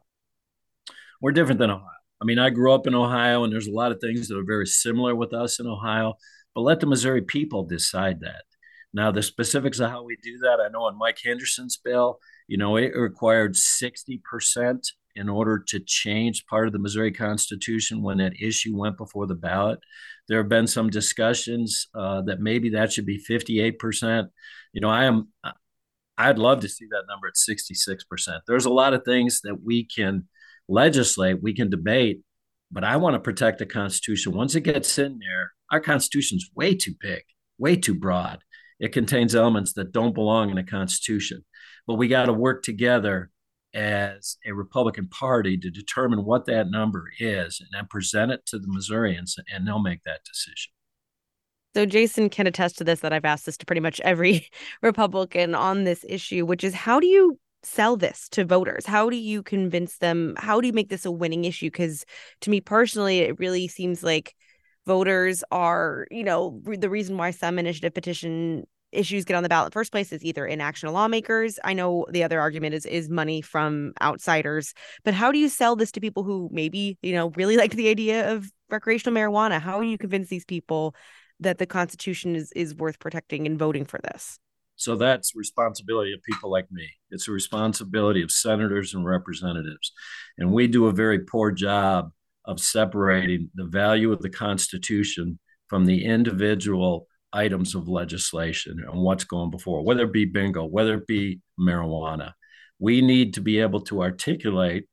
We're 1.20 1.34
different 1.34 1.60
than 1.60 1.72
Ohio. 1.72 1.90
I 2.22 2.24
mean, 2.24 2.40
I 2.40 2.52
grew 2.52 2.72
up 2.72 2.88
in 2.88 2.96
Ohio, 2.96 3.44
and 3.44 3.52
there's 3.52 3.68
a 3.68 3.74
lot 3.74 3.92
of 3.92 4.00
things 4.00 4.30
that 4.30 4.38
are 4.38 4.46
very 4.46 4.66
similar 4.66 5.14
with 5.14 5.34
us 5.34 5.60
in 5.60 5.68
Ohio, 5.68 6.14
but 6.56 6.62
let 6.62 6.80
the 6.80 6.88
Missouri 6.88 7.22
people 7.22 7.66
decide 7.66 8.22
that. 8.22 8.46
Now, 8.94 9.12
the 9.12 9.22
specifics 9.22 9.82
of 9.82 9.92
how 9.92 10.04
we 10.06 10.16
do 10.24 10.38
that, 10.44 10.62
I 10.66 10.70
know 10.70 10.84
on 10.84 10.98
Mike 10.98 11.20
Henderson's 11.22 11.76
bill, 11.76 12.20
you 12.48 12.58
know, 12.58 12.78
it 12.78 12.96
required 12.96 13.56
60% 13.56 14.22
in 15.18 15.30
order 15.30 15.60
to 15.68 15.80
change 15.80 16.46
part 16.46 16.68
of 16.68 16.74
the 16.74 16.80
Missouri 16.80 17.12
Constitution 17.12 18.02
when 18.02 18.20
that 18.20 18.40
issue 18.40 18.78
went 18.78 18.98
before 18.98 19.26
the 19.26 19.36
ballot. 19.36 19.80
There 20.28 20.38
have 20.38 20.50
been 20.50 20.68
some 20.68 20.90
discussions 20.90 21.88
uh, 21.96 22.22
that 22.24 22.40
maybe 22.40 22.70
that 22.70 22.94
should 22.94 23.06
be 23.06 23.24
58%. 23.28 24.28
You 24.74 24.82
know, 24.82 24.90
I 24.90 25.06
am, 25.06 25.30
I'd 26.18 26.38
love 26.38 26.62
to 26.62 26.70
see 26.70 26.86
that 26.92 27.06
number 27.08 27.28
at 27.28 27.34
66%. 27.34 28.40
There's 28.48 28.66
a 28.66 28.70
lot 28.70 28.94
of 28.94 29.04
things 29.04 29.42
that 29.42 29.64
we 29.64 29.86
can 29.86 30.28
legislate, 30.70 31.42
we 31.42 31.54
can 31.54 31.70
debate, 31.70 32.22
but 32.72 32.84
I 32.84 32.98
want 32.98 33.16
to 33.16 33.20
protect 33.20 33.60
the 33.60 33.66
Constitution. 33.66 34.34
Once 34.34 34.54
it 34.56 34.62
gets 34.62 35.00
in 35.00 35.20
there, 35.20 35.54
our 35.72 35.80
Constitution's 35.80 36.50
way 36.56 36.76
too 36.76 36.94
big, 37.00 37.24
way 37.58 37.76
too 37.76 37.96
broad. 37.96 38.40
It 38.80 38.94
contains 38.94 39.34
elements 39.34 39.74
that 39.74 39.92
don't 39.92 40.14
belong 40.14 40.52
in 40.52 40.60
a 40.60 40.64
Constitution. 40.64 41.44
But 41.88 41.96
we 41.96 42.08
got 42.08 42.26
to 42.26 42.34
work 42.34 42.64
together 42.64 43.32
as 43.78 44.38
a 44.44 44.52
Republican 44.52 45.08
Party 45.08 45.56
to 45.56 45.70
determine 45.70 46.26
what 46.26 46.46
that 46.46 46.70
number 46.70 47.12
is 47.20 47.62
and 47.62 47.70
then 47.72 47.86
present 47.88 48.32
it 48.32 48.44
to 48.48 48.58
the 48.58 48.68
Missourians 48.68 49.38
and 49.54 49.68
they'll 49.68 49.80
make 49.80 50.04
that 50.04 50.22
decision. 50.26 50.72
So 51.76 51.86
Jason 51.86 52.30
can 52.32 52.48
attest 52.48 52.80
to 52.80 52.84
this 52.84 53.02
that 53.02 53.14
I've 53.14 53.24
asked 53.24 53.46
this 53.46 53.58
to 53.58 53.66
pretty 53.68 53.82
much 53.82 54.00
every 54.00 54.50
Republican 54.82 55.54
on 55.54 55.84
this 55.84 56.04
issue, 56.10 56.44
which 56.44 56.64
is 56.64 56.74
how 56.74 57.00
do 57.00 57.06
you 57.06 57.40
sell 57.62 57.96
this 57.98 58.28
to 58.30 58.46
voters? 58.46 58.86
How 58.88 59.12
do 59.12 59.16
you 59.16 59.44
convince 59.44 60.00
them? 60.00 60.34
How 60.38 60.60
do 60.60 60.66
you 60.66 60.74
make 60.74 60.90
this 60.90 61.06
a 61.06 61.12
winning 61.12 61.46
issue? 61.46 61.68
Because 61.68 62.04
to 62.42 62.50
me 62.50 62.62
personally, 62.62 63.20
it 63.20 63.38
really 63.40 63.68
seems 63.68 64.02
like 64.02 64.34
voters 64.88 65.44
are, 65.52 66.08
you 66.10 66.24
know, 66.24 66.60
the 66.66 66.90
reason 66.90 67.16
why 67.16 67.30
some 67.30 67.60
initiative 67.60 67.94
petition 67.94 68.66
issues 68.98 69.26
get 69.26 69.36
on 69.36 69.44
the 69.44 69.50
ballot 69.50 69.74
first 69.74 69.92
place 69.92 70.12
is 70.12 70.24
either 70.24 70.46
inaction 70.46 70.88
of 70.88 70.94
lawmakers. 70.94 71.60
I 71.64 71.74
know 71.74 72.06
the 72.10 72.24
other 72.24 72.40
argument 72.40 72.76
is 72.76 72.86
is 72.86 73.10
money 73.10 73.42
from 73.42 73.94
outsiders, 74.02 74.74
but 75.04 75.14
how 75.14 75.32
do 75.32 75.40
you 75.40 75.50
sell 75.50 75.76
this 75.76 75.92
to 75.94 76.02
people 76.02 76.24
who 76.24 76.50
maybe, 76.52 76.98
you 77.02 77.14
know, 77.14 77.30
really 77.32 77.58
like 77.58 77.72
the 77.72 77.90
idea 77.90 78.34
of 78.34 78.52
recreational 78.70 79.18
marijuana? 79.18 79.60
How 79.60 79.80
do 79.80 79.88
you 79.88 79.98
convince 79.98 80.30
these 80.30 80.46
people 80.46 80.96
that 81.40 81.58
the 81.58 81.66
constitution 81.66 82.36
is 82.36 82.52
is 82.54 82.76
worth 82.76 83.00
protecting 83.00 83.46
and 83.46 83.60
voting 83.60 83.86
for 83.86 84.00
this? 84.04 84.40
So 84.76 84.96
that's 84.96 85.36
responsibility 85.36 86.14
of 86.14 86.22
people 86.22 86.52
like 86.52 86.72
me. 86.72 86.88
It's 87.10 87.28
a 87.28 87.32
responsibility 87.32 88.22
of 88.22 88.32
senators 88.32 88.94
and 88.94 89.06
representatives. 89.06 89.92
And 90.38 90.52
we 90.52 90.68
do 90.68 90.86
a 90.86 90.92
very 90.92 91.20
poor 91.20 91.52
job 91.52 92.12
of 92.46 92.60
separating 92.60 93.50
the 93.56 93.66
value 93.66 94.12
of 94.12 94.22
the 94.22 94.30
Constitution 94.30 95.40
from 95.68 95.86
the 95.86 96.06
individual 96.06 97.08
items 97.34 97.76
of 97.76 97.88
legislation 97.88 98.84
and 98.86 99.02
what's 99.02 99.24
going 99.24 99.50
before, 99.50 99.84
whether 99.84 100.04
it 100.04 100.14
be 100.14 100.26
bingo, 100.26 100.66
whether 100.66 100.96
it 100.96 101.08
be 101.08 101.40
marijuana. 101.60 102.34
We 102.80 103.02
need 103.02 103.34
to 103.36 103.42
be 103.42 103.60
able 103.60 103.82
to 103.82 104.02
articulate 104.02 104.86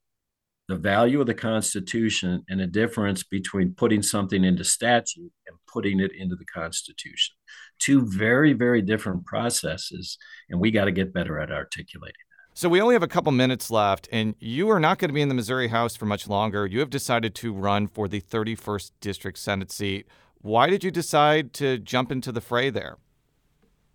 the 0.69 0.77
value 0.77 1.21
of 1.21 1.27
the 1.27 1.35
Constitution 1.35 2.43
and 2.49 2.59
the 2.59 2.67
difference 2.67 3.23
between 3.23 3.75
putting 3.75 4.03
something 4.03 4.45
into 4.45 4.65
statute 4.65 5.31
and 5.47 5.57
putting 5.71 6.01
it 6.01 6.13
into 6.17 6.37
the 6.37 6.47
Constitution. 6.47 7.37
Two 7.79 8.07
very, 8.07 8.55
very 8.55 8.81
different 8.81 9.27
processes, 9.27 10.17
and 10.49 10.59
we 10.59 10.71
got 10.71 10.87
to 10.87 10.93
get 10.93 11.13
better 11.13 11.39
at 11.39 11.51
articulating. 11.51 12.15
That. 12.15 12.59
So 12.59 12.69
we 12.69 12.81
only 12.81 12.95
have 12.95 13.03
a 13.03 13.09
couple 13.09 13.33
minutes 13.33 13.71
left, 13.71 14.09
and 14.11 14.35
you 14.39 14.71
are 14.71 14.81
not 14.81 14.99
going 14.99 15.11
to 15.11 15.15
be 15.15 15.21
in 15.21 15.29
the 15.29 15.35
Missouri 15.35 15.69
House 15.69 15.97
for 15.97 16.07
much 16.07 16.29
longer. 16.29 16.67
You 16.67 16.81
have 16.81 16.91
decided 16.91 17.35
to 17.37 17.53
run 17.53 17.87
for 17.87 18.09
the 18.09 18.21
31st 18.23 18.93
District 19.01 19.39
Senate 19.39 19.71
seat. 19.71 20.07
Why 20.45 20.69
did 20.69 20.85
you 20.85 20.91
decide 20.91 21.55
to 21.55 21.79
jump 21.79 22.13
into 22.13 22.31
the 22.31 22.43
fray 22.43 22.69
there? 22.69 22.99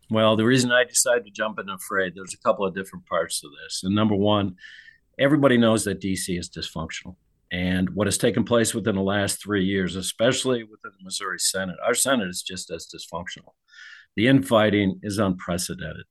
Well, 0.10 0.36
the 0.36 0.46
reason 0.46 0.72
I 0.72 0.84
decided 0.84 1.26
to 1.26 1.32
jump 1.32 1.60
in 1.60 1.68
the 1.68 1.78
fray, 1.78 2.10
there's 2.10 2.34
a 2.34 2.40
couple 2.40 2.66
of 2.66 2.74
different 2.74 3.06
parts 3.06 3.40
to 3.42 3.50
this. 3.64 3.84
And 3.84 3.94
number 3.94 4.16
one, 4.16 4.56
everybody 5.20 5.60
knows 5.60 5.84
that 5.84 6.02
DC 6.02 6.40
is 6.40 6.50
dysfunctional. 6.50 7.18
And 7.52 7.92
what 7.92 8.08
has 8.08 8.18
taken 8.18 8.46
place 8.46 8.74
within 8.74 8.96
the 8.96 9.04
last 9.04 9.40
three 9.40 9.64
years, 9.64 9.96
especially 9.96 10.64
within 10.64 10.92
the 10.98 11.04
Missouri 11.04 11.38
Senate, 11.38 11.76
our 11.86 11.94
Senate 11.94 12.30
is 12.30 12.42
just 12.42 12.72
as 12.72 12.88
dysfunctional. 12.88 13.54
The 14.16 14.26
infighting 14.26 15.02
is 15.04 15.20
unprecedented. 15.20 16.08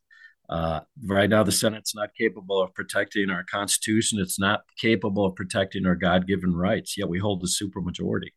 Uh, 0.48 0.82
right 1.04 1.28
now, 1.28 1.42
the 1.42 1.50
Senate's 1.50 1.96
not 1.96 2.10
capable 2.16 2.62
of 2.62 2.72
protecting 2.74 3.28
our 3.28 3.42
Constitution. 3.42 4.20
It's 4.20 4.38
not 4.38 4.60
capable 4.80 5.26
of 5.26 5.34
protecting 5.34 5.84
our 5.84 5.96
God 5.96 6.28
given 6.28 6.54
rights, 6.54 6.96
yet 6.96 7.08
we 7.08 7.18
hold 7.18 7.42
the 7.42 7.48
supermajority. 7.48 8.30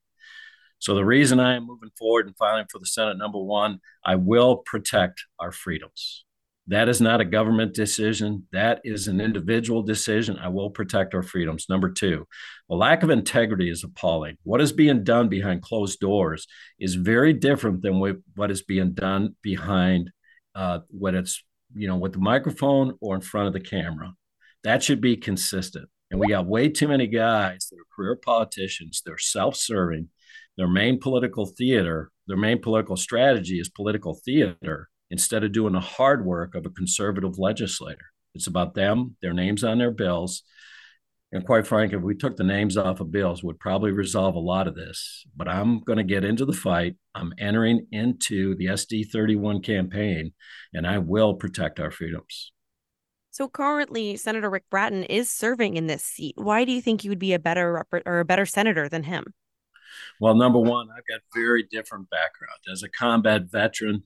So 0.81 0.95
the 0.95 1.05
reason 1.05 1.39
I 1.39 1.55
am 1.55 1.67
moving 1.67 1.91
forward 1.97 2.25
and 2.25 2.35
filing 2.35 2.65
for 2.67 2.79
the 2.79 2.87
Senate, 2.87 3.15
number 3.15 3.37
one, 3.37 3.79
I 4.03 4.15
will 4.15 4.57
protect 4.57 5.23
our 5.37 5.51
freedoms. 5.51 6.25
That 6.67 6.89
is 6.89 6.99
not 6.99 7.21
a 7.21 7.25
government 7.25 7.75
decision. 7.75 8.47
That 8.51 8.81
is 8.83 9.07
an 9.07 9.21
individual 9.21 9.83
decision. 9.83 10.39
I 10.39 10.47
will 10.47 10.71
protect 10.71 11.13
our 11.13 11.21
freedoms. 11.21 11.67
Number 11.69 11.91
two, 11.91 12.27
the 12.67 12.75
lack 12.75 13.03
of 13.03 13.11
integrity 13.11 13.69
is 13.69 13.83
appalling. 13.83 14.37
What 14.41 14.59
is 14.59 14.71
being 14.71 15.03
done 15.03 15.29
behind 15.29 15.61
closed 15.61 15.99
doors 15.99 16.47
is 16.79 16.95
very 16.95 17.33
different 17.33 17.83
than 17.83 17.99
what 18.35 18.49
is 18.49 18.63
being 18.63 18.93
done 18.93 19.35
behind 19.43 20.09
uh, 20.55 20.79
it's, 20.91 21.43
you 21.75 21.87
know, 21.87 21.97
with 21.97 22.13
the 22.13 22.19
microphone 22.19 22.97
or 23.01 23.13
in 23.13 23.21
front 23.21 23.47
of 23.47 23.53
the 23.53 23.59
camera. 23.59 24.13
That 24.63 24.81
should 24.81 24.99
be 24.99 25.15
consistent. 25.15 25.89
And 26.09 26.19
we 26.19 26.27
got 26.27 26.47
way 26.47 26.69
too 26.69 26.87
many 26.87 27.05
guys 27.05 27.67
that 27.69 27.77
are 27.77 27.95
career 27.95 28.15
politicians. 28.15 29.03
They're 29.05 29.17
self 29.19 29.55
serving 29.55 30.09
their 30.61 30.67
main 30.67 30.99
political 30.99 31.47
theater, 31.47 32.11
their 32.27 32.37
main 32.37 32.61
political 32.61 32.95
strategy 32.95 33.59
is 33.59 33.67
political 33.67 34.13
theater 34.13 34.89
instead 35.09 35.43
of 35.43 35.53
doing 35.53 35.73
the 35.73 35.79
hard 35.79 36.23
work 36.23 36.53
of 36.53 36.67
a 36.67 36.69
conservative 36.69 37.39
legislator. 37.39 38.05
It's 38.35 38.45
about 38.45 38.75
them, 38.75 39.15
their 39.23 39.33
names 39.33 39.63
on 39.63 39.79
their 39.79 39.89
bills. 39.89 40.43
And 41.31 41.43
quite 41.47 41.65
frankly, 41.65 41.97
if 41.97 42.03
we 42.03 42.13
took 42.13 42.37
the 42.37 42.43
names 42.43 42.77
off 42.77 42.99
of 42.99 43.11
bills, 43.11 43.43
would 43.43 43.59
probably 43.59 43.91
resolve 43.91 44.35
a 44.35 44.39
lot 44.39 44.67
of 44.67 44.75
this. 44.75 45.25
But 45.35 45.47
I'm 45.47 45.79
going 45.79 45.97
to 45.97 46.03
get 46.03 46.23
into 46.23 46.45
the 46.45 46.53
fight. 46.53 46.95
I'm 47.15 47.33
entering 47.39 47.87
into 47.91 48.53
the 48.53 48.65
SD 48.67 49.09
31 49.09 49.63
campaign, 49.63 50.31
and 50.75 50.85
I 50.85 50.99
will 50.99 51.33
protect 51.33 51.79
our 51.79 51.89
freedoms. 51.89 52.51
So 53.31 53.47
currently, 53.47 54.15
Senator 54.15 54.51
Rick 54.51 54.65
Brattin 54.71 55.07
is 55.09 55.31
serving 55.31 55.75
in 55.75 55.87
this 55.87 56.03
seat. 56.03 56.35
Why 56.37 56.65
do 56.65 56.71
you 56.71 56.83
think 56.83 57.03
you 57.03 57.09
would 57.09 57.17
be 57.17 57.33
a 57.33 57.39
better 57.39 57.73
rep- 57.91 58.03
or 58.05 58.19
a 58.19 58.25
better 58.25 58.45
senator 58.45 58.87
than 58.87 59.01
him? 59.01 59.33
Well, 60.19 60.35
number 60.35 60.59
one, 60.59 60.89
I've 60.89 61.07
got 61.07 61.21
very 61.33 61.63
different 61.63 62.09
background. 62.09 62.59
As 62.71 62.83
a 62.83 62.89
combat 62.89 63.43
veteran, 63.51 64.03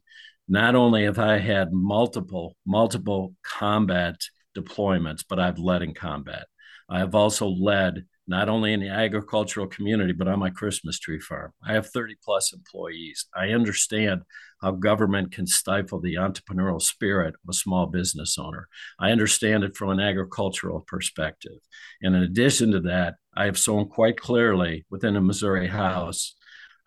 not 0.47 0.75
only 0.75 1.03
have 1.03 1.19
I 1.19 1.39
had 1.39 1.73
multiple, 1.73 2.55
multiple 2.65 3.35
combat 3.43 4.15
deployments, 4.55 5.23
but 5.27 5.39
I've 5.39 5.59
led 5.59 5.81
in 5.81 5.93
combat. 5.93 6.47
I 6.89 6.99
have 6.99 7.15
also 7.15 7.47
led 7.47 8.05
not 8.27 8.49
only 8.49 8.73
in 8.73 8.79
the 8.79 8.89
agricultural 8.89 9.67
community, 9.67 10.13
but 10.13 10.27
on 10.27 10.39
my 10.39 10.49
Christmas 10.49 10.99
tree 10.99 11.19
farm. 11.19 11.51
I 11.63 11.73
have 11.73 11.87
30 11.87 12.15
plus 12.23 12.53
employees. 12.53 13.25
I 13.35 13.49
understand 13.49 14.21
how 14.61 14.71
government 14.71 15.31
can 15.31 15.45
stifle 15.45 15.99
the 15.99 16.15
entrepreneurial 16.15 16.81
spirit 16.81 17.35
of 17.35 17.49
a 17.49 17.53
small 17.53 17.85
business 17.85 18.37
owner. 18.37 18.67
I 18.99 19.11
understand 19.11 19.63
it 19.63 19.75
from 19.75 19.89
an 19.89 19.99
agricultural 19.99 20.81
perspective. 20.81 21.59
And 22.01 22.15
in 22.15 22.23
addition 22.23 22.71
to 22.71 22.79
that, 22.81 23.15
I 23.35 23.45
have 23.45 23.57
shown 23.57 23.87
quite 23.87 24.19
clearly 24.19 24.85
within 24.89 25.13
the 25.13 25.21
Missouri 25.21 25.67
House, 25.67 26.35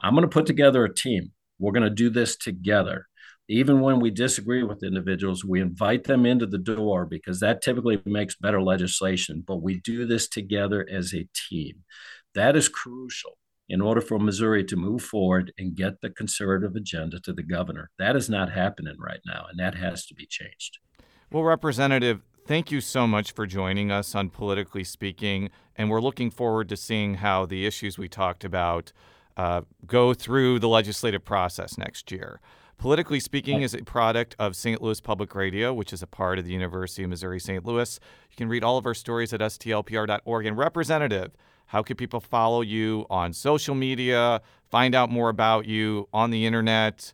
I'm 0.00 0.14
going 0.14 0.22
to 0.22 0.28
put 0.28 0.46
together 0.46 0.84
a 0.84 0.94
team. 0.94 1.32
We're 1.58 1.72
going 1.72 1.82
to 1.82 1.90
do 1.90 2.10
this 2.10 2.36
together 2.36 3.07
even 3.48 3.80
when 3.80 3.98
we 3.98 4.10
disagree 4.10 4.62
with 4.62 4.82
individuals, 4.82 5.44
we 5.44 5.60
invite 5.60 6.04
them 6.04 6.26
into 6.26 6.46
the 6.46 6.58
door 6.58 7.06
because 7.06 7.40
that 7.40 7.62
typically 7.62 8.00
makes 8.04 8.36
better 8.36 8.62
legislation. 8.62 9.42
But 9.46 9.62
we 9.62 9.80
do 9.80 10.06
this 10.06 10.28
together 10.28 10.86
as 10.90 11.14
a 11.14 11.26
team. 11.48 11.84
That 12.34 12.56
is 12.56 12.68
crucial 12.68 13.38
in 13.68 13.80
order 13.80 14.00
for 14.00 14.18
Missouri 14.18 14.64
to 14.64 14.76
move 14.76 15.02
forward 15.02 15.52
and 15.58 15.74
get 15.74 16.00
the 16.00 16.10
conservative 16.10 16.76
agenda 16.76 17.20
to 17.20 17.32
the 17.32 17.42
governor. 17.42 17.90
That 17.98 18.16
is 18.16 18.28
not 18.28 18.52
happening 18.52 18.96
right 18.98 19.20
now, 19.26 19.46
and 19.50 19.58
that 19.58 19.74
has 19.74 20.06
to 20.06 20.14
be 20.14 20.26
changed. 20.26 20.78
Well, 21.30 21.42
Representative, 21.42 22.22
thank 22.46 22.70
you 22.70 22.80
so 22.80 23.06
much 23.06 23.32
for 23.32 23.46
joining 23.46 23.90
us 23.90 24.14
on 24.14 24.30
Politically 24.30 24.84
Speaking. 24.84 25.50
And 25.76 25.90
we're 25.90 26.00
looking 26.00 26.30
forward 26.30 26.68
to 26.70 26.76
seeing 26.76 27.14
how 27.14 27.46
the 27.46 27.66
issues 27.66 27.98
we 27.98 28.08
talked 28.08 28.44
about 28.44 28.92
uh, 29.36 29.62
go 29.86 30.12
through 30.12 30.58
the 30.58 30.68
legislative 30.68 31.24
process 31.24 31.78
next 31.78 32.10
year. 32.10 32.40
Politically 32.78 33.18
Speaking 33.18 33.62
is 33.62 33.74
a 33.74 33.82
product 33.82 34.36
of 34.38 34.54
St. 34.54 34.80
Louis 34.80 35.00
Public 35.00 35.34
Radio, 35.34 35.74
which 35.74 35.92
is 35.92 36.00
a 36.00 36.06
part 36.06 36.38
of 36.38 36.44
the 36.44 36.52
University 36.52 37.02
of 37.02 37.10
Missouri 37.10 37.40
St. 37.40 37.66
Louis. 37.66 37.98
You 38.30 38.36
can 38.36 38.48
read 38.48 38.62
all 38.62 38.78
of 38.78 38.86
our 38.86 38.94
stories 38.94 39.32
at 39.32 39.40
stlpr.org. 39.40 40.46
And 40.46 40.56
Representative, 40.56 41.32
how 41.66 41.82
can 41.82 41.96
people 41.96 42.20
follow 42.20 42.60
you 42.60 43.04
on 43.10 43.32
social 43.32 43.74
media, 43.74 44.42
find 44.70 44.94
out 44.94 45.10
more 45.10 45.28
about 45.28 45.66
you 45.66 46.08
on 46.12 46.30
the 46.30 46.46
internet? 46.46 47.12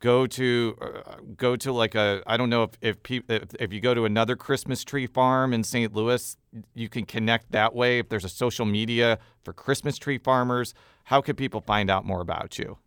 Go 0.00 0.26
to 0.26 0.76
uh, 0.80 1.16
go 1.36 1.54
to 1.54 1.70
like 1.70 1.94
a 1.94 2.24
I 2.26 2.36
don't 2.36 2.50
know 2.50 2.64
if 2.64 2.70
if, 2.80 3.02
pe- 3.04 3.20
if 3.28 3.54
if 3.60 3.72
you 3.72 3.80
go 3.80 3.94
to 3.94 4.06
another 4.06 4.34
Christmas 4.34 4.82
tree 4.82 5.06
farm 5.06 5.52
in 5.52 5.62
St. 5.62 5.94
Louis, 5.94 6.36
you 6.74 6.88
can 6.88 7.04
connect 7.04 7.52
that 7.52 7.76
way. 7.76 8.00
If 8.00 8.08
there's 8.08 8.24
a 8.24 8.28
social 8.28 8.66
media 8.66 9.20
for 9.44 9.52
Christmas 9.52 9.98
tree 9.98 10.18
farmers, 10.18 10.74
how 11.04 11.20
can 11.20 11.36
people 11.36 11.60
find 11.60 11.90
out 11.90 12.04
more 12.04 12.22
about 12.22 12.58
you? 12.58 12.78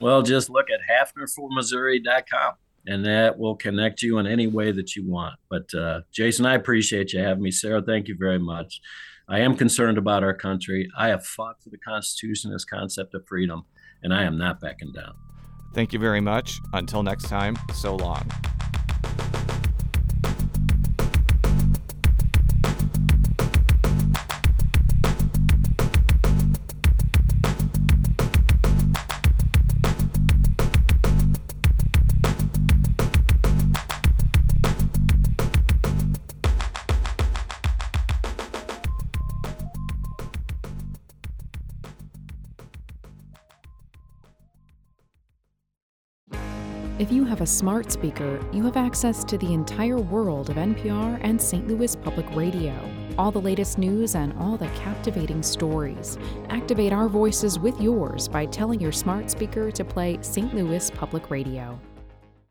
Well, 0.00 0.22
just 0.22 0.50
look 0.50 0.66
at 0.70 0.80
haffnerformissouri.com 0.88 2.54
and 2.86 3.04
that 3.04 3.38
will 3.38 3.56
connect 3.56 4.02
you 4.02 4.18
in 4.18 4.26
any 4.26 4.46
way 4.46 4.72
that 4.72 4.94
you 4.94 5.08
want. 5.08 5.34
But 5.50 5.72
uh, 5.74 6.02
Jason, 6.12 6.46
I 6.46 6.54
appreciate 6.54 7.12
you 7.12 7.20
having 7.20 7.42
me. 7.42 7.50
Sarah, 7.50 7.82
thank 7.82 8.08
you 8.08 8.16
very 8.18 8.38
much. 8.38 8.80
I 9.28 9.40
am 9.40 9.56
concerned 9.56 9.98
about 9.98 10.22
our 10.22 10.34
country. 10.34 10.88
I 10.96 11.08
have 11.08 11.26
fought 11.26 11.60
for 11.62 11.70
the 11.70 11.78
Constitution, 11.78 12.52
this 12.52 12.64
concept 12.64 13.14
of 13.14 13.26
freedom, 13.26 13.64
and 14.02 14.14
I 14.14 14.22
am 14.22 14.38
not 14.38 14.60
backing 14.60 14.92
down. 14.92 15.14
Thank 15.74 15.92
you 15.92 15.98
very 15.98 16.20
much. 16.20 16.60
Until 16.72 17.02
next 17.02 17.24
time, 17.24 17.56
so 17.74 17.96
long. 17.96 18.30
A 47.46 47.48
smart 47.48 47.92
speaker, 47.92 48.44
you 48.52 48.64
have 48.64 48.76
access 48.76 49.22
to 49.22 49.38
the 49.38 49.54
entire 49.54 50.00
world 50.00 50.50
of 50.50 50.56
NPR 50.56 51.20
and 51.22 51.40
St. 51.40 51.68
Louis 51.68 51.94
Public 51.94 52.28
Radio. 52.34 52.74
All 53.18 53.30
the 53.30 53.40
latest 53.40 53.78
news 53.78 54.16
and 54.16 54.36
all 54.36 54.56
the 54.56 54.66
captivating 54.70 55.44
stories. 55.44 56.18
Activate 56.48 56.92
our 56.92 57.08
voices 57.08 57.56
with 57.56 57.80
yours 57.80 58.26
by 58.26 58.46
telling 58.46 58.80
your 58.80 58.90
smart 58.90 59.30
speaker 59.30 59.70
to 59.70 59.84
play 59.84 60.18
St. 60.22 60.52
Louis 60.56 60.90
Public 60.90 61.30
Radio. 61.30 61.78